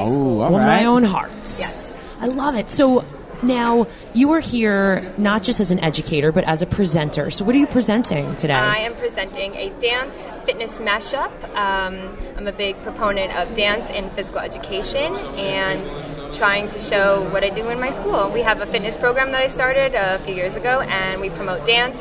Oh, 0.00 0.40
all 0.42 0.50
Well, 0.50 0.50
right. 0.52 0.82
my 0.82 0.84
own 0.84 1.02
hearts. 1.02 1.58
Yes. 1.58 1.92
I 2.20 2.26
love 2.26 2.54
it. 2.54 2.70
So 2.70 3.04
now 3.42 3.86
you 4.14 4.32
are 4.32 4.40
here 4.40 5.02
not 5.18 5.42
just 5.42 5.60
as 5.60 5.70
an 5.70 5.80
educator, 5.80 6.32
but 6.32 6.44
as 6.44 6.62
a 6.62 6.66
presenter. 6.66 7.30
So 7.30 7.44
what 7.44 7.54
are 7.54 7.58
you 7.58 7.66
presenting 7.66 8.36
today? 8.36 8.54
I 8.54 8.78
am 8.78 8.94
presenting 8.96 9.54
a 9.54 9.70
dance 9.80 10.26
fitness 10.44 10.78
mashup. 10.78 11.32
Um, 11.54 12.16
I'm 12.36 12.46
a 12.46 12.52
big 12.52 12.80
proponent 12.82 13.36
of 13.36 13.54
dance 13.54 13.90
and 13.90 14.10
physical 14.12 14.40
education 14.40 15.14
and 15.36 16.34
trying 16.34 16.68
to 16.68 16.80
show 16.80 17.28
what 17.30 17.44
I 17.44 17.50
do 17.50 17.68
in 17.68 17.80
my 17.80 17.92
school. 17.92 18.30
We 18.30 18.40
have 18.42 18.60
a 18.60 18.66
fitness 18.66 18.96
program 18.96 19.32
that 19.32 19.42
I 19.42 19.48
started 19.48 19.94
a 19.94 20.18
few 20.20 20.34
years 20.34 20.56
ago, 20.56 20.80
and 20.80 21.20
we 21.20 21.30
promote 21.30 21.66
dance 21.66 21.98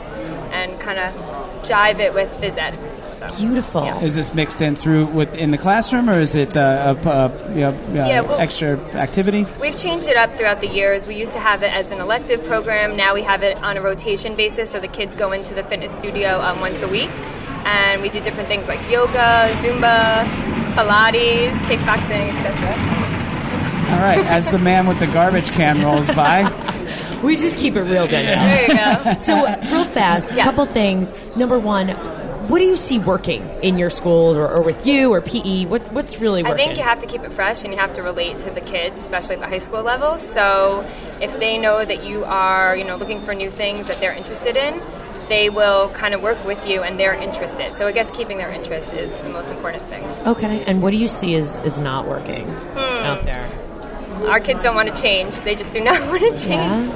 and 0.51 0.79
kind 0.79 0.99
of 0.99 1.13
jive 1.63 1.99
it 1.99 2.13
with 2.13 2.29
phys 2.41 2.57
ed. 2.57 2.86
So, 3.19 3.27
Beautiful. 3.39 3.83
yeah. 3.83 3.99
Is 4.03 4.13
this 4.15 4.33
mixed 4.35 4.61
in 4.61 4.75
through 4.75 5.07
with 5.07 5.33
in 5.33 5.49
the 5.51 5.57
classroom, 5.57 6.07
or 6.09 6.19
is 6.19 6.35
it 6.35 6.55
uh, 6.55 6.95
a, 7.03 7.09
a, 7.09 7.49
you 7.55 7.61
know, 7.61 7.69
uh, 7.69 7.91
Yeah, 7.93 8.21
well- 8.21 8.39
extra 8.39 8.77
activity? 8.95 9.45
We've 9.59 9.75
changed 9.75 10.07
it 10.07 10.17
up 10.17 10.35
throughout 10.37 10.61
the 10.61 10.67
years. 10.67 11.05
We 11.07 11.15
used 11.15 11.33
to 11.33 11.39
have 11.39 11.63
it 11.63 11.73
as 11.73 11.89
an 11.89 11.99
elective 11.99 12.43
program. 12.45 12.95
Now 12.95 13.15
we 13.15 13.23
have 13.23 13.41
it 13.41 13.57
on 13.63 13.75
a 13.75 13.81
rotation 13.81 14.35
basis, 14.35 14.69
so 14.69 14.79
the 14.79 14.87
kids 14.87 15.15
go 15.15 15.31
into 15.31 15.55
the 15.55 15.63
fitness 15.63 15.91
studio 15.97 16.39
um, 16.41 16.59
once 16.59 16.81
a 16.83 16.87
week, 16.87 17.09
and 17.65 18.01
we 18.03 18.09
do 18.09 18.19
different 18.19 18.49
things 18.49 18.67
like 18.67 18.87
yoga, 18.89 19.51
Zumba, 19.61 20.25
Pilates, 20.75 21.57
kickboxing, 21.65 22.33
etc. 22.35 23.93
All 23.93 23.99
right. 24.03 24.19
As 24.27 24.47
the 24.49 24.59
man 24.59 24.85
with 24.85 24.99
the 24.99 25.07
garbage 25.07 25.49
can 25.51 25.81
rolls 25.83 26.13
by, 26.13 26.43
We 27.23 27.35
just 27.35 27.57
keep 27.57 27.75
it 27.75 27.81
real, 27.81 28.05
Danielle. 28.05 28.45
There 28.45 28.61
you 28.67 29.03
go. 29.13 29.17
So 29.17 29.43
real 29.71 29.85
fast, 29.85 30.33
a 30.33 30.35
Yes. 30.35 30.45
couple 30.45 30.67
things. 30.67 31.11
Number 31.35 31.57
one, 31.57 31.87
what 32.47 32.59
do 32.59 32.65
you 32.65 32.77
see 32.77 32.97
working 32.97 33.49
in 33.61 33.77
your 33.77 33.89
schools 33.89 34.37
or, 34.37 34.47
or 34.47 34.61
with 34.61 34.85
you 34.85 35.11
or 35.11 35.21
PE? 35.21 35.65
What, 35.65 35.91
what's 35.91 36.19
really 36.19 36.43
working? 36.43 36.53
I 36.53 36.65
think 36.65 36.77
you 36.77 36.83
have 36.83 36.99
to 36.99 37.05
keep 37.05 37.23
it 37.23 37.31
fresh 37.33 37.63
and 37.63 37.73
you 37.73 37.79
have 37.79 37.93
to 37.93 38.03
relate 38.03 38.39
to 38.39 38.51
the 38.51 38.61
kids, 38.61 38.99
especially 38.99 39.35
at 39.35 39.41
the 39.41 39.47
high 39.47 39.57
school 39.57 39.83
level. 39.83 40.17
So 40.17 40.85
if 41.21 41.37
they 41.39 41.57
know 41.57 41.83
that 41.83 42.05
you 42.05 42.23
are, 42.25 42.75
you 42.75 42.85
know, 42.85 42.95
looking 42.95 43.19
for 43.19 43.33
new 43.33 43.49
things 43.49 43.87
that 43.87 43.99
they're 43.99 44.13
interested 44.13 44.55
in, 44.55 44.81
they 45.27 45.49
will 45.49 45.89
kind 45.89 46.13
of 46.13 46.21
work 46.21 46.43
with 46.45 46.65
you 46.65 46.83
and 46.83 46.97
they're 46.97 47.13
interested. 47.13 47.75
So 47.75 47.85
I 47.85 47.91
guess 47.91 48.09
keeping 48.11 48.37
their 48.37 48.51
interest 48.51 48.93
is 48.93 49.13
the 49.17 49.29
most 49.29 49.49
important 49.49 49.83
thing. 49.89 50.03
Okay, 50.25 50.63
and 50.65 50.81
what 50.81 50.91
do 50.91 50.97
you 50.97 51.09
see 51.09 51.33
is, 51.33 51.59
is 51.59 51.79
not 51.79 52.07
working 52.07 52.45
Hmm. 52.47 53.05
out 53.05 53.23
there? 53.23 53.49
Our 54.25 54.39
kids 54.39 54.63
don't 54.63 54.75
want 54.75 54.93
to 54.93 55.01
change. 55.01 55.35
They 55.37 55.55
just 55.55 55.71
do 55.71 55.79
not 55.83 56.01
want 56.09 56.21
to 56.21 56.43
change. 56.43 56.87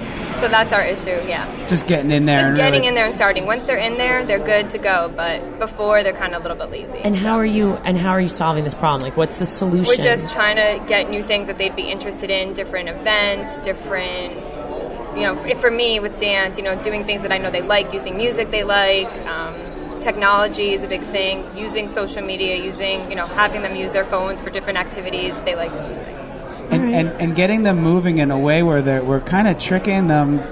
So 0.42 0.48
that's 0.48 0.74
our 0.74 0.82
issue, 0.82 1.22
yeah. 1.28 1.68
just 1.68 1.86
getting 1.86 2.10
in 2.10 2.26
there. 2.26 2.50
Just 2.50 2.56
getting 2.56 2.74
really- 2.74 2.88
in 2.88 2.96
there 2.96 3.06
and 3.06 3.14
starting. 3.14 3.46
Once 3.46 3.64
they're 3.64 3.78
in 3.78 3.98
there, 3.98 4.26
they're 4.26 4.44
good 4.44 4.72
to 4.72 4.80
go. 4.80 5.14
But 5.16 5.60
before, 5.60 6.02
they're 6.02 6.14
kind 6.14 6.34
of 6.34 6.44
a 6.44 6.48
little 6.48 6.58
bit 6.58 6.72
lazy. 6.72 6.98
And 7.04 7.16
how 7.16 7.36
are 7.36 7.46
you? 7.46 7.74
And 7.86 7.96
how 7.96 8.10
are 8.10 8.22
you 8.22 8.28
solving 8.28 8.64
this 8.64 8.74
problem? 8.74 9.02
Like, 9.02 9.16
what's 9.16 9.38
the 9.38 9.46
solution? 9.46 9.86
We're 9.86 10.04
just 10.04 10.34
trying 10.34 10.56
to 10.56 10.84
get 10.88 11.12
new 11.12 11.22
things 11.22 11.46
that 11.46 11.60
they'd 11.60 11.76
be 11.76 11.92
interested 11.92 12.32
in, 12.32 12.54
different 12.54 12.90
events, 12.90 13.60
different. 13.60 14.34
You 15.16 15.28
know, 15.28 15.36
for, 15.36 15.70
me 15.70 16.00
with 16.00 16.18
dance, 16.18 16.58
you 16.58 16.64
know, 16.64 16.82
doing 16.82 17.04
things 17.04 17.22
that 17.22 17.34
I 17.34 17.38
know 17.38 17.52
they 17.52 17.62
like, 17.62 17.94
using 17.94 18.16
music 18.16 18.50
they 18.50 18.64
like. 18.64 19.12
Um, 19.28 20.00
technology 20.02 20.74
is 20.74 20.84
a 20.84 20.88
big 20.88 21.04
thing. 21.04 21.46
Using 21.56 21.88
social 21.88 22.24
media, 22.24 22.56
using 22.56 23.10
you 23.10 23.16
know, 23.16 23.28
having 23.28 23.62
them 23.62 23.76
use 23.76 23.92
their 23.92 24.06
phones 24.06 24.42
for 24.42 24.50
different 24.50 24.80
activities. 24.80 25.36
They 25.46 25.56
like 25.56 25.72
those 25.72 25.98
things. 26.72 26.84
and, 26.84 27.08
and, 27.10 27.22
and 27.22 27.36
getting 27.36 27.64
them 27.64 27.78
moving 27.80 28.18
in 28.18 28.32
a 28.32 28.40
way 28.40 28.64
where 28.64 28.82
they're, 28.82 29.04
we're 29.04 29.22
kind 29.22 29.48
of 29.48 29.58
tricking 29.58 30.08
them. 30.08 30.40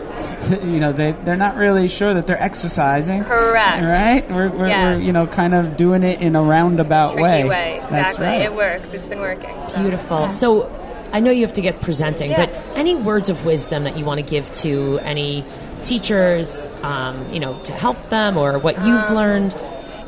You 0.61 0.80
know, 0.82 0.91
they 0.91 1.13
they're 1.13 1.38
not 1.38 1.55
really 1.55 1.88
sure 1.88 2.13
that 2.13 2.28
they're 2.28 2.41
exercising. 2.41 3.24
Correct. 3.24 3.82
Right? 3.82 4.30
We're, 4.30 4.49
we're, 4.49 4.67
Yes. 4.67 4.84
we're 4.86 5.01
you 5.01 5.13
know 5.13 5.28
kind 5.28 5.53
of 5.53 5.78
doing 5.78 6.03
it 6.03 6.20
in 6.22 6.36
a 6.36 6.43
roundabout 6.43 7.13
Tricky 7.13 7.24
way. 7.24 7.43
way. 7.45 7.76
Exactly. 7.78 7.95
That's 7.97 8.20
right. 8.20 8.41
It 8.41 8.53
works. 8.53 8.89
It's 8.93 9.07
been 9.07 9.20
working. 9.20 9.55
so. 9.70 9.82
Beautiful. 9.82 10.30
So 10.30 10.67
I 11.13 11.22
know 11.22 11.32
you 11.32 11.41
have 11.43 11.53
to 11.53 11.61
get 11.61 11.80
presenting, 11.80 12.32
Yeah. 12.32 12.47
but 12.47 12.78
any 12.78 12.95
words 12.95 13.30
of 13.30 13.45
wisdom 13.45 13.86
that 13.86 13.97
you 13.97 14.03
want 14.03 14.20
to 14.20 14.26
give 14.30 14.51
to 14.63 14.99
any 14.99 15.45
teachers, 15.84 16.67
um, 16.84 17.32
you 17.34 17.39
know, 17.39 17.57
to 17.63 17.72
help 17.72 18.09
them 18.09 18.38
or 18.38 18.59
what 18.59 18.76
you've 18.86 19.03
Um, 19.05 19.15
learned? 19.15 19.55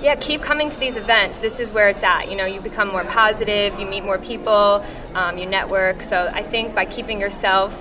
Yeah, 0.02 0.16
keep 0.16 0.42
coming 0.42 0.70
to 0.70 0.80
these 0.80 0.96
events. 0.96 1.38
This 1.40 1.60
is 1.60 1.72
where 1.72 1.88
it's 1.90 2.02
at. 2.04 2.30
You 2.32 2.36
know, 2.36 2.46
you 2.46 2.60
become 2.60 2.88
more 2.90 3.04
positive, 3.06 3.80
you 3.80 3.86
meet 3.86 4.04
more 4.04 4.18
people, 4.18 4.84
um, 5.14 5.38
you 5.38 5.46
network. 5.46 6.02
So 6.02 6.30
I 6.34 6.42
think 6.44 6.74
by 6.74 6.86
keeping 6.86 7.20
yourself 7.20 7.72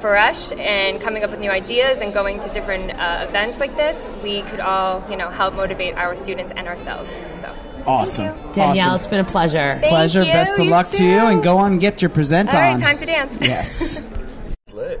fresh 0.00 0.50
and 0.52 1.00
coming 1.00 1.22
up 1.24 1.30
with 1.30 1.40
new 1.40 1.50
ideas 1.50 2.00
and 2.00 2.12
going 2.12 2.40
to 2.40 2.48
different 2.50 2.90
uh, 2.92 3.24
events 3.28 3.60
like 3.60 3.76
this, 3.76 4.08
we 4.22 4.42
could 4.42 4.60
all, 4.60 5.02
you 5.08 5.16
know, 5.16 5.30
help 5.30 5.54
motivate 5.54 5.94
our 5.94 6.16
students 6.16 6.52
and 6.56 6.66
ourselves. 6.66 7.10
So 7.40 7.54
Awesome. 7.86 8.34
Danielle, 8.52 8.86
Awesome. 8.88 8.94
it's 8.96 9.06
been 9.06 9.20
a 9.20 9.24
pleasure. 9.24 9.78
Thank 9.80 9.84
Pleasure. 9.88 10.24
you, 10.24 10.32
Best 10.32 10.58
of 10.58 10.64
you 10.64 10.70
luck 10.70 10.90
to 10.92 11.04
you, 11.04 11.18
and 11.26 11.42
go 11.42 11.58
on 11.58 11.72
and 11.72 11.80
get 11.80 12.02
your 12.02 12.08
present 12.08 12.54
All 12.54 12.60
on. 12.60 12.74
right, 12.74 12.82
time 12.82 12.98
to 12.98 13.06
dance. 13.06 13.36
yes. 13.40 14.02
Lit. 14.72 15.00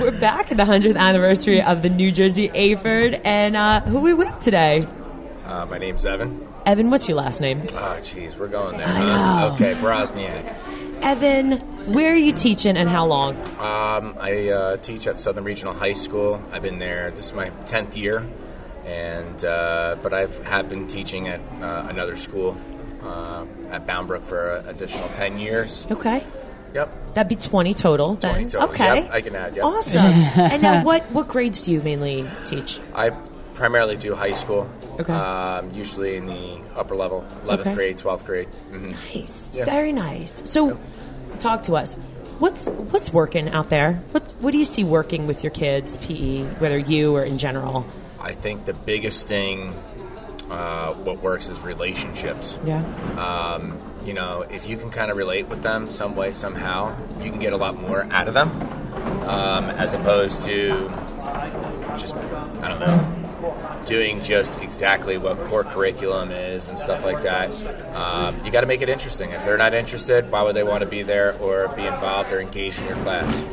We're 0.00 0.10
back 0.10 0.50
at 0.50 0.56
the 0.56 0.64
100th 0.64 0.96
anniversary 0.96 1.62
of 1.62 1.82
the 1.82 1.88
New 1.88 2.10
Jersey 2.10 2.48
AHPERD, 2.48 3.20
and 3.24 3.54
uh, 3.54 3.80
who 3.82 3.98
are 3.98 4.00
we 4.00 4.12
with 4.12 4.40
today? 4.40 4.88
Uh, 5.44 5.66
my 5.66 5.78
name's 5.78 6.04
Evan. 6.04 6.48
Evan, 6.66 6.90
what's 6.90 7.06
your 7.06 7.16
last 7.16 7.40
name? 7.40 7.62
Oh, 7.70 7.98
jeez, 8.00 8.36
we're 8.36 8.48
going 8.48 8.76
there. 8.76 8.88
Huh? 8.88 9.52
Okay, 9.54 9.74
Brosniak. 9.74 10.56
Evan, 11.00 11.92
where 11.92 12.12
are 12.12 12.16
you 12.16 12.32
teaching 12.32 12.76
and 12.76 12.88
how 12.88 13.06
long? 13.06 13.36
Um, 13.60 14.16
I 14.18 14.48
uh, 14.48 14.76
teach 14.78 15.06
at 15.06 15.20
Southern 15.20 15.44
Regional 15.44 15.72
High 15.72 15.92
School. 15.92 16.42
I've 16.50 16.62
been 16.62 16.80
there. 16.80 17.12
This 17.12 17.26
is 17.26 17.32
my 17.32 17.50
tenth 17.66 17.96
year, 17.96 18.26
and 18.84 19.44
uh, 19.44 19.96
but 20.02 20.12
I've 20.12 20.42
have 20.44 20.68
been 20.68 20.88
teaching 20.88 21.28
at 21.28 21.40
uh, 21.60 21.86
another 21.88 22.16
school 22.16 22.56
uh, 23.04 23.44
at 23.70 23.86
Bound 23.86 24.08
Brook 24.08 24.24
for 24.24 24.56
an 24.56 24.68
additional 24.68 25.08
ten 25.10 25.38
years. 25.38 25.86
Okay. 25.88 26.24
Yep. 26.74 27.14
That'd 27.14 27.28
be 27.28 27.36
20 27.36 27.72
total 27.74 28.14
then. 28.16 28.34
20 28.34 28.50
total. 28.50 28.68
Okay. 28.70 29.02
Yep, 29.02 29.10
I 29.12 29.20
can 29.20 29.36
add, 29.36 29.56
yep. 29.56 29.64
Awesome. 29.64 30.04
and 30.36 30.60
now 30.62 30.84
what, 30.84 31.04
what 31.12 31.28
grades 31.28 31.62
do 31.62 31.72
you 31.72 31.80
mainly 31.80 32.28
teach? 32.44 32.80
I 32.94 33.10
primarily 33.54 33.96
do 33.96 34.14
high 34.14 34.32
school. 34.32 34.68
Okay. 34.98 35.12
Um, 35.12 35.72
usually 35.72 36.16
in 36.16 36.26
the 36.26 36.60
upper 36.76 36.96
level, 36.96 37.24
eleventh 37.44 37.60
Okay. 37.68 37.74
grade, 37.74 37.98
twelfth 37.98 38.24
grade. 38.26 38.48
hmm 38.70 38.90
Nice. 38.90 39.56
Yeah. 39.56 39.64
Very 39.64 39.92
nice. 39.92 40.42
So 40.44 40.78
talk 41.38 41.62
to 41.64 41.74
us. 41.76 41.94
What's 42.40 42.68
what's 42.70 43.12
working 43.12 43.48
out 43.48 43.70
there? 43.70 44.02
What 44.10 44.22
what 44.40 44.50
do 44.50 44.58
you 44.58 44.64
see 44.64 44.82
working 44.84 45.26
with 45.28 45.44
your 45.44 45.52
kids, 45.52 45.96
PE, 45.98 46.42
whether 46.58 46.78
you 46.78 47.14
or 47.14 47.22
in 47.24 47.38
general? 47.38 47.86
I 48.20 48.32
think 48.32 48.64
the 48.64 48.72
biggest 48.72 49.28
thing, 49.28 49.72
uh, 50.50 50.94
what 50.94 51.22
works 51.22 51.48
is 51.48 51.60
relationships. 51.60 52.58
Yeah. 52.64 52.82
Um, 53.16 53.78
you 54.06 54.14
know, 54.14 54.42
if 54.42 54.68
you 54.68 54.76
can 54.76 54.90
kind 54.90 55.10
of 55.10 55.16
relate 55.16 55.48
with 55.48 55.62
them 55.62 55.90
some 55.90 56.14
way, 56.16 56.32
somehow, 56.32 56.96
you 57.20 57.30
can 57.30 57.38
get 57.38 57.52
a 57.52 57.56
lot 57.56 57.80
more 57.80 58.04
out 58.10 58.28
of 58.28 58.34
them, 58.34 58.50
um, 59.28 59.70
as 59.70 59.94
opposed 59.94 60.44
to 60.44 60.88
just, 61.96 62.14
I 62.16 62.68
don't 62.68 62.80
know, 62.80 63.84
doing 63.86 64.22
just 64.22 64.58
exactly 64.60 65.18
what 65.18 65.42
core 65.44 65.64
curriculum 65.64 66.30
is 66.30 66.68
and 66.68 66.78
stuff 66.78 67.04
like 67.04 67.22
that. 67.22 67.50
Um, 67.94 68.44
you 68.44 68.50
got 68.50 68.62
to 68.62 68.66
make 68.66 68.82
it 68.82 68.88
interesting. 68.88 69.30
If 69.30 69.44
they're 69.44 69.58
not 69.58 69.74
interested, 69.74 70.30
why 70.30 70.42
would 70.42 70.56
they 70.56 70.62
want 70.62 70.80
to 70.80 70.88
be 70.88 71.02
there 71.02 71.36
or 71.38 71.68
be 71.68 71.84
involved 71.84 72.32
or 72.32 72.40
engaged 72.40 72.80
in 72.80 72.86
your 72.86 72.96
class? 72.96 73.44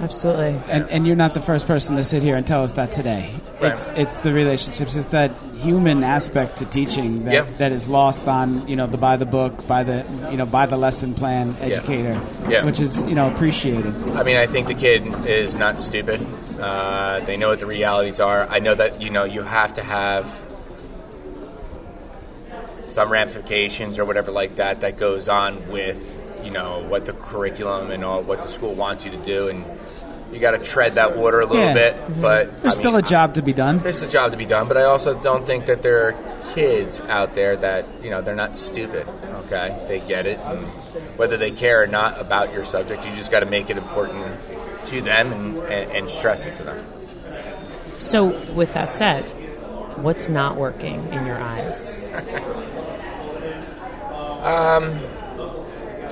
Absolutely. 0.00 0.60
And, 0.68 0.88
and 0.90 1.06
you're 1.06 1.16
not 1.16 1.34
the 1.34 1.40
first 1.40 1.66
person 1.66 1.96
to 1.96 2.04
sit 2.04 2.22
here 2.22 2.36
and 2.36 2.46
tell 2.46 2.62
us 2.62 2.74
that 2.74 2.92
today. 2.92 3.34
Right. 3.60 3.72
It's 3.72 3.90
it's 3.96 4.18
the 4.18 4.32
relationships. 4.32 4.94
It's 4.94 5.08
that 5.08 5.32
human 5.56 6.04
aspect 6.04 6.58
to 6.58 6.64
teaching 6.64 7.24
that, 7.24 7.34
Yeah. 7.34 7.46
that 7.58 7.72
is 7.72 7.88
lost 7.88 8.28
on 8.28 8.68
you 8.68 8.76
know 8.76 8.86
the 8.86 8.98
by 8.98 9.16
the 9.16 9.26
book, 9.26 9.66
by 9.66 9.82
the 9.82 10.04
you 10.30 10.36
know 10.36 10.46
by 10.46 10.66
the 10.66 10.76
lesson 10.76 11.12
plan 11.14 11.56
educator, 11.60 12.20
Yeah. 12.48 12.64
which 12.64 12.78
is 12.78 13.04
you 13.06 13.14
know 13.16 13.28
appreciated. 13.28 13.94
I 14.14 14.22
mean, 14.22 14.36
I 14.36 14.46
think 14.46 14.68
the 14.68 14.74
kid 14.74 15.26
is 15.26 15.56
not 15.56 15.80
stupid. 15.80 16.24
Uh, 16.60 17.18
they 17.20 17.36
know 17.36 17.48
what 17.48 17.58
the 17.58 17.66
realities 17.66 18.20
are. 18.20 18.46
I 18.48 18.60
know 18.60 18.74
that 18.76 19.02
you 19.02 19.10
know 19.10 19.24
you 19.24 19.42
have 19.42 19.74
to 19.74 19.82
have 19.82 20.44
some 22.86 23.10
ramifications 23.10 23.98
or 23.98 24.04
whatever 24.04 24.30
like 24.30 24.56
that 24.56 24.80
that 24.80 24.96
goes 24.96 25.28
on 25.28 25.68
with 25.68 26.14
you 26.44 26.50
know 26.50 26.78
what 26.88 27.04
the 27.06 27.12
curriculum 27.12 27.90
and 27.90 28.04
all 28.04 28.22
what 28.22 28.40
the 28.42 28.48
school 28.48 28.74
wants 28.74 29.04
you 29.04 29.10
to 29.10 29.16
do, 29.18 29.48
and 29.48 29.64
you 30.32 30.38
got 30.38 30.50
to 30.52 30.58
tread 30.58 30.94
that 30.96 31.16
water 31.16 31.40
a 31.40 31.46
little 31.46 31.64
Yeah. 31.64 31.72
bit. 31.74 31.96
But 32.20 32.60
There's 32.60 32.74
I 32.74 32.76
still 32.76 32.92
mean, 32.92 33.00
a 33.04 33.08
job 33.08 33.34
to 33.34 33.42
be 33.42 33.52
done. 33.52 33.78
there's 33.78 34.02
a 34.02 34.08
job 34.08 34.30
to 34.32 34.36
be 34.36 34.44
done, 34.46 34.68
but 34.68 34.76
I 34.76 34.84
also 34.84 35.14
don't 35.14 35.46
think 35.46 35.66
that 35.66 35.82
there 35.82 36.08
are 36.08 36.14
kids 36.54 37.00
out 37.00 37.34
there 37.34 37.56
that 37.56 37.86
you 38.02 38.10
know 38.10 38.20
they're 38.20 38.34
not 38.34 38.56
stupid. 38.56 39.06
Okay, 39.46 39.74
they 39.88 40.00
get 40.00 40.26
it, 40.26 40.38
and 40.40 40.64
whether 41.16 41.36
they 41.36 41.50
care 41.50 41.82
or 41.82 41.86
not 41.86 42.20
about 42.20 42.52
your 42.52 42.64
subject, 42.64 43.06
you 43.06 43.14
just 43.14 43.30
got 43.30 43.40
to 43.40 43.46
make 43.46 43.70
it 43.70 43.78
important 43.78 44.36
to 44.86 45.00
them 45.00 45.32
and, 45.32 45.58
and, 45.58 45.90
and 45.92 46.10
stress 46.10 46.44
it 46.44 46.54
to 46.56 46.62
them. 46.64 46.84
So 47.96 48.26
with 48.52 48.74
that 48.74 48.94
said, 48.94 49.30
what's 49.96 50.28
not 50.28 50.56
working 50.56 51.12
in 51.12 51.24
your 51.26 51.38
eyes? 51.40 52.04
um, 54.42 54.84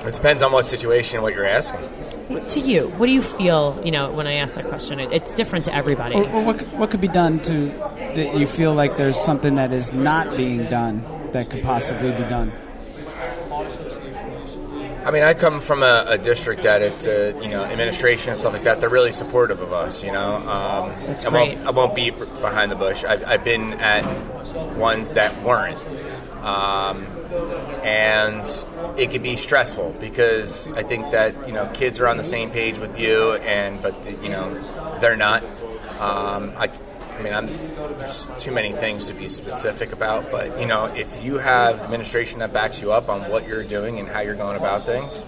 It 0.05 0.13
depends 0.13 0.41
on 0.43 0.51
what 0.51 0.65
situation, 0.65 1.17
and 1.17 1.23
what 1.23 1.33
you're 1.33 1.45
asking. 1.45 1.81
To 2.27 2.59
you, 2.59 2.89
what 2.89 3.05
do 3.05 3.13
you 3.13 3.21
feel? 3.21 3.81
You 3.85 3.91
know, 3.91 4.11
when 4.11 4.27
I 4.27 4.33
ask 4.33 4.55
that 4.55 4.67
question, 4.67 4.99
it, 4.99 5.13
it's 5.13 5.31
different 5.31 5.63
to 5.65 5.73
everybody. 5.73 6.15
What, 6.15 6.61
what 6.73 6.89
could 6.89 6.99
be 6.99 7.07
done 7.07 7.39
to 7.43 7.67
that 8.15 8.37
you 8.37 8.45
feel 8.45 8.73
like 8.73 8.97
there's 8.97 9.19
something 9.19 9.55
that 9.55 9.71
is 9.71 9.93
not 9.93 10.35
being 10.35 10.65
done 10.65 11.05
that 11.31 11.49
could 11.49 11.63
possibly 11.63 12.11
be 12.11 12.23
done? 12.23 12.51
I 15.07 15.11
mean, 15.11 15.23
I 15.23 15.33
come 15.35 15.61
from 15.61 15.83
a, 15.83 16.03
a 16.05 16.17
district 16.17 16.63
that 16.63 16.81
it's, 16.81 17.07
uh, 17.07 17.31
you 17.41 17.47
know, 17.47 17.63
administration 17.63 18.31
and 18.31 18.37
stuff 18.37 18.51
like 18.51 18.63
that. 18.63 18.81
They're 18.81 18.89
really 18.89 19.13
supportive 19.13 19.61
of 19.61 19.71
us. 19.71 20.03
You 20.03 20.11
know, 20.11 20.35
um, 20.35 20.89
That's 21.05 21.23
I 21.23 21.29
won't. 21.29 21.59
I 21.65 21.71
won't 21.71 21.95
beat 21.95 22.19
behind 22.19 22.73
the 22.73 22.75
bush. 22.75 23.05
I've, 23.05 23.23
I've 23.23 23.43
been 23.45 23.79
at 23.79 24.03
ones 24.75 25.13
that 25.13 25.41
weren't, 25.43 25.77
um, 26.43 27.05
and 27.85 28.45
it 28.99 29.09
could 29.09 29.23
be 29.23 29.37
stressful 29.37 29.95
because 29.97 30.67
I 30.73 30.83
think 30.83 31.11
that 31.11 31.47
you 31.47 31.53
know 31.53 31.71
kids 31.73 32.01
are 32.01 32.07
on 32.09 32.17
the 32.17 32.25
same 32.25 32.51
page 32.51 32.77
with 32.77 32.99
you, 32.99 33.35
and 33.35 33.81
but 33.81 33.95
you 34.21 34.27
know 34.27 34.99
they're 34.99 35.15
not. 35.15 35.41
Um, 36.01 36.51
I, 36.57 36.69
I 37.17 37.21
mean, 37.21 37.33
I'm, 37.33 37.47
there's 37.97 38.27
too 38.37 38.51
many 38.51 38.73
things 38.73 39.07
to 39.07 39.13
be 39.13 39.27
specific 39.27 39.91
about, 39.91 40.29
but 40.31 40.59
you 40.59 40.67
know, 40.67 40.85
if 40.85 41.23
you 41.23 41.37
have 41.39 41.81
administration 41.81 42.39
that 42.39 42.53
backs 42.53 42.81
you 42.81 42.91
up 42.91 43.09
on 43.09 43.29
what 43.31 43.47
you're 43.47 43.63
doing 43.63 43.99
and 43.99 44.07
how 44.07 44.19
you're 44.19 44.35
going 44.35 44.55
about 44.55 44.85
things, 44.85 45.23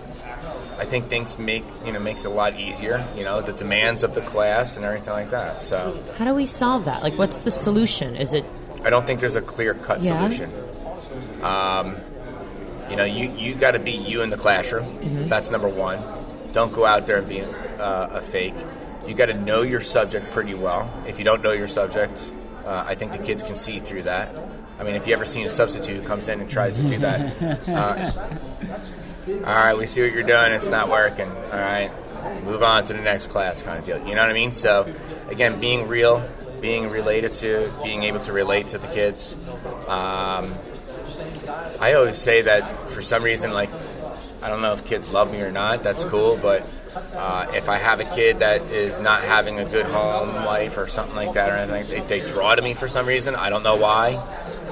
I 0.78 0.86
think 0.86 1.10
things 1.10 1.38
make 1.40 1.66
you 1.86 1.92
know 1.92 2.00
makes 2.00 2.24
it 2.24 2.28
a 2.28 2.30
lot 2.30 2.60
easier. 2.60 3.06
You 3.16 3.24
know, 3.24 3.42
the 3.42 3.54
demands 3.54 4.04
of 4.04 4.14
the 4.14 4.22
class 4.22 4.76
and 4.78 4.86
everything 4.86 5.14
like 5.14 5.32
that. 5.32 5.64
So 5.64 6.02
How 6.16 6.26
do 6.26 6.34
we 6.34 6.46
solve 6.46 6.86
that? 6.86 7.04
Like, 7.04 7.18
what's 7.18 7.40
the 7.40 7.52
solution? 7.52 8.16
Is 8.16 8.34
it 8.34 8.46
I 8.84 8.90
don't 8.90 9.06
think 9.06 9.20
there's 9.20 9.36
a 9.36 9.42
clear 9.42 9.74
cut 9.74 10.02
Yeah. 10.02 10.20
solution. 10.20 10.54
Um, 11.42 11.96
you 12.90 12.96
know, 12.96 13.04
you 13.06 13.32
you 13.32 13.56
got 13.56 13.72
to 13.72 13.80
be 13.80 13.92
you 13.92 14.22
in 14.22 14.30
the 14.30 14.38
classroom. 14.38 14.86
Mm-hmm. 14.86 15.28
That's 15.28 15.50
number 15.50 15.68
one. 15.68 16.00
Don't 16.54 16.72
go 16.72 16.86
out 16.86 17.06
there 17.06 17.18
and 17.18 17.28
be 17.28 17.42
uh, 17.42 18.08
a 18.12 18.22
fake. 18.22 18.56
You 19.08 19.14
got 19.14 19.28
to 19.28 19.34
know 19.34 19.62
your 19.62 19.82
subject 19.82 20.32
pretty 20.32 20.54
well. 20.54 20.92
If 21.08 21.20
you 21.20 21.26
don't 21.26 21.42
know 21.42 21.52
your 21.52 21.68
subject, 21.68 22.32
uh, 22.66 22.84
I 22.86 22.96
think 22.96 23.12
the 23.12 23.18
kids 23.18 23.44
can 23.44 23.56
see 23.56 23.80
through 23.80 24.04
that. 24.04 24.36
I 24.80 24.84
mean, 24.84 24.96
if 24.96 25.08
you 25.08 25.14
ever 25.14 25.26
seen 25.26 25.46
a 25.46 25.50
substitute 25.50 25.98
who 25.98 26.08
comes 26.08 26.28
in 26.28 26.40
and 26.40 26.50
tries 26.50 26.76
to 26.76 26.84
do 26.84 26.98
that, 27.00 27.68
uh, 27.70 28.12
all 29.28 29.42
right, 29.42 29.78
we 29.78 29.88
see 29.88 30.02
what 30.02 30.14
you're 30.14 30.24
doing. 30.24 30.54
It's 30.54 30.70
not 30.70 30.90
working. 30.90 31.30
All 31.30 31.60
right, 31.60 31.92
move 32.44 32.64
on 32.64 32.84
to 32.86 32.94
the 32.94 33.02
next 33.02 33.28
class, 33.28 33.62
kind 33.62 33.80
of 33.80 33.86
deal. 33.86 33.98
You 33.98 34.16
know 34.16 34.22
what 34.22 34.30
I 34.30 34.34
mean? 34.34 34.52
So, 34.52 34.94
again, 35.28 35.60
being 35.60 35.88
real, 35.88 36.28
being 36.62 36.90
related 36.90 37.34
to, 37.34 37.74
being 37.84 38.04
able 38.04 38.20
to 38.22 38.34
relate 38.34 38.70
to 38.70 38.78
the 38.78 38.88
kids. 38.88 39.36
Um, 39.88 40.56
I 41.80 41.94
always 41.94 42.18
say 42.18 42.44
that 42.44 42.90
for 42.90 43.02
some 43.02 43.24
reason, 43.24 43.52
like, 43.52 43.70
I 44.42 44.50
don't 44.50 44.62
know 44.62 44.74
if 44.74 44.86
kids 44.86 45.10
love 45.10 45.32
me 45.32 45.42
or 45.42 45.52
not. 45.52 45.84
That's 45.84 46.04
cool, 46.06 46.38
but 46.38 46.66
uh, 47.14 47.52
if 47.54 47.70
I 47.70 47.78
have 47.78 48.00
a 48.00 48.06
kid 48.06 48.40
that 48.40 48.62
is 48.72 48.98
not 48.98 49.22
having 49.22 49.60
a 49.60 49.66
good 49.66 49.86
home 49.86 50.34
life 50.46 50.78
or 50.78 50.88
something 50.88 51.16
like 51.16 51.34
that, 51.34 51.50
or 51.50 51.56
anything, 51.56 52.08
they, 52.08 52.20
they 52.20 52.26
draw 52.26 52.56
to 52.56 52.62
me 52.62 52.74
for 52.74 52.88
some 52.88 53.06
reason. 53.06 53.36
I 53.36 53.50
don't 53.50 53.64
know 53.64 53.76
why. 53.76 54.16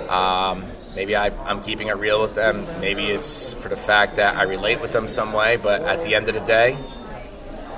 Um, 0.07 0.65
maybe 0.95 1.15
I, 1.15 1.27
I'm 1.45 1.61
keeping 1.61 1.87
it 1.87 1.97
real 1.97 2.21
with 2.21 2.33
them. 2.35 2.65
Maybe 2.79 3.07
it's 3.07 3.53
for 3.53 3.69
the 3.69 3.75
fact 3.75 4.15
that 4.17 4.37
I 4.37 4.43
relate 4.43 4.81
with 4.81 4.93
them 4.93 5.07
some 5.07 5.33
way. 5.33 5.57
But 5.57 5.81
at 5.81 6.03
the 6.03 6.15
end 6.15 6.29
of 6.29 6.35
the 6.35 6.41
day, 6.41 6.77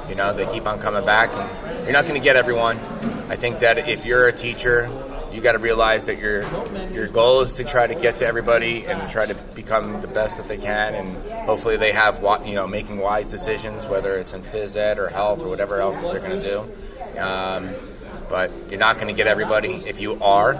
you 0.08 0.16
know, 0.16 0.34
they 0.34 0.46
keep 0.52 0.66
on 0.66 0.80
coming 0.80 1.06
back, 1.06 1.32
and 1.34 1.84
you're 1.84 1.94
not 1.94 2.06
going 2.06 2.20
to 2.20 2.24
get 2.24 2.36
everyone. 2.36 2.80
I 3.30 3.36
think 3.36 3.60
that 3.60 3.90
if 3.90 4.06
you're 4.06 4.28
a 4.28 4.34
teacher 4.34 4.90
you 5.32 5.42
got 5.42 5.54
to 5.54 5.60
realize 5.60 6.06
that 6.06 6.18
your 6.18 6.42
your 6.92 7.08
goal 7.08 7.42
is 7.42 7.54
to 7.54 7.64
try 7.64 7.88
to 7.88 7.96
get 7.96 8.18
to 8.18 8.26
everybody 8.26 8.86
and 8.86 9.10
try 9.10 9.26
to 9.26 9.36
become 9.36 10.02
the 10.02 10.08
best 10.08 10.38
that 10.38 10.48
they 10.48 10.58
can, 10.58 10.96
and 10.96 11.32
hopefully 11.46 11.78
they 11.78 11.92
have 11.92 12.22
you 12.46 12.56
know 12.56 12.68
making 12.68 12.98
wise 12.98 13.28
decisions, 13.28 13.86
whether 13.88 14.14
it's 14.14 14.34
in 14.34 14.42
phys 14.42 14.76
ed 14.76 15.00
or 15.00 15.10
health 15.10 15.42
or 15.42 15.48
whatever 15.48 15.80
else 15.80 15.96
that 15.98 16.12
they're 16.12 16.22
going 16.22 16.42
to 16.42 16.48
do. 16.48 17.20
Um, 17.20 17.76
but 18.30 18.52
you're 18.70 18.80
not 18.80 18.96
going 18.98 19.08
to 19.08 19.14
get 19.14 19.28
everybody. 19.28 19.74
If 19.88 20.00
you 20.00 20.22
are, 20.22 20.54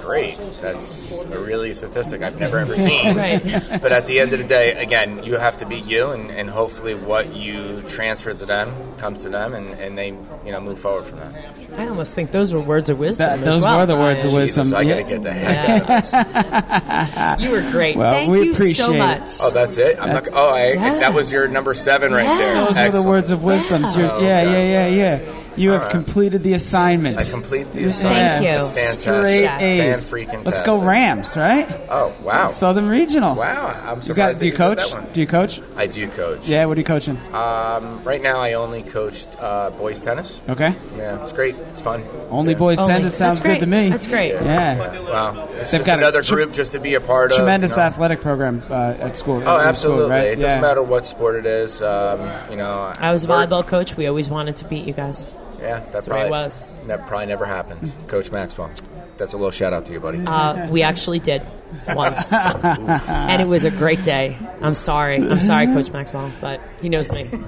great. 0.00 0.38
That's 0.60 1.12
a 1.22 1.38
really 1.38 1.74
statistic 1.74 2.22
I've 2.22 2.40
never 2.40 2.58
ever 2.58 2.76
seen. 2.76 3.16
Right. 3.22 3.42
But 3.82 3.92
at 3.92 4.06
the 4.06 4.18
end 4.20 4.32
of 4.32 4.38
the 4.38 4.46
day, 4.46 4.72
again, 4.82 5.22
you 5.22 5.34
have 5.36 5.58
to 5.58 5.66
be 5.66 5.76
you, 5.80 6.10
and, 6.10 6.30
and 6.30 6.48
hopefully 6.48 6.94
what 6.94 7.34
you 7.36 7.82
transfer 7.82 8.32
to 8.32 8.46
them 8.46 8.74
comes 8.96 9.22
to 9.22 9.28
them, 9.28 9.52
and, 9.54 9.68
and 9.78 9.96
they 9.98 10.08
you 10.08 10.50
know 10.52 10.60
move 10.60 10.78
forward 10.80 11.04
from 11.04 11.18
that. 11.20 11.34
I 11.76 11.86
almost 11.88 12.14
think 12.14 12.30
those 12.32 12.52
were 12.54 12.60
words 12.60 12.88
of 12.90 12.98
wisdom. 12.98 13.26
That- 13.40 13.44
those 13.44 13.62
well, 13.64 13.78
were 13.78 13.86
the 13.86 13.96
words 13.96 14.24
of 14.24 14.30
Brian. 14.30 14.40
wisdom. 14.42 14.74
I 14.74 14.84
got 14.84 14.96
to 14.96 15.02
get 15.04 15.22
the 15.22 15.32
heck 15.32 15.90
out 15.90 16.04
of 16.04 17.36
this. 17.38 17.44
You 17.44 17.50
were 17.50 17.70
great. 17.70 17.96
Well, 17.96 18.10
Thank 18.12 18.32
we 18.32 18.44
you 18.46 18.52
appreciate 18.52 18.76
so 18.86 18.92
it. 18.94 18.98
much. 18.98 19.28
Oh, 19.40 19.50
that's 19.50 19.76
it. 19.78 19.98
I'm 20.00 20.10
not. 20.10 20.28
Oh, 20.32 20.48
I, 20.50 20.72
Yeah. 20.72 20.98
that 21.00 21.14
was 21.14 21.30
your 21.30 21.46
number 21.48 21.74
seven 21.74 22.12
right 22.12 22.24
Yeah. 22.24 22.36
there. 22.38 22.54
Those 22.66 22.76
were 22.78 23.02
the 23.02 23.08
words 23.08 23.30
of 23.30 23.42
wisdom. 23.44 23.84
So 23.86 23.98
you're- 23.98 24.10
Oh, 24.10 24.20
yeah, 24.22 24.42
yeah, 24.42 24.86
yeah, 24.86 24.86
yeah. 25.20 25.32
You 25.56 25.70
have 25.72 25.82
right. 25.82 25.90
completed 25.90 26.42
the 26.42 26.54
assignment. 26.54 27.20
I 27.20 27.24
complete 27.28 27.72
the 27.72 27.84
assignment. 27.84 28.32
Thank 28.32 28.44
you. 28.44 28.50
It's 28.50 28.68
fantastic. 28.68 29.00
Straight 29.02 29.62
A's. 29.62 30.10
freaking 30.10 30.44
Let's 30.44 30.60
go. 30.60 30.82
Rams, 30.82 31.36
right? 31.36 31.68
Oh 31.88 32.14
wow! 32.22 32.48
Southern 32.48 32.88
Regional. 32.88 33.36
Wow, 33.36 33.66
I'm 33.68 34.00
surprised. 34.00 34.08
You 34.08 34.14
got? 34.14 34.32
that 34.34 34.40
Do 34.40 34.46
you 34.46 34.52
did 34.52 34.58
coach? 34.58 34.90
that 34.90 35.02
one. 35.02 35.12
Do 35.12 35.20
you 35.20 35.26
coach? 35.26 35.60
I 35.76 35.86
do 35.86 36.08
coach. 36.08 36.48
Yeah. 36.48 36.64
What 36.64 36.76
are 36.76 36.80
you 36.80 36.84
coaching? 36.86 37.16
Um, 37.34 38.02
right 38.04 38.20
now, 38.22 38.38
I 38.40 38.54
only 38.54 38.82
coached 38.82 39.28
uh, 39.38 39.70
boys 39.70 40.00
tennis. 40.00 40.40
Okay. 40.48 40.74
Yeah, 40.96 41.22
it's 41.22 41.32
great. 41.32 41.54
It's 41.56 41.80
fun. 41.80 42.04
Only 42.30 42.52
Yeah. 42.52 42.58
boys 42.58 42.78
Only. 42.80 42.92
tennis 42.94 43.16
sounds 43.16 43.40
That's 43.42 43.54
good 43.54 43.60
to 43.60 43.66
me. 43.66 43.90
That's 43.90 44.06
great. 44.06 44.32
Yeah. 44.34 44.78
Wow, 45.02 45.44
it's 45.52 45.70
They've 45.70 45.80
just 45.80 45.84
got 45.86 45.98
another 45.98 46.22
tre- 46.22 46.36
group 46.36 46.52
just 46.52 46.72
to 46.72 46.80
be 46.80 46.94
a 46.94 47.00
part 47.00 47.30
of. 47.32 47.36
Tremendous 47.36 47.72
you 47.72 47.76
know. 47.78 47.82
athletic 47.88 48.20
program 48.20 48.62
uh, 48.70 48.94
at 48.98 49.16
school. 49.18 49.42
Oh, 49.46 49.56
your 49.56 49.60
absolutely. 49.66 50.02
School, 50.04 50.10
right? 50.10 50.26
It 50.28 50.40
doesn't 50.40 50.58
Yeah. 50.62 50.66
matter 50.68 50.82
what 50.82 51.04
sport 51.04 51.36
it 51.36 51.46
is. 51.46 51.82
Um, 51.82 52.30
you 52.50 52.56
know, 52.56 52.92
I 52.98 53.12
was 53.12 53.24
a 53.24 53.28
volleyball 53.28 53.66
coach. 53.66 53.96
We 53.96 54.06
always 54.06 54.30
wanted 54.30 54.56
to 54.56 54.64
beat 54.64 54.86
you 54.86 54.92
guys. 54.94 55.34
Yeah, 55.62 55.78
that 55.78 56.04
the 56.04 56.10
probably 56.10 56.30
was. 56.30 56.74
That 56.86 57.06
probably 57.06 57.26
never 57.26 57.46
happened. 57.46 57.92
Coach 58.08 58.32
Maxwell. 58.32 58.70
That's 59.16 59.32
a 59.32 59.36
little 59.36 59.52
shout 59.52 59.72
out 59.72 59.84
to 59.84 59.92
you, 59.92 60.00
buddy. 60.00 60.18
Uh, 60.26 60.68
we 60.70 60.82
actually 60.82 61.20
did 61.20 61.42
once, 61.86 62.32
and 62.32 63.40
it 63.40 63.46
was 63.46 63.64
a 63.64 63.70
great 63.70 64.02
day. 64.02 64.36
I'm 64.60 64.74
sorry. 64.74 65.16
I'm 65.16 65.40
sorry, 65.40 65.66
Coach 65.66 65.92
Maxwell, 65.92 66.32
but 66.40 66.60
he 66.80 66.88
knows 66.88 67.10
me. 67.12 67.28
All 67.32 67.38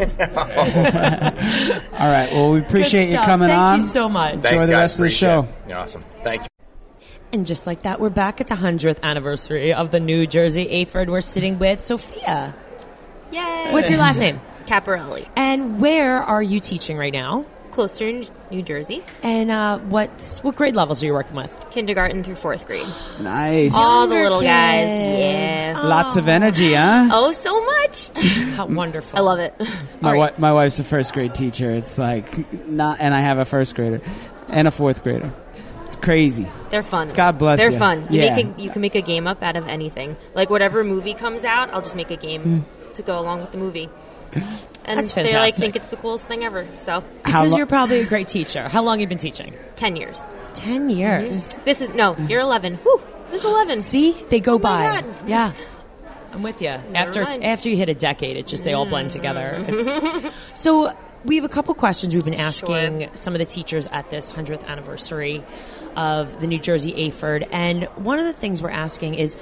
right. 2.09 2.29
Well, 2.33 2.53
we 2.53 2.61
appreciate 2.61 3.11
you 3.11 3.19
coming 3.19 3.49
Thank 3.49 3.59
on. 3.59 3.79
Thank 3.81 3.83
you 3.83 3.89
so 3.89 4.09
much. 4.09 4.33
Thanks, 4.35 4.51
enjoy 4.53 4.67
the 4.67 4.73
guys. 4.73 4.81
rest 4.81 4.99
of 5.01 5.03
the 5.03 5.11
show. 5.11 5.41
it. 5.41 5.69
You're 5.71 5.79
awesome. 5.79 6.05
Thank 6.23 6.43
you. 6.43 6.49
And 7.33 7.45
just 7.45 7.67
like 7.67 7.83
that, 7.83 7.99
we're 7.99 8.11
back 8.11 8.41
at 8.41 8.47
the 8.47 8.55
100th 8.55 9.03
anniversary 9.03 9.75
of 9.75 9.91
the 9.91 9.99
New 9.99 10.29
Jersey 10.29 10.67
AHPERD. 10.67 11.09
We're 11.09 11.21
sitting 11.21 11.59
with 11.59 11.81
Sophia. 11.81 12.55
Yay! 13.33 13.69
What's 13.73 13.91
your 13.91 13.99
last 13.99 14.21
name? 14.21 14.41
Caparelli. 14.67 15.29
And 15.35 15.81
where 15.81 16.23
are 16.23 16.43
you 16.43 16.61
teaching 16.61 16.97
right 16.97 17.13
now? 17.13 17.47
Closter, 17.75 18.29
New 18.51 18.63
Jersey. 18.63 19.03
And 19.23 19.51
uh, 19.51 19.79
what 19.79 20.39
what 20.43 20.55
grade 20.57 20.75
levels 20.77 21.03
are 21.03 21.07
you 21.07 21.13
working 21.13 21.35
with? 21.37 21.67
Kindergarten 21.71 22.23
through 22.23 22.37
fourth 22.37 22.67
grade. 22.67 22.87
Nice. 23.21 23.73
All 23.75 24.07
the 24.07 24.15
Younger 24.15 24.23
little 24.31 24.41
guys. 24.43 24.87
kids. 24.87 25.19
Yeah. 25.77 25.81
Lots 25.85 26.17
of 26.17 26.29
energy, 26.29 26.75
huh? 26.75 27.09
Oh, 27.13 27.33
so 27.33 27.65
much. 27.65 28.09
How 28.57 28.67
wonderful! 28.67 29.19
I 29.19 29.23
love 29.23 29.39
it. 29.41 29.55
My, 29.59 29.67
All 29.67 29.73
right. 30.15 30.31
wi- 30.31 30.35
my 30.39 30.53
wife's 30.53 30.79
a 30.79 30.85
first 30.85 31.13
grade 31.13 31.35
teacher. 31.35 31.71
It's 31.73 31.99
like 31.99 32.53
not, 32.69 33.01
and 33.01 33.13
I 33.15 33.21
have 33.21 33.39
a 33.39 33.45
first 33.45 33.75
grader 33.75 34.01
and 34.49 34.69
a 34.69 34.71
fourth 34.71 35.03
grader. 35.03 35.33
It's 35.87 35.97
crazy. 35.97 36.47
They're 36.71 36.83
fun. 36.83 37.11
God 37.13 37.39
bless 37.39 37.59
them. 37.61 37.67
They're 37.71 37.73
you. 37.73 37.79
fun. 37.79 38.07
You 38.13 38.23
Yeah. 38.23 38.37
make 38.37 38.47
a, 38.59 38.61
you 38.63 38.71
can 38.71 38.81
make 38.83 38.95
a 38.95 39.01
game 39.03 39.27
up 39.27 39.43
out 39.43 39.57
of 39.57 39.69
anything. 39.69 40.17
Like 40.35 40.49
whatever 40.51 40.83
movie 40.85 41.15
comes 41.15 41.45
out, 41.45 41.71
I'll 41.75 41.83
just 41.83 41.97
make 41.97 42.11
a 42.11 42.17
game 42.17 42.65
to 42.95 43.03
go 43.03 43.19
along 43.19 43.41
with 43.43 43.51
the 43.53 43.59
movie. 43.59 43.89
And 44.87 44.99
That's 44.99 45.13
they 45.13 45.23
like 45.23 45.31
fantastic. 45.31 45.61
think 45.61 45.77
it's 45.77 45.89
the 45.89 45.97
coolest 45.97 46.27
thing 46.29 46.45
ever. 46.45 46.67
So 46.77 47.01
How 47.01 47.05
Because 47.43 47.53
lo- 47.53 47.57
you're 47.59 47.67
probably 47.67 48.01
a 48.01 48.07
great 48.07 48.29
teacher. 48.29 48.69
How 48.69 48.83
long 48.83 48.95
have 48.99 49.01
you 49.01 49.07
been 49.07 49.19
teaching? 49.19 49.55
ten 49.77 49.97
years. 49.97 50.23
Ten 50.53 50.91
years. 50.91 51.57
This 51.65 51.81
is 51.81 51.89
no, 51.91 52.17
you're 52.29 52.41
eleven. 52.41 52.77
Whew, 52.77 53.01
this 53.31 53.41
is 53.41 53.47
eleven. 53.47 53.81
See, 53.81 54.13
they 54.29 54.41
go 54.41 54.55
Oh 54.55 54.59
my 54.59 54.63
by. 54.63 55.01
God. 55.01 55.15
Yeah. 55.27 55.53
I'm 56.33 56.43
with 56.43 56.61
you. 56.61 56.69
After 56.69 57.23
mind. 57.25 57.45
after 57.45 57.71
you 57.71 57.77
hit 57.77 57.89
a 57.89 57.95
decade, 57.95 58.37
it 58.37 58.47
just 58.47 58.65
they 58.65 58.73
all 58.73 58.87
blend 58.87 59.11
together. 59.13 59.57
Mm-hmm. 59.61 60.17
It's- 60.27 60.35
so 60.61 60.97
we 61.25 61.37
have 61.37 61.45
a 61.45 61.49
couple 61.49 61.75
questions 61.75 62.13
we've 62.13 62.25
been 62.25 62.35
asking 62.35 63.09
some 63.15 63.35
of 63.35 63.39
the 63.39 63.47
teachers 63.47 63.87
at 63.87 64.11
this 64.11 64.31
hundredth 64.31 64.65
anniversary 64.65 65.43
of 65.97 66.41
the 66.41 66.47
New 66.47 66.59
Jersey 66.59 66.93
AHPERD, 66.93 67.49
and 67.53 67.85
one 67.97 68.19
of 68.19 68.27
the 68.27 68.33
things 68.35 68.61
we're 68.61 68.69
asking 68.71 69.15
is, 69.15 69.37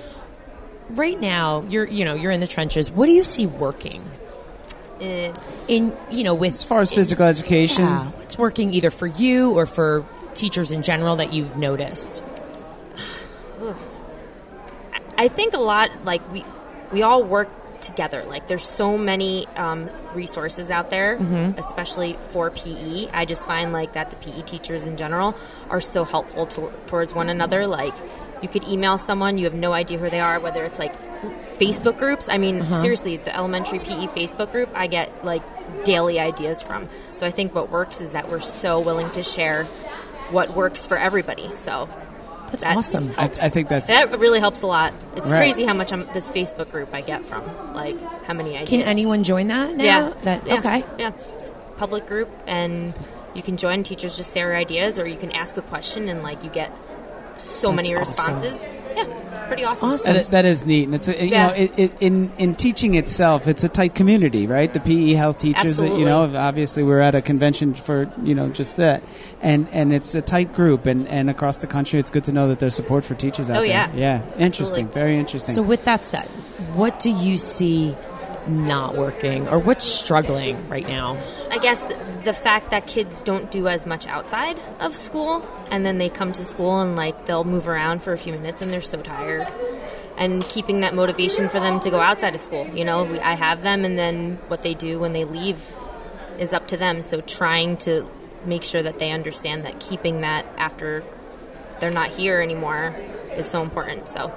right 0.90 1.18
now 1.18 1.62
you're 1.68 1.86
you 1.86 2.04
know 2.04 2.14
you're 2.14 2.30
in 2.30 2.40
the 2.40 2.46
trenches. 2.46 2.90
What 2.92 3.06
do 3.06 3.12
you 3.12 3.24
see 3.24 3.46
working 3.46 4.08
in 5.68 5.96
you 6.10 6.24
know 6.24 6.34
with 6.34 6.52
as 6.52 6.64
far 6.64 6.80
as 6.80 6.92
physical 6.92 7.26
education, 7.26 7.84
yeah, 7.84 8.10
what's 8.10 8.38
working 8.38 8.72
either 8.72 8.90
for 8.90 9.06
you 9.06 9.52
or 9.52 9.66
for 9.66 10.04
teachers 10.34 10.72
in 10.72 10.82
general 10.82 11.16
that 11.16 11.32
you've 11.32 11.56
noticed? 11.56 12.22
I 15.18 15.28
think 15.28 15.54
a 15.54 15.58
lot 15.58 15.90
like 16.04 16.20
we 16.32 16.44
we 16.92 17.02
all 17.02 17.22
work 17.22 17.48
together. 17.80 18.24
Like 18.24 18.46
there's 18.46 18.64
so 18.64 18.96
many 18.96 19.46
um, 19.56 19.90
resources 20.14 20.70
out 20.70 20.90
there, 20.90 21.16
especially 21.56 22.16
for 22.28 22.50
PE. 22.50 23.08
I 23.12 23.24
just 23.24 23.46
find 23.46 23.72
like 23.72 23.94
that 23.94 24.10
the 24.10 24.16
PE 24.16 24.42
teachers 24.42 24.84
in 24.84 24.96
general 24.96 25.36
are 25.68 25.80
so 25.80 26.04
helpful 26.04 26.46
to, 26.46 26.72
towards 26.86 27.12
one 27.12 27.28
another. 27.28 27.66
Like 27.66 27.94
you 28.40 28.48
could 28.48 28.64
email 28.64 28.98
someone, 28.98 29.36
you 29.38 29.44
have 29.44 29.54
no 29.54 29.72
idea 29.72 29.98
who 29.98 30.08
they 30.10 30.20
are, 30.20 30.38
whether 30.38 30.64
it's 30.64 30.78
like 30.78 30.94
Facebook 31.58 31.96
groups. 31.98 32.28
I 32.28 32.38
mean, 32.38 32.60
uh-huh. 32.62 32.80
seriously, 32.80 33.16
the 33.16 33.34
elementary 33.34 33.78
PE 33.78 34.06
Facebook 34.08 34.50
group, 34.52 34.70
I 34.74 34.86
get 34.86 35.24
like 35.24 35.42
daily 35.84 36.18
ideas 36.20 36.62
from. 36.62 36.88
So 37.14 37.26
I 37.26 37.30
think 37.30 37.54
what 37.54 37.70
works 37.70 38.00
is 38.00 38.12
that 38.12 38.28
we're 38.28 38.40
so 38.40 38.80
willing 38.80 39.10
to 39.12 39.22
share 39.22 39.64
what 40.30 40.50
works 40.56 40.86
for 40.86 40.96
everybody. 40.96 41.52
So 41.52 41.88
That's 42.48 42.62
that 42.62 42.76
awesome. 42.76 43.12
I, 43.16 43.24
I 43.24 43.48
think 43.48 43.68
that's 43.68 43.88
that 43.88 44.18
really 44.18 44.40
helps 44.40 44.62
a 44.62 44.66
lot. 44.66 44.92
It's 45.16 45.30
Right. 45.30 45.38
crazy 45.38 45.64
how 45.64 45.74
much 45.74 45.92
I'm, 45.92 46.06
this 46.12 46.30
Facebook 46.30 46.70
group 46.70 46.92
I 46.92 47.00
get 47.00 47.24
from. 47.24 47.74
Like 47.74 47.98
how 48.24 48.34
many 48.34 48.54
ideas. 48.54 48.68
Can 48.68 48.82
anyone 48.82 49.22
join 49.24 49.48
that 49.48 49.76
now? 49.76 49.84
Yeah. 49.84 50.12
That 50.22 50.46
yeah. 50.46 50.54
okay. 50.58 50.84
Yeah. 50.98 51.12
It's 51.40 51.50
a 51.50 51.54
public 51.76 52.06
group, 52.06 52.30
and 52.46 52.92
you 53.34 53.42
can 53.42 53.56
join. 53.56 53.82
Teachers 53.84 54.16
just 54.16 54.34
share 54.34 54.54
ideas, 54.56 54.98
or 54.98 55.06
you 55.06 55.16
can 55.16 55.32
ask 55.32 55.56
a 55.56 55.62
question, 55.62 56.08
and 56.08 56.22
like 56.22 56.42
you 56.44 56.50
get 56.50 56.76
so 57.36 57.72
many 57.72 57.94
responses. 57.94 58.62
awesome. 58.62 58.81
Responses. 58.96 59.22
Yeah, 59.32 59.38
it's 59.38 59.42
pretty 59.48 59.64
awesome. 59.64 59.88
Awesome. 59.90 60.12
That 60.14 60.20
is, 60.20 60.30
that 60.30 60.44
is 60.44 60.66
neat, 60.66 60.84
and 60.84 60.94
it's 60.94 61.08
a, 61.08 61.24
you 61.24 61.30
Yeah. 61.30 61.46
know 61.48 61.52
it, 61.54 61.78
it, 61.78 61.92
in 62.00 62.30
in 62.38 62.54
teaching 62.54 62.94
itself, 62.94 63.48
it's 63.48 63.64
a 63.64 63.68
tight 63.68 63.94
community, 63.94 64.46
right? 64.46 64.72
The 64.72 64.80
PE 64.80 65.12
health 65.12 65.38
teachers, 65.38 65.80
uh, 65.80 65.84
you 65.86 66.04
know, 66.04 66.34
obviously 66.36 66.82
we're 66.82 67.00
at 67.00 67.14
a 67.14 67.22
convention 67.22 67.74
for 67.74 68.12
you 68.22 68.34
know 68.34 68.48
just 68.50 68.76
that, 68.76 69.02
and 69.40 69.68
and 69.72 69.92
it's 69.92 70.14
a 70.14 70.22
tight 70.22 70.52
group, 70.54 70.86
and 70.86 71.08
and 71.08 71.28
across 71.30 71.58
the 71.58 71.66
country, 71.66 71.98
it's 71.98 72.10
good 72.10 72.24
to 72.24 72.32
know 72.32 72.48
that 72.48 72.58
there's 72.60 72.74
support 72.74 73.04
for 73.04 73.14
teachers 73.14 73.48
out 73.50 73.56
Oh, 73.58 73.60
there. 73.60 73.68
yeah. 73.68 73.90
yeah, 73.94 74.22
interesting, 74.38 74.86
Absolutely. 74.86 74.92
very 74.94 75.18
interesting. 75.18 75.54
So 75.54 75.62
with 75.62 75.84
that 75.84 76.04
said, 76.06 76.26
what 76.74 76.98
do 77.00 77.10
you 77.10 77.38
see 77.38 77.96
not 78.46 78.96
working 78.96 79.48
or 79.48 79.58
what's 79.58 79.84
struggling 79.84 80.68
right 80.68 80.86
now? 80.86 81.18
I 81.50 81.58
guess 81.58 81.92
the 82.24 82.32
fact 82.32 82.70
that 82.70 82.86
kids 82.86 83.22
don't 83.22 83.50
do 83.50 83.68
as 83.68 83.86
much 83.86 84.06
outside 84.06 84.58
of 84.80 84.96
school, 84.96 85.46
and 85.70 85.84
then 85.84 85.98
they 85.98 86.08
come 86.08 86.32
to 86.32 86.44
school 86.44 86.80
and 86.80 86.96
like 86.96 87.26
they'll 87.26 87.44
move 87.44 87.68
around 87.68 88.02
for 88.02 88.12
a 88.12 88.18
few 88.18 88.32
minutes, 88.32 88.62
and 88.62 88.70
they're 88.70 88.80
so 88.80 89.00
tired. 89.00 89.46
And 90.16 90.46
keeping 90.48 90.80
that 90.80 90.94
motivation 90.94 91.48
for 91.48 91.58
them 91.58 91.80
to 91.80 91.90
go 91.90 91.98
outside 91.98 92.34
of 92.34 92.40
school. 92.40 92.66
You 92.68 92.84
know, 92.84 93.04
we, 93.04 93.18
I 93.18 93.32
have 93.32 93.62
them, 93.62 93.84
and 93.84 93.98
then 93.98 94.38
what 94.48 94.62
they 94.62 94.74
do 94.74 94.98
when 94.98 95.12
they 95.12 95.24
leave 95.24 95.74
is 96.38 96.52
up 96.52 96.68
to 96.68 96.76
them. 96.76 97.02
So 97.02 97.20
trying 97.20 97.76
to 97.78 98.08
make 98.44 98.64
sure 98.64 98.82
that 98.82 98.98
they 98.98 99.10
understand 99.10 99.64
that 99.64 99.80
keeping 99.80 100.20
that 100.20 100.44
after 100.56 101.04
they're 101.80 101.90
not 101.90 102.10
here 102.10 102.40
anymore 102.40 102.94
is 103.36 103.48
so 103.48 103.62
important. 103.62 104.08
So 104.08 104.32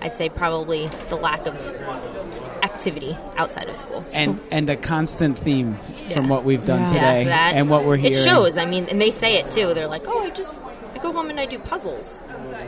I'd 0.00 0.14
say 0.14 0.28
probably 0.28 0.88
the 1.08 1.16
lack 1.16 1.46
of 1.46 1.54
activity 2.62 3.16
outside 3.36 3.68
of 3.68 3.76
school. 3.76 4.04
and 4.14 4.40
and 4.50 4.68
a 4.70 4.76
constant 4.76 5.38
theme 5.38 5.78
from 6.12 6.28
what 6.28 6.44
we've 6.44 6.64
done 6.66 6.82
Yeah. 6.82 6.88
today 6.88 7.18
Yeah, 7.22 7.28
that 7.28 7.54
and 7.54 7.70
what 7.70 7.84
we're 7.84 7.96
hearing. 7.96 8.14
It 8.14 8.22
shows. 8.24 8.56
I 8.56 8.64
mean, 8.64 8.86
and 8.90 9.00
they 9.00 9.10
say 9.10 9.34
it 9.38 9.50
too. 9.50 9.74
They're 9.74 9.86
like, 9.88 10.02
"Oh, 10.06 10.24
I 10.24 10.30
just 10.30 10.50
I 10.94 10.98
go 10.98 11.12
home 11.12 11.30
and 11.30 11.38
I 11.38 11.46
do 11.46 11.58
puzzles, 11.58 12.20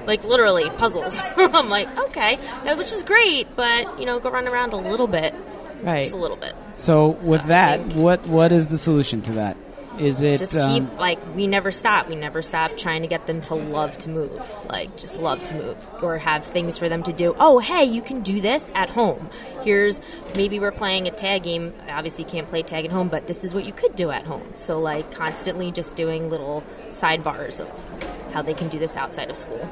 like 0.06 0.24
literally 0.24 0.70
puzzles." 0.70 1.22
I'm 1.36 1.68
like, 1.68 1.88
"Okay, 2.06 2.38
that 2.64 2.78
which 2.78 2.92
is 2.92 3.02
great, 3.02 3.54
but 3.56 3.98
you 3.98 4.06
know, 4.06 4.20
go 4.20 4.30
run 4.30 4.46
around 4.46 4.72
a 4.72 4.76
little 4.76 5.06
bit, 5.08 5.34
Right. 5.82 6.02
just 6.02 6.14
a 6.14 6.18
little 6.18 6.36
bit." 6.36 6.54
So 6.76 7.08
with 7.22 7.44
that, 7.46 7.80
what 7.94 8.26
what 8.26 8.52
is 8.52 8.68
the 8.68 8.78
solution 8.78 9.22
to 9.22 9.32
that? 9.32 9.56
Is 10.00 10.22
it 10.22 10.38
just 10.38 10.56
um, 10.56 10.72
keep 10.88 10.98
like 10.98 11.18
we 11.34 11.46
never 11.46 11.70
stop 11.70 12.08
we 12.08 12.16
never 12.16 12.42
stop 12.42 12.76
trying 12.76 13.02
to 13.02 13.08
get 13.08 13.26
them 13.26 13.42
to 13.42 13.54
love 13.54 13.96
to 13.98 14.08
move 14.08 14.40
like 14.68 14.96
just 14.96 15.16
love 15.16 15.42
to 15.44 15.54
move 15.54 15.76
or 16.02 16.18
have 16.18 16.44
things 16.44 16.78
for 16.78 16.88
them 16.88 17.02
to 17.02 17.12
do 17.12 17.36
oh 17.38 17.58
hey 17.58 17.84
you 17.84 18.00
can 18.00 18.22
do 18.22 18.40
this 18.40 18.72
at 18.74 18.88
home 18.90 19.28
here's 19.62 20.00
maybe 20.34 20.58
we're 20.58 20.72
playing 20.72 21.06
a 21.06 21.10
tag 21.10 21.42
game 21.42 21.74
obviously 21.88 22.24
you 22.24 22.30
can't 22.30 22.48
play 22.48 22.62
tag 22.62 22.84
at 22.84 22.90
home 22.90 23.08
but 23.08 23.26
this 23.26 23.44
is 23.44 23.52
what 23.52 23.64
you 23.64 23.72
could 23.72 23.94
do 23.94 24.10
at 24.10 24.24
home 24.24 24.52
so 24.56 24.80
like 24.80 25.10
constantly 25.12 25.70
just 25.70 25.96
doing 25.96 26.30
little 26.30 26.64
sidebars 26.88 27.60
of 27.60 28.32
how 28.32 28.42
they 28.42 28.54
can 28.54 28.68
do 28.68 28.78
this 28.78 28.96
outside 28.96 29.30
of 29.30 29.36
school 29.36 29.68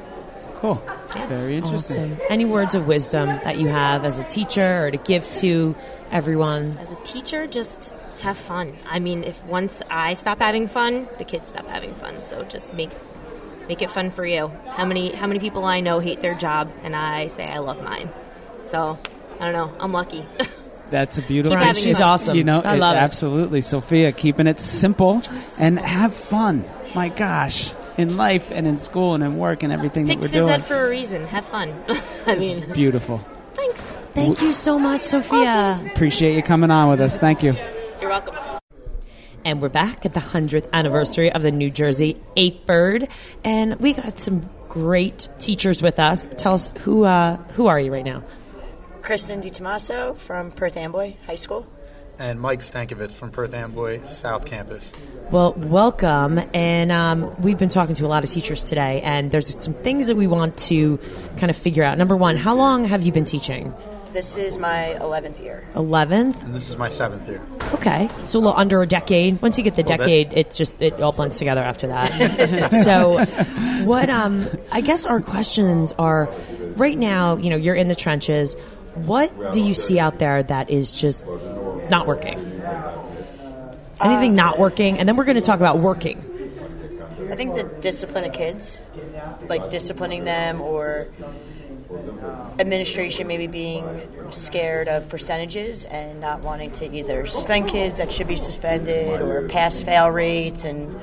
cool? 0.59 0.83
Yeah. 1.15 1.27
Very 1.27 1.57
interesting. 1.57 2.13
Awesome. 2.13 2.25
Any 2.29 2.45
words 2.45 2.75
of 2.75 2.85
wisdom 2.85 3.27
that 3.27 3.57
you 3.59 3.67
have 3.69 4.03
as 4.05 4.19
a 4.19 4.23
teacher 4.25 4.85
or 4.85 4.91
to 4.91 4.97
give 4.97 5.29
to 5.31 5.75
everyone? 6.11 6.77
as 6.79 6.91
a 6.91 6.95
teacher 7.03 7.47
just 7.47 7.93
have 8.19 8.37
fun 8.37 8.77
i 8.85 8.99
mean 8.99 9.23
if 9.23 9.43
once 9.45 9.81
i 9.89 10.13
stop 10.13 10.39
having 10.39 10.67
fun 10.67 11.07
the 11.17 11.23
kids 11.23 11.47
stop 11.47 11.67
having 11.67 11.93
fun 11.93 12.21
so 12.21 12.43
just 12.43 12.73
make 12.73 12.89
make 13.67 13.81
it 13.81 13.89
fun 13.89 14.11
for 14.11 14.25
you 14.25 14.47
how 14.67 14.85
many 14.85 15.11
how 15.13 15.27
many 15.27 15.39
people 15.39 15.63
i 15.65 15.79
know 15.79 15.99
hate 15.99 16.21
their 16.21 16.33
job 16.35 16.71
and 16.83 16.95
i 16.95 17.27
say 17.27 17.47
i 17.47 17.57
love 17.59 17.81
mine 17.83 18.09
so 18.63 18.97
i 19.39 19.45
don't 19.45 19.53
know 19.53 19.73
i'm 19.79 19.91
lucky 19.91 20.25
That's 20.89 21.19
a 21.19 21.21
beautiful. 21.21 21.55
Keep 21.55 21.67
having 21.67 21.83
She's 21.83 21.99
fun. 21.99 22.11
awesome. 22.11 22.35
You 22.35 22.43
know, 22.43 22.61
I 22.61 22.75
love 22.75 22.95
it. 22.95 22.99
absolutely, 22.99 23.61
Sophia, 23.61 24.11
keeping 24.11 24.47
it 24.47 24.59
simple 24.59 25.21
and 25.59 25.77
have 25.77 26.15
fun. 26.15 26.65
My 26.95 27.09
gosh, 27.09 27.75
in 27.95 28.17
life 28.17 28.49
and 28.49 28.65
in 28.65 28.79
school 28.79 29.13
and 29.13 29.23
in 29.23 29.37
work 29.37 29.61
and 29.61 29.71
everything 29.71 30.07
picked 30.07 30.21
that 30.23 30.31
we're 30.31 30.39
doing. 30.39 30.53
ed 30.53 30.63
for 30.65 30.83
a 30.83 30.89
reason 30.89 31.27
have 31.27 31.45
fun 31.45 31.75
i 32.25 32.35
mean 32.35 32.71
Beautiful. 32.71 33.19
thanks 33.53 33.93
Thank 34.13 34.41
you 34.41 34.53
so 34.53 34.79
much, 34.79 35.03
Sophia. 35.03 35.81
Appreciate 35.93 36.35
you 36.35 36.41
coming 36.41 36.71
on 36.71 36.89
with 36.89 36.99
us. 36.99 37.17
Thank 37.19 37.43
you. 37.43 37.55
You're 38.01 38.09
welcome 38.09 38.35
And 39.43 39.61
we're 39.61 39.67
back 39.69 40.05
at 40.05 40.13
the 40.13 40.21
100th 40.21 40.71
anniversary 40.71 41.31
of 41.31 41.41
the 41.41 41.51
New 41.51 41.69
Jersey 41.69 42.15
AHPERD. 42.37 43.09
And 43.43 43.75
we 43.79 43.91
got 43.93 44.19
some 44.19 44.49
great 44.69 45.27
teachers 45.37 45.81
with 45.81 45.99
us. 45.99 46.27
Tell 46.37 46.53
us, 46.53 46.71
who, 46.79 47.03
uh, 47.03 47.35
who 47.53 47.67
are 47.67 47.79
you 47.79 47.91
right 47.91 48.05
now? 48.05 48.23
Kristen 49.01 49.41
DiTomaso 49.41 50.15
from 50.15 50.51
Perth 50.51 50.77
Amboy 50.77 51.15
High 51.25 51.35
School. 51.35 51.67
and 52.19 52.39
Mike 52.39 52.59
Stankovitz 52.59 53.13
from 53.13 53.31
Perth 53.31 53.53
Amboy 53.53 54.05
South 54.05 54.45
Campus. 54.45 54.89
Well, 55.31 55.53
welcome. 55.53 56.39
And 56.53 56.91
um, 56.91 57.33
we've 57.41 57.57
been 57.57 57.69
talking 57.69 57.95
to 57.95 58.05
a 58.05 58.07
lot 58.07 58.23
of 58.23 58.29
teachers 58.29 58.63
today, 58.63 59.01
and 59.01 59.31
there's 59.31 59.61
some 59.61 59.73
things 59.73 60.07
that 60.07 60.15
we 60.15 60.27
want 60.27 60.57
to 60.69 60.99
kind 61.37 61.49
of 61.49 61.55
figure 61.57 61.83
out. 61.83 61.97
Number 61.97 62.15
one, 62.17 62.35
how 62.35 62.55
long 62.55 62.83
have 62.85 63.03
you 63.03 63.11
been 63.11 63.25
teaching? 63.25 63.73
This 64.13 64.35
is 64.35 64.57
my 64.57 64.97
11th 64.99 65.39
year. 65.41 65.67
11th? 65.75 66.41
And 66.43 66.55
this 66.55 66.69
is 66.69 66.77
my 66.77 66.87
seventh 66.87 67.27
year. 67.27 67.41
Okay. 67.73 68.09
So 68.23 68.39
a 68.39 68.41
little 68.41 68.57
under 68.57 68.81
a 68.81 68.87
decade. 68.87 69.39
Once 69.41 69.57
you 69.57 69.63
get 69.63 69.75
the 69.75 69.83
Little 69.83 69.97
bit. 69.97 70.03
decade, 70.03 70.33
it 70.33 70.51
just, 70.51 70.81
it 70.81 70.99
all 71.01 71.11
blends 71.11 71.37
together 71.37 71.61
after 71.61 71.87
that. 71.87 72.71
so 72.83 73.23
what, 73.85 74.09
um, 74.09 74.47
I 74.71 74.81
guess 74.81 75.05
our 75.05 75.21
questions 75.21 75.93
are, 75.99 76.27
right 76.75 76.97
now, 76.97 77.37
you 77.37 77.51
know, 77.51 77.55
you're 77.55 77.75
in 77.75 77.87
the 77.87 77.95
trenches. 77.95 78.55
What 78.95 79.53
do 79.53 79.61
you 79.61 79.75
see 79.75 79.99
out 79.99 80.17
there 80.17 80.41
that 80.41 80.71
is 80.71 80.91
just 80.91 81.25
not 81.89 82.07
working? 82.07 82.37
Anything 84.01 84.33
not 84.35 84.57
working? 84.57 84.97
And 84.97 85.07
then 85.07 85.17
we're 85.17 85.25
going 85.25 85.35
to 85.35 85.41
talk 85.41 85.59
about 85.59 85.77
working. 85.79 86.17
I 87.31 87.35
think 87.35 87.53
the 87.53 87.63
discipline 87.81 88.23
of 88.25 88.33
kids, 88.33 88.79
like 89.47 89.69
disciplining 89.69 90.23
them 90.23 90.61
or 90.61 91.09
administration 92.59 93.25
maybe 93.25 93.47
being 93.47 93.83
scared 94.31 94.87
of 94.87 95.09
percentages 95.09 95.85
and 95.85 96.19
not 96.19 96.41
wanting 96.41 96.71
to 96.71 96.85
either 96.93 97.25
suspend 97.25 97.67
kids 97.67 97.97
that 97.97 98.11
should 98.11 98.27
be 98.27 98.37
suspended 98.37 99.21
or 99.21 99.47
pass 99.47 99.81
fail 99.81 100.07
rates 100.07 100.65
and 100.65 100.99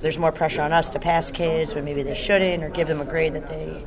there's 0.00 0.18
more 0.18 0.30
pressure 0.30 0.62
on 0.62 0.72
us 0.72 0.90
to 0.90 1.00
pass 1.00 1.30
kids 1.32 1.74
when 1.74 1.84
maybe 1.84 2.04
they 2.04 2.14
shouldn't 2.14 2.62
or 2.62 2.68
give 2.68 2.86
them 2.86 3.00
a 3.00 3.04
grade 3.04 3.32
that 3.34 3.48
they 3.48 3.84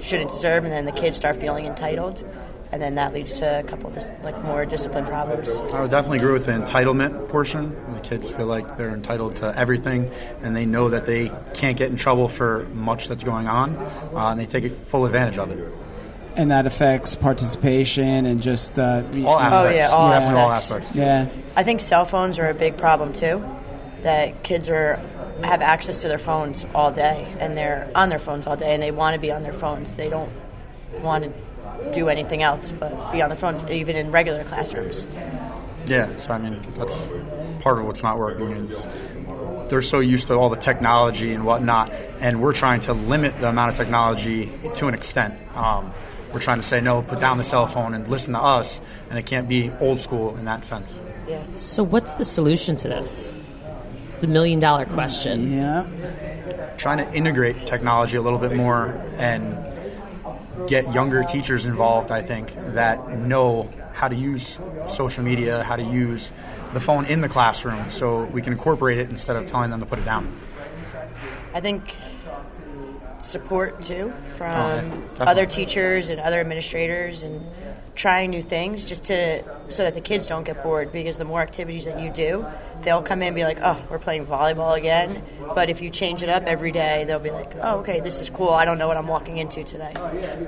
shouldn't 0.00 0.30
deserve 0.30 0.62
and 0.64 0.72
then 0.72 0.84
the 0.84 0.92
kids 0.92 1.16
start 1.16 1.36
feeling 1.36 1.66
entitled 1.66 2.24
and 2.72 2.80
then 2.80 2.94
that 2.94 3.12
leads 3.12 3.32
to 3.34 3.60
a 3.60 3.62
couple 3.62 3.90
dis- 3.90 4.08
like 4.24 4.42
more 4.44 4.64
discipline 4.64 5.04
problems. 5.04 5.48
I 5.50 5.82
would 5.82 5.90
definitely 5.90 6.18
agree 6.18 6.32
with 6.32 6.46
the 6.46 6.52
entitlement 6.52 7.28
portion. 7.28 7.76
The 7.94 8.00
kids 8.00 8.30
feel 8.30 8.46
like 8.46 8.78
they're 8.78 8.94
entitled 8.94 9.36
to 9.36 9.56
everything, 9.56 10.10
and 10.42 10.56
they 10.56 10.64
know 10.64 10.88
that 10.88 11.04
they 11.04 11.30
can't 11.54 11.76
get 11.76 11.90
in 11.90 11.96
trouble 11.96 12.28
for 12.28 12.64
much 12.74 13.08
that's 13.08 13.22
going 13.22 13.46
on, 13.46 13.76
uh, 13.76 14.28
and 14.30 14.40
they 14.40 14.46
take 14.46 14.72
full 14.72 15.04
advantage 15.04 15.38
of 15.38 15.50
it. 15.50 15.72
And 16.34 16.50
that 16.50 16.66
affects 16.66 17.14
participation 17.14 18.24
and 18.24 18.40
just 18.40 18.78
uh, 18.78 19.02
All 19.22 19.38
aspects. 19.38 19.56
Oh, 19.56 19.68
yeah, 19.68 19.88
all 19.88 20.08
Definitely 20.08 20.40
all 20.40 20.50
aspects. 20.50 20.86
aspects. 20.88 20.96
Yeah. 20.96 21.28
I 21.54 21.62
think 21.62 21.82
cell 21.82 22.06
phones 22.06 22.38
are 22.38 22.48
a 22.48 22.54
big 22.54 22.78
problem 22.78 23.12
too. 23.12 23.44
That 24.02 24.42
kids 24.42 24.70
are 24.70 24.98
have 25.44 25.60
access 25.60 26.00
to 26.02 26.08
their 26.08 26.18
phones 26.18 26.64
all 26.74 26.90
day, 26.90 27.34
and 27.38 27.54
they're 27.54 27.90
on 27.94 28.08
their 28.08 28.18
phones 28.18 28.46
all 28.46 28.56
day, 28.56 28.72
and 28.72 28.82
they 28.82 28.90
want 28.90 29.14
to 29.14 29.20
be 29.20 29.30
on 29.30 29.42
their 29.42 29.52
phones. 29.52 29.94
They 29.94 30.08
don't 30.08 30.30
want 31.02 31.24
to 31.24 31.32
do 31.94 32.08
anything 32.08 32.42
else 32.42 32.72
but 32.72 33.12
be 33.12 33.22
on 33.22 33.30
the 33.30 33.36
phones, 33.36 33.68
even 33.70 33.96
in 33.96 34.10
regular 34.10 34.44
classrooms. 34.44 35.06
Yeah, 35.86 36.08
so 36.20 36.32
I 36.32 36.38
mean, 36.38 36.60
that's 36.74 36.94
part 37.62 37.78
of 37.78 37.86
what's 37.86 38.02
not 38.02 38.18
working 38.18 38.50
is 38.52 38.86
they're 39.68 39.82
so 39.82 40.00
used 40.00 40.26
to 40.28 40.34
all 40.34 40.50
the 40.50 40.56
technology 40.56 41.32
and 41.32 41.44
whatnot, 41.44 41.90
and 42.20 42.40
we're 42.40 42.52
trying 42.52 42.80
to 42.80 42.92
limit 42.92 43.38
the 43.40 43.48
amount 43.48 43.70
of 43.70 43.76
technology 43.76 44.52
to 44.76 44.86
an 44.86 44.94
extent. 44.94 45.34
Um, 45.56 45.92
we're 46.32 46.40
trying 46.40 46.60
to 46.60 46.66
say, 46.66 46.80
no, 46.80 47.02
put 47.02 47.20
down 47.20 47.38
the 47.38 47.44
cell 47.44 47.66
phone 47.66 47.94
and 47.94 48.08
listen 48.08 48.34
to 48.34 48.40
us, 48.40 48.80
and 49.10 49.18
it 49.18 49.26
can't 49.26 49.48
be 49.48 49.70
old 49.80 49.98
school 49.98 50.36
in 50.36 50.44
that 50.46 50.64
sense. 50.64 50.94
Yeah. 51.28 51.44
So 51.56 51.82
what's 51.82 52.14
the 52.14 52.24
solution 52.24 52.76
to 52.76 52.88
this? 52.88 53.32
It's 54.06 54.16
the 54.16 54.26
million 54.26 54.60
dollar 54.60 54.84
question. 54.84 55.52
Yeah. 55.52 55.86
Trying 56.78 56.98
to 56.98 57.12
integrate 57.14 57.66
technology 57.66 58.16
a 58.16 58.22
little 58.22 58.38
bit 58.38 58.54
more 58.54 58.88
and 59.16 59.56
get 60.66 60.92
younger 60.92 61.22
teachers 61.22 61.64
involved, 61.64 62.10
I 62.10 62.22
think, 62.22 62.52
that 62.74 63.16
know 63.18 63.70
how 63.92 64.08
to 64.08 64.16
use 64.16 64.58
social 64.88 65.22
media, 65.22 65.62
how 65.62 65.76
to 65.76 65.82
use 65.82 66.30
the 66.72 66.80
phone 66.80 67.04
in 67.06 67.20
the 67.20 67.28
classroom 67.28 67.90
so 67.90 68.24
we 68.24 68.42
can 68.42 68.52
incorporate 68.52 68.98
it 68.98 69.10
instead 69.10 69.36
of 69.36 69.46
telling 69.46 69.70
them 69.70 69.80
to 69.80 69.86
put 69.86 69.98
it 69.98 70.04
down. 70.04 70.28
I 71.54 71.60
think 71.60 71.94
support 73.22 73.82
too 73.84 74.12
from 74.36 74.56
Oh, 74.56 74.74
yeah, 75.18 75.24
other 75.24 75.46
teachers 75.46 76.08
and 76.08 76.20
other 76.20 76.40
administrators 76.40 77.22
and 77.22 77.46
trying 77.94 78.30
new 78.30 78.40
things 78.42 78.88
just 78.88 79.04
to 79.04 79.42
so 79.68 79.82
that 79.84 79.94
the 79.94 80.00
kids 80.00 80.26
don't 80.26 80.44
get 80.44 80.62
bored 80.62 80.90
because 80.92 81.18
the 81.18 81.24
more 81.24 81.42
activities 81.42 81.84
that 81.84 82.00
you 82.00 82.10
do 82.10 82.44
they'll 82.84 83.02
come 83.02 83.20
in 83.20 83.28
and 83.28 83.36
be 83.36 83.44
like 83.44 83.58
oh 83.62 83.80
we're 83.90 83.98
playing 83.98 84.24
volleyball 84.24 84.76
again 84.76 85.22
but 85.54 85.68
if 85.68 85.82
you 85.82 85.90
change 85.90 86.22
it 86.22 86.28
up 86.30 86.42
every 86.44 86.72
day 86.72 87.04
they'll 87.04 87.18
be 87.18 87.30
like 87.30 87.52
oh 87.60 87.80
okay 87.80 88.00
this 88.00 88.18
is 88.18 88.30
cool 88.30 88.48
i 88.48 88.64
don't 88.64 88.78
know 88.78 88.88
what 88.88 88.96
i'm 88.96 89.06
walking 89.08 89.36
into 89.36 89.62
today 89.62 89.92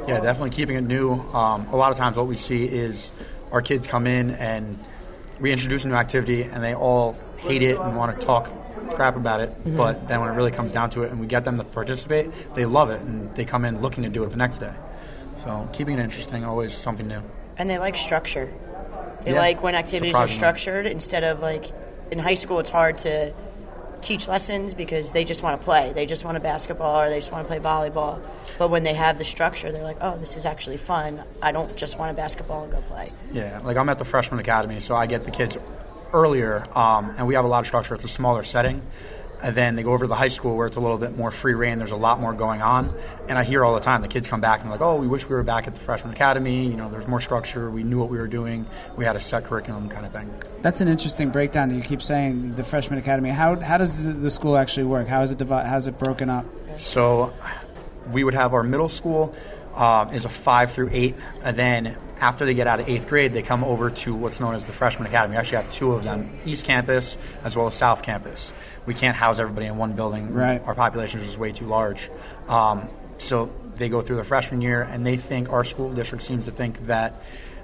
Yeah, 0.09 0.21
definitely 0.21 0.51
keeping 0.51 0.77
it 0.77 0.83
new. 0.85 1.13
Um, 1.13 1.67
a 1.69 1.77
lot 1.77 1.91
of 1.93 1.99
times, 1.99 2.17
what 2.17 2.27
we 2.27 2.37
see 2.37 2.65
is 2.65 3.11
our 3.53 3.61
kids 3.63 3.87
come 3.87 4.07
in 4.07 4.31
and 4.33 4.79
we 5.41 5.53
introduce 5.53 5.85
a 5.85 5.89
new 5.89 5.95
activity, 5.95 6.43
and 6.45 6.63
they 6.63 6.75
all 6.75 7.17
hate 7.39 7.63
it 7.63 7.79
and 7.79 7.97
want 7.97 8.19
to 8.19 8.25
talk 8.27 8.51
crap 8.95 9.17
about 9.17 9.41
it. 9.41 9.53
But 9.77 10.09
then 10.09 10.21
when 10.21 10.29
it 10.31 10.33
really 10.35 10.51
comes 10.53 10.73
down 10.73 10.91
to 10.91 11.03
it, 11.03 11.11
and 11.11 11.21
we 11.21 11.27
get 11.27 11.45
them 11.45 11.57
to 11.59 11.65
participate, 11.65 12.31
they 12.55 12.65
love 12.67 12.91
it, 12.91 13.01
and 13.01 13.35
they 13.35 13.45
come 13.45 13.65
in 13.65 13.81
looking 13.81 14.05
to 14.05 14.09
do 14.11 14.25
it 14.25 14.31
the 14.31 14.37
next 14.37 14.59
day. 14.59 14.73
So 15.37 15.69
keeping 15.73 15.99
it 15.99 16.03
interesting, 16.03 16.45
always 16.45 16.73
something 16.75 17.07
new. 17.09 17.23
and 17.57 17.69
they 17.71 17.79
like 17.79 17.97
structure 17.97 18.53
they 19.25 19.33
Yeah, 19.33 19.39
like 19.41 19.63
when 19.63 19.75
activities 19.75 20.15
are 20.17 20.27
structured 20.29 20.87
instead 20.87 21.25
of 21.25 21.41
like 21.41 21.73
in 22.11 22.19
high 22.19 22.35
school 22.35 22.59
it's 22.59 22.71
hard 22.71 22.99
to 22.99 23.33
teach 24.03 24.29
lessons 24.29 24.75
because 24.75 25.13
they 25.13 25.25
just 25.25 25.43
want 25.43 25.59
to 25.59 25.65
play 25.65 25.93
they 25.95 26.05
just 26.05 26.25
want 26.25 26.35
to 26.35 26.41
basketball 26.41 27.01
or 27.01 27.09
they 27.09 27.19
just 27.21 27.33
want 27.33 27.43
to 27.45 27.49
play 27.49 27.59
volleyball 27.59 28.21
but 28.59 28.69
when 28.71 28.83
they 28.83 28.93
have 28.93 29.17
the 29.19 29.25
structure 29.25 29.73
they're 29.73 29.83
like 29.85 29.97
oh 30.03 30.19
this 30.19 30.37
is 30.37 30.45
actually 30.45 30.77
fun 30.77 31.23
i 31.41 31.53
don't 31.53 31.75
just 31.77 31.99
want 31.99 32.11
to 32.11 32.15
basketball 32.15 32.65
and 32.65 32.73
go 32.73 32.81
play 32.83 33.05
Yeah, 33.33 33.61
like 33.65 33.77
I'm 33.77 33.89
at 33.89 33.99
the 33.99 34.05
freshman 34.05 34.41
academy, 34.41 34.81
so 34.81 34.95
I 34.97 35.07
get 35.07 35.25
the 35.25 35.31
kids 35.31 35.57
earlier, 36.13 36.67
um, 36.77 37.15
and 37.17 37.27
we 37.27 37.35
have 37.35 37.45
a 37.45 37.49
lot 37.49 37.61
of 37.61 37.67
structure. 37.67 37.95
It's 37.95 38.05
a 38.05 38.09
smaller 38.09 38.43
setting. 38.45 38.83
And 39.45 39.55
then 39.55 39.77
they 39.77 39.83
go 39.83 39.93
over 39.93 40.07
to 40.07 40.09
the 40.09 40.15
high 40.15 40.29
school 40.29 40.57
where 40.57 40.67
it's 40.67 40.77
a 40.77 40.81
little 40.81 40.97
bit 40.97 41.19
more 41.19 41.31
free 41.31 41.53
reign. 41.53 41.77
There's 41.77 41.91
a 41.91 41.97
lot 41.97 42.19
more 42.19 42.33
going 42.33 42.63
on. 42.63 42.95
And 43.29 43.37
I 43.39 43.45
hear 43.45 43.63
all 43.63 43.75
the 43.75 43.81
time 43.81 44.01
the 44.01 44.09
kids 44.09 44.27
come 44.27 44.41
back 44.41 44.63
and 44.63 44.71
they're 44.71 44.79
like, 44.79 44.81
oh, 44.81 44.97
we 44.97 45.07
wish 45.07 45.29
we 45.29 45.35
were 45.35 45.43
back 45.43 45.67
at 45.67 45.75
the 45.75 45.81
freshman 45.81 46.15
academy. 46.15 46.67
You 46.67 46.77
know, 46.77 46.89
there's 46.89 47.07
more 47.07 47.21
structure. 47.21 47.71
We 47.71 47.83
knew 47.83 47.99
what 47.99 48.09
we 48.09 48.17
were 48.17 48.27
doing. 48.27 48.65
We 48.97 49.05
had 49.05 49.17
a 49.17 49.21
set 49.21 49.45
curriculum 49.45 49.91
kind 49.91 50.07
of 50.07 50.13
thing. 50.13 50.35
That's 50.63 50.81
an 50.81 50.89
interesting 50.89 51.29
breakdown. 51.29 51.69
that 51.69 51.75
You 51.75 51.83
keep 51.83 52.01
saying 52.03 52.55
the 52.55 52.65
freshman 52.65 52.99
academy. 52.99 53.29
How 53.29 53.57
how 53.57 53.77
does 53.77 54.03
the- 54.03 54.31
school 54.31 54.57
actually 54.57 54.85
work? 54.85 55.09
How 55.09 55.21
is 55.21 55.31
it 55.31 55.37
divided? 55.37 55.69
How's 55.69 55.89
it 55.89 55.99
broken 55.99 56.31
up? 56.31 56.47
So 56.79 57.31
we 58.11 58.25
would 58.25 58.35
have 58.35 58.55
our 58.55 58.63
middle 58.63 58.89
school 58.89 59.35
um, 59.77 60.11
is 60.15 60.25
a 60.25 60.29
five 60.31 60.73
through 60.73 60.89
eight, 60.93 61.17
and 61.43 61.55
then 61.57 61.97
after 62.21 62.47
they 62.47 62.55
get 62.55 62.67
out 62.67 62.81
of 62.81 62.89
eighth 62.89 63.09
grade, 63.09 63.33
they 63.35 63.43
come 63.43 63.63
over 63.65 63.91
to 63.91 64.15
what's 64.15 64.41
known 64.41 64.55
as 64.55 64.67
the 64.67 64.73
freshman 64.73 65.07
academy. 65.07 65.35
We 65.35 65.39
actually 65.39 65.63
have 65.63 65.71
two 65.71 65.93
of 65.93 66.05
them, 66.05 66.39
East 66.47 66.65
Campus 66.65 67.17
as 67.43 67.57
well 67.57 67.67
as 67.67 67.75
South 67.75 68.03
Campus. 68.03 68.53
We 68.87 68.95
can't 68.95 69.17
house 69.17 69.39
everybody 69.39 69.67
in 69.67 69.77
one 69.77 69.93
building. 69.93 70.33
Right. 70.33 70.63
Our 70.65 70.75
population 70.75 71.21
is 71.21 71.27
just 71.27 71.39
way 71.39 71.53
too 71.53 71.67
large. 71.67 72.11
Um, 72.49 72.89
so 73.19 73.51
they 73.77 73.89
go 73.89 74.03
through 74.03 74.17
the 74.17 74.25
freshman 74.25 74.61
year, 74.61 74.83
and 74.83 75.05
they 75.05 75.17
think 75.17 75.51
our 75.51 75.65
school 75.65 75.93
district 75.93 76.25
seems 76.25 76.45
to 76.45 76.51
think 76.51 76.87
that 76.87 77.23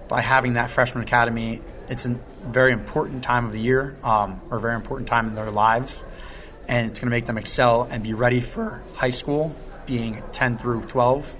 by 0.08 0.20
having 0.20 0.54
that 0.54 0.70
freshman 0.70 1.04
academy, 1.04 1.60
it's 1.88 2.04
a 2.04 2.18
very 2.42 2.72
important 2.72 3.22
time 3.22 3.46
of 3.46 3.52
the 3.52 3.60
year, 3.60 3.96
um, 4.02 4.40
or 4.50 4.58
a 4.58 4.60
very 4.60 4.74
important 4.74 5.08
time 5.08 5.26
in 5.26 5.34
their 5.34 5.50
lives, 5.50 6.02
and 6.68 6.90
it's 6.90 6.98
going 6.98 7.10
to 7.10 7.16
make 7.16 7.26
them 7.26 7.38
excel 7.38 7.82
and 7.82 8.02
be 8.02 8.14
ready 8.14 8.40
for 8.40 8.82
high 8.94 9.10
school, 9.10 9.54
being 9.86 10.22
10 10.32 10.58
through 10.58 10.82
12. 10.82 11.36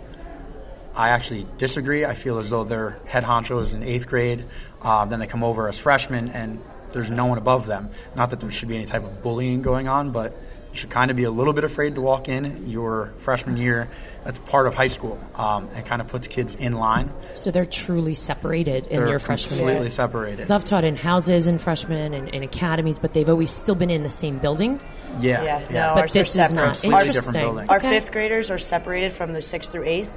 I 0.95 1.11
actually 1.11 1.47
disagree. 1.57 2.05
I 2.05 2.15
feel 2.15 2.39
as 2.39 2.51
though 2.51 2.65
they're 2.65 2.99
head 3.07 3.25
honchos 3.25 3.73
in 3.73 3.83
eighth 3.83 4.09
grade. 4.09 4.45
Um, 4.83 5.09
then 5.09 5.21
they 5.21 5.27
come 5.27 5.45
over 5.45 5.69
as 5.69 5.79
freshmen, 5.79 6.31
and 6.31 6.61
there's 6.93 7.11
no 7.11 7.27
one 7.27 7.39
above 7.39 7.67
them. 7.67 7.91
Not 8.15 8.31
that 8.31 8.41
there 8.41 8.51
should 8.51 8.69
be 8.69 8.77
any 8.77 8.87
type 8.87 9.05
of 9.05 9.23
bullying 9.23 9.63
going 9.63 9.89
on, 9.89 10.11
but 10.11 10.33
you 10.73 10.79
should 10.79 10.91
kind 10.91 11.11
of 11.11 11.17
be 11.17 11.25
a 11.25 11.31
little 11.31 11.53
bit 11.53 11.65
afraid 11.65 11.97
to 11.97 12.01
walk 12.01 12.29
in 12.29 12.69
your 12.69 13.13
freshman 13.19 13.57
year. 13.57 13.89
That's 14.25 14.39
part 14.39 14.67
of 14.67 14.75
high 14.75 14.89
school, 14.89 15.19
um, 15.35 15.69
and 15.75 15.85
kind 15.87 16.01
of 16.03 16.07
puts 16.09 16.29
kids 16.29 16.55
in 16.55 16.75
line. 16.75 17.11
So 17.35 17.51
they're 17.51 17.65
truly 17.65 18.15
separated 18.15 18.87
in 18.89 19.01
They're 19.01 19.09
your 19.09 19.19
freshman 19.19 19.59
year. 19.59 19.67
completely 19.69 19.91
separated. 19.91 20.45
So 20.45 20.55
I've 20.55 20.65
taught 20.65 20.85
in 20.85 20.95
houses 20.95 21.47
in 21.47 21.59
freshmen 21.59 22.13
and 22.13 22.29
in 22.29 22.43
academies, 22.43 22.99
but 22.99 23.15
they've 23.15 23.29
always 23.29 23.51
still 23.51 23.75
been 23.75 23.89
in 23.91 24.03
the 24.03 24.11
same 24.11 24.39
building. 24.39 24.79
Yeah, 25.21 25.43
Yeah, 25.43 25.59
yeah. 25.71 25.87
no, 25.87 25.95
But 25.95 26.13
this 26.13 26.37
is 26.37 26.53
not 26.53 26.85
interesting. 26.85 27.45
Our 27.69 27.79
Okay. 27.79 27.99
fifth 27.99 28.13
graders 28.13 28.51
are 28.51 28.59
separated 28.59 29.13
from 29.15 29.33
the 29.33 29.41
sixth 29.43 29.73
through 29.73 29.85
eighth. 29.87 30.13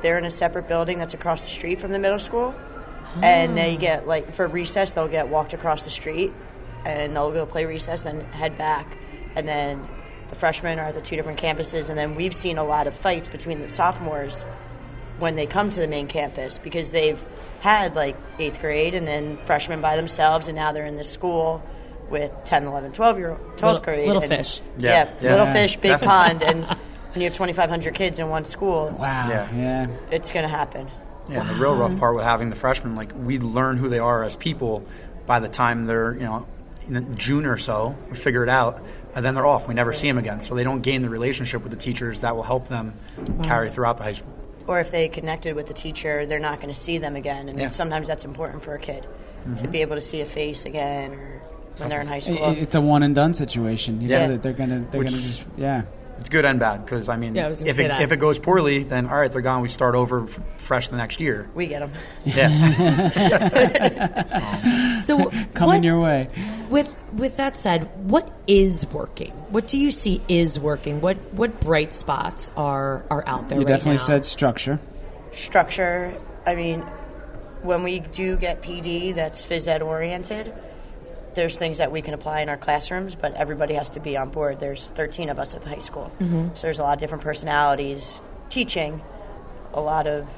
They're 0.00 0.16
in 0.16 0.24
a 0.24 0.30
separate 0.30 0.68
building 0.68 0.98
that's 0.98 1.12
across 1.12 1.42
the 1.42 1.50
street 1.50 1.80
from 1.80 1.90
the 1.92 1.98
middle 1.98 2.20
school, 2.20 2.54
and 3.22 3.56
they 3.56 3.76
ah. 3.76 3.80
get 3.80 4.06
like 4.06 4.34
for 4.34 4.46
recess 4.46 4.92
they'll 4.92 5.08
get 5.08 5.28
walked 5.28 5.52
across 5.52 5.84
the 5.84 5.90
street, 5.90 6.32
and 6.84 7.14
they'll 7.16 7.32
go 7.32 7.46
play 7.46 7.64
recess, 7.66 8.02
then 8.02 8.20
head 8.26 8.56
back, 8.58 8.96
and 9.36 9.46
then 9.46 9.86
the 10.28 10.36
freshmen 10.36 10.78
are 10.78 10.86
at 10.86 10.94
the 10.94 11.00
two 11.00 11.16
different 11.16 11.40
campuses, 11.40 11.88
and 11.88 11.98
then 11.98 12.14
we've 12.14 12.34
seen 12.34 12.58
a 12.58 12.64
lot 12.64 12.86
of 12.86 12.94
fights 12.94 13.28
between 13.28 13.60
the 13.60 13.68
sophomores 13.70 14.42
when 15.18 15.36
they 15.36 15.46
come 15.46 15.70
to 15.70 15.80
the 15.80 15.88
main 15.88 16.06
campus 16.06 16.56
because 16.58 16.90
they've 16.92 17.22
had 17.60 17.94
like 17.94 18.16
eighth 18.38 18.60
grade 18.60 18.94
and 18.94 19.06
then 19.06 19.36
freshmen 19.46 19.80
by 19.80 19.96
themselves, 19.96 20.46
and 20.48 20.56
now 20.56 20.72
they're 20.72 20.86
in 20.86 20.96
this 20.96 21.10
school 21.10 21.62
with 22.08 22.32
10, 22.44 22.64
11, 22.64 22.92
12 22.92 23.18
year 23.18 23.36
12th 23.56 23.62
Little- 23.62 23.80
grade. 23.80 24.06
little 24.06 24.22
and- 24.22 24.30
fish. 24.30 24.60
Yeah, 24.78 24.90
Yeah, 25.04 25.14
yeah. 25.20 25.30
little 25.30 25.46
Yeah, 25.46 25.52
fish, 25.52 25.76
big 25.76 25.82
definitely. 25.92 26.06
pond, 26.08 26.42
and 26.42 26.64
when 27.12 27.20
you 27.20 27.24
have 27.24 27.34
2,500 27.34 27.94
kids 27.94 28.18
in 28.18 28.28
one 28.28 28.44
school, 28.44 28.88
Wow. 28.98 29.28
Yeah. 29.28 29.48
Yeah. 29.54 29.86
it's 30.10 30.30
going 30.32 30.42
to 30.44 30.48
happen. 30.48 30.88
Yeah, 31.30 31.40
and 31.40 31.48
the 31.48 31.54
real 31.54 31.76
rough 31.76 31.98
part 31.98 32.16
with 32.16 32.24
having 32.24 32.50
the 32.50 32.56
freshmen, 32.56 32.96
like 32.96 33.12
we 33.16 33.38
learn 33.38 33.76
who 33.76 33.88
they 33.88 33.98
are 33.98 34.24
as 34.24 34.36
people 34.36 34.84
by 35.26 35.38
the 35.38 35.48
time 35.48 35.86
they're, 35.86 36.14
you 36.14 36.20
know, 36.20 36.46
in 36.88 37.16
June 37.16 37.46
or 37.46 37.56
so, 37.56 37.96
we 38.10 38.16
figure 38.16 38.42
it 38.42 38.48
out, 38.48 38.82
and 39.14 39.24
then 39.24 39.34
they're 39.34 39.46
off. 39.46 39.68
We 39.68 39.74
never 39.74 39.92
see 39.92 40.08
them 40.08 40.18
again, 40.18 40.42
so 40.42 40.54
they 40.54 40.64
don't 40.64 40.80
gain 40.80 41.02
the 41.02 41.08
relationship 41.08 41.62
with 41.62 41.70
the 41.70 41.78
teachers 41.78 42.22
that 42.22 42.34
will 42.34 42.42
help 42.42 42.68
them 42.68 42.94
carry 43.44 43.70
throughout 43.70 43.96
the 43.98 44.02
high 44.04 44.14
school. 44.14 44.34
Or 44.66 44.80
if 44.80 44.90
they 44.90 45.08
connected 45.08 45.54
with 45.54 45.66
the 45.68 45.74
teacher, 45.74 46.26
they're 46.26 46.38
not 46.40 46.60
going 46.60 46.72
to 46.74 46.80
see 46.80 46.98
them 46.98 47.16
again, 47.16 47.48
and 47.48 47.58
Yeah. 47.58 47.68
sometimes 47.68 48.08
that's 48.08 48.24
important 48.24 48.62
for 48.62 48.74
a 48.74 48.78
kid 48.78 49.02
to 49.02 49.48
mm-hmm. 49.48 49.70
be 49.70 49.80
able 49.82 49.96
to 49.96 50.02
see 50.02 50.20
a 50.20 50.24
face 50.24 50.64
again, 50.64 51.12
or 51.12 51.42
when 51.78 51.88
they're 51.88 52.00
in 52.00 52.06
high 52.08 52.18
school. 52.18 52.54
It's 52.58 52.74
a 52.74 52.80
one 52.80 53.02
and 53.02 53.14
done 53.14 53.34
situation. 53.34 54.00
You 54.00 54.08
Yeah. 54.08 54.26
know 54.26 54.32
that 54.32 54.42
they're 54.42 54.52
gonna 54.52 54.84
they're 54.90 55.00
Which- 55.00 55.10
gonna 55.10 55.22
just 55.22 55.46
yeah. 55.56 55.82
It's 56.20 56.28
good 56.28 56.44
and 56.44 56.60
bad 56.60 56.84
because 56.84 57.08
I 57.08 57.16
mean, 57.16 57.34
Yeah, 57.34 57.46
I 57.46 57.50
if 57.50 57.80
it 57.80 57.88
that. 57.88 58.02
if 58.02 58.12
it 58.12 58.18
goes 58.18 58.38
poorly, 58.38 58.82
then 58.84 59.06
all 59.08 59.16
right, 59.18 59.32
they're 59.32 59.40
gone. 59.40 59.62
We 59.62 59.68
start 59.70 59.94
over 59.94 60.24
f- 60.24 60.38
fresh 60.58 60.88
the 60.88 60.96
next 60.98 61.18
year. 61.18 61.48
we 61.54 61.66
get 61.66 61.80
them. 61.80 61.92
Yeah, 62.26 62.50
So 65.02 65.30
Coming 65.54 65.76
what- 65.76 65.84
your 65.84 65.98
way. 66.00 66.28
With 66.68 66.98
with 67.14 67.36
that 67.38 67.56
said, 67.56 67.88
what 68.08 68.30
is 68.46 68.86
working? 68.92 69.30
What 69.48 69.66
do 69.66 69.78
you 69.78 69.90
see 69.90 70.20
is 70.28 70.60
working? 70.60 71.00
What 71.00 71.16
what 71.32 71.58
bright 71.60 71.92
spots 71.94 72.50
are 72.56 73.04
are 73.10 73.24
out 73.26 73.48
there? 73.48 73.58
You 73.58 73.64
right 73.64 73.68
definitely 73.68 73.96
now? 73.96 74.04
said 74.04 74.24
structure. 74.26 74.78
Structure. 75.32 76.14
I 76.46 76.54
mean, 76.54 76.80
when 77.62 77.82
we 77.82 78.00
do 78.00 78.36
get 78.36 78.62
PD 78.62 79.14
that's 79.14 79.42
phys 79.44 79.66
ed 79.66 79.82
oriented, 79.82 80.52
there's 81.34 81.56
things 81.56 81.78
that 81.78 81.92
we 81.92 82.02
can 82.02 82.14
apply 82.14 82.40
in 82.40 82.48
our 82.48 82.56
classrooms, 82.56 83.14
but 83.14 83.34
everybody 83.34 83.74
has 83.74 83.90
to 83.90 84.00
be 84.00 84.16
on 84.16 84.30
board. 84.30 84.60
There's 84.60 84.88
13 84.90 85.28
of 85.28 85.38
us 85.38 85.54
at 85.54 85.62
the 85.62 85.68
high 85.68 85.78
school, 85.80 86.10
so 86.18 86.62
there's 86.62 86.78
a 86.78 86.82
lot 86.82 86.94
of 86.94 87.00
different 87.00 87.22
personalities 87.22 88.20
teaching, 88.48 89.00
a 89.72 89.80
lot 89.80 90.06
of 90.06 90.28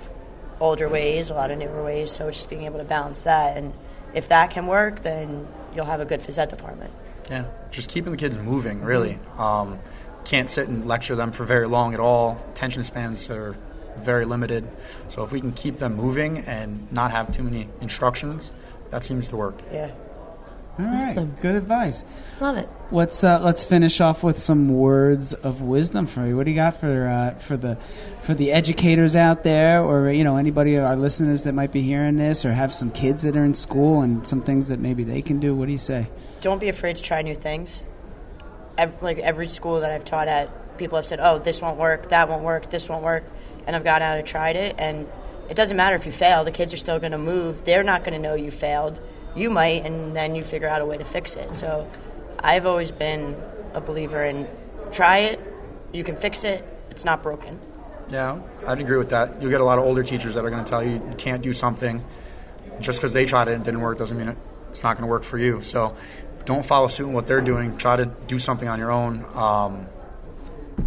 older 0.60 0.88
ways, 0.88 1.30
a 1.30 1.34
lot 1.34 1.50
of 1.50 1.58
newer 1.58 1.82
ways. 1.82 2.10
So 2.12 2.28
it's 2.28 2.36
just 2.38 2.50
being 2.50 2.64
able 2.64 2.78
to 2.78 2.84
balance 2.84 3.22
that, 3.22 3.56
and 3.56 3.72
if 4.14 4.28
that 4.28 4.50
can 4.50 4.66
work, 4.66 5.02
then 5.02 5.46
you'll 5.74 5.86
have 5.86 6.00
a 6.00 6.04
good 6.04 6.20
phys 6.20 6.38
ed 6.38 6.50
department. 6.50 6.92
yeah. 7.30 7.44
Just 7.70 7.88
keeping 7.88 8.12
the 8.12 8.18
kids 8.18 8.36
moving, 8.36 8.82
really. 8.82 9.18
Um, 9.38 9.78
can't 10.24 10.50
sit 10.50 10.68
and 10.68 10.86
lecture 10.86 11.16
them 11.16 11.32
for 11.32 11.44
very 11.44 11.66
long 11.66 11.94
at 11.94 12.00
all. 12.00 12.38
Attention 12.52 12.84
spans 12.84 13.28
are 13.30 13.56
very 13.98 14.24
limited. 14.26 14.68
So 15.08 15.24
if 15.24 15.32
we 15.32 15.40
can 15.40 15.52
keep 15.52 15.78
them 15.78 15.96
moving 15.96 16.38
and 16.38 16.90
not 16.92 17.10
have 17.10 17.34
too 17.34 17.42
many 17.42 17.68
instructions, 17.80 18.52
that 18.90 19.04
seems 19.04 19.28
to 19.28 19.36
work. 19.36 19.58
Yeah. 19.72 19.90
All 20.78 20.86
right. 20.86 21.06
Awesome. 21.06 21.36
Good 21.42 21.54
advice. 21.54 22.02
Love 22.40 22.56
it. 22.56 22.68
Let's 22.90 23.22
uh, 23.22 23.40
let's 23.40 23.62
finish 23.64 24.00
off 24.00 24.22
with 24.22 24.38
some 24.38 24.70
words 24.70 25.34
of 25.34 25.60
wisdom 25.60 26.06
for 26.06 26.26
you. 26.26 26.34
What 26.34 26.44
do 26.44 26.50
you 26.50 26.56
got 26.56 26.80
for 26.80 27.08
uh, 27.08 27.38
for 27.38 27.58
the 27.58 27.76
for 28.22 28.32
the 28.32 28.52
educators 28.52 29.14
out 29.14 29.42
there, 29.42 29.82
or 29.82 30.10
you 30.10 30.24
know 30.24 30.38
anybody 30.38 30.78
our 30.78 30.96
listeners 30.96 31.42
that 31.42 31.52
might 31.52 31.72
be 31.72 31.82
hearing 31.82 32.16
this, 32.16 32.46
or 32.46 32.52
have 32.52 32.72
some 32.72 32.90
kids 32.90 33.22
that 33.22 33.36
are 33.36 33.44
in 33.44 33.52
school 33.52 34.00
and 34.00 34.26
some 34.26 34.42
things 34.42 34.68
that 34.68 34.78
maybe 34.78 35.04
they 35.04 35.20
can 35.20 35.40
do? 35.40 35.54
What 35.54 35.66
do 35.66 35.72
you 35.72 35.78
say? 35.78 36.08
don't 36.40 36.58
be 36.58 36.68
afraid 36.68 36.96
to 36.96 37.02
try 37.02 37.22
new 37.22 37.36
things. 37.36 37.82
Ev 38.76 39.02
like 39.02 39.18
every 39.18 39.48
school 39.48 39.80
that 39.80 39.90
I've 39.90 40.04
taught 40.04 40.26
at, 40.28 40.76
people 40.78 40.96
have 40.96 41.06
said, 41.06 41.20
"Oh, 41.20 41.38
this 41.38 41.60
won't 41.60 41.78
work, 41.78 42.08
that 42.08 42.28
won't 42.28 42.42
work, 42.42 42.70
this 42.70 42.88
won't 42.88 43.04
work," 43.04 43.24
and 43.66 43.76
I've 43.76 43.84
gone 43.84 44.02
out 44.02 44.18
and 44.18 44.26
tried 44.26 44.56
it, 44.56 44.74
and 44.78 45.06
it 45.48 45.54
doesn't 45.54 45.76
matter 45.76 45.96
if 45.96 46.06
you 46.06 46.12
fail. 46.12 46.44
The 46.44 46.50
kids 46.50 46.72
are 46.72 46.78
still 46.78 46.98
going 46.98 47.12
to 47.12 47.18
move. 47.18 47.64
They're 47.64 47.84
not 47.84 48.04
going 48.04 48.14
to 48.14 48.18
know 48.18 48.34
you 48.34 48.50
failed. 48.50 48.98
You 49.34 49.50
might, 49.50 49.84
and 49.86 50.14
then 50.14 50.34
you 50.34 50.44
figure 50.44 50.68
out 50.68 50.82
a 50.82 50.86
way 50.86 50.98
to 50.98 51.04
fix 51.04 51.36
it. 51.36 51.54
So, 51.54 51.88
I've 52.40 52.66
always 52.66 52.90
been 52.90 53.36
a 53.74 53.80
believer 53.80 54.24
in 54.24 54.48
try 54.90 55.18
it. 55.18 55.40
You 55.92 56.04
can 56.04 56.16
fix 56.16 56.44
it. 56.44 56.66
It's 56.90 57.04
not 57.04 57.22
broken. 57.22 57.58
Yeah, 58.10 58.38
I'd 58.66 58.80
agree 58.80 58.98
with 58.98 59.10
that. 59.10 59.40
You'll 59.40 59.50
get 59.50 59.60
a 59.60 59.64
lot 59.64 59.78
of 59.78 59.84
older 59.84 60.02
teachers 60.02 60.34
that 60.34 60.44
are 60.44 60.50
going 60.50 60.64
to 60.64 60.70
tell 60.70 60.82
you 60.82 60.92
you 60.92 61.14
can't 61.16 61.42
do 61.42 61.54
something 61.54 62.04
just 62.80 62.98
because 62.98 63.12
they 63.12 63.24
tried 63.24 63.48
it 63.48 63.54
and 63.54 63.64
didn't 63.64 63.80
work 63.80 63.98
doesn't 63.98 64.16
mean 64.16 64.36
it's 64.70 64.82
not 64.82 64.96
going 64.96 65.06
to 65.06 65.10
work 65.10 65.22
for 65.22 65.38
you. 65.38 65.62
So 65.62 65.96
don't 66.44 66.64
follow 66.64 66.88
suit 66.88 67.06
in 67.06 67.12
what 67.12 67.26
they're 67.26 67.40
doing. 67.40 67.76
Try 67.76 67.96
to 67.96 68.06
do 68.06 68.38
something 68.38 68.68
on 68.68 68.78
your 68.78 68.90
own. 68.90 69.24
Um, 69.34 69.86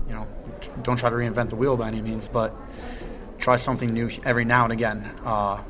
you 0.07 0.13
know, 0.13 0.27
don't 0.83 0.97
try 0.97 1.09
to 1.09 1.15
reinvent 1.15 1.49
the 1.49 1.55
wheel 1.55 1.77
by 1.77 1.87
any 1.87 2.01
means, 2.01 2.27
but 2.27 2.53
try 3.39 3.55
something 3.55 3.93
new 3.93 4.11
every 4.23 4.45
now 4.45 4.65
and 4.65 4.73
again. 4.73 5.09
Uh. 5.23 5.63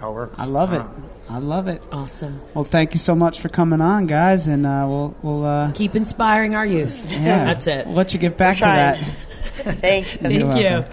How 0.00 0.10
it 0.10 0.14
works. 0.14 0.34
I 0.38 0.44
love 0.44 0.72
it. 0.72 0.80
Uh, 0.80 0.86
I 1.30 1.38
love 1.38 1.68
it. 1.68 1.82
Awesome. 1.92 2.40
Well, 2.54 2.64
thank 2.64 2.94
you 2.94 2.98
so 2.98 3.14
much 3.14 3.40
for 3.40 3.48
coming 3.48 3.80
on, 3.80 4.06
guys, 4.06 4.48
and 4.48 4.64
uh, 4.66 4.86
we'll 4.88 5.14
we'll 5.22 5.44
uh, 5.44 5.72
Keep 5.72 5.96
inspiring 5.96 6.54
our 6.54 6.64
youth. 6.66 6.98
yeah, 7.08 7.44
That's 7.44 7.66
it. 7.66 7.86
We'll 7.86 7.96
let 7.96 8.14
you 8.14 8.18
get 8.20 8.36
back 8.38 8.56
to 8.58 8.64
that. 8.64 9.04
Thank 9.58 10.12
you. 10.12 10.18
Thank 10.20 10.32
You're 10.34 10.40
you. 10.56 10.62
welcome. 10.78 10.92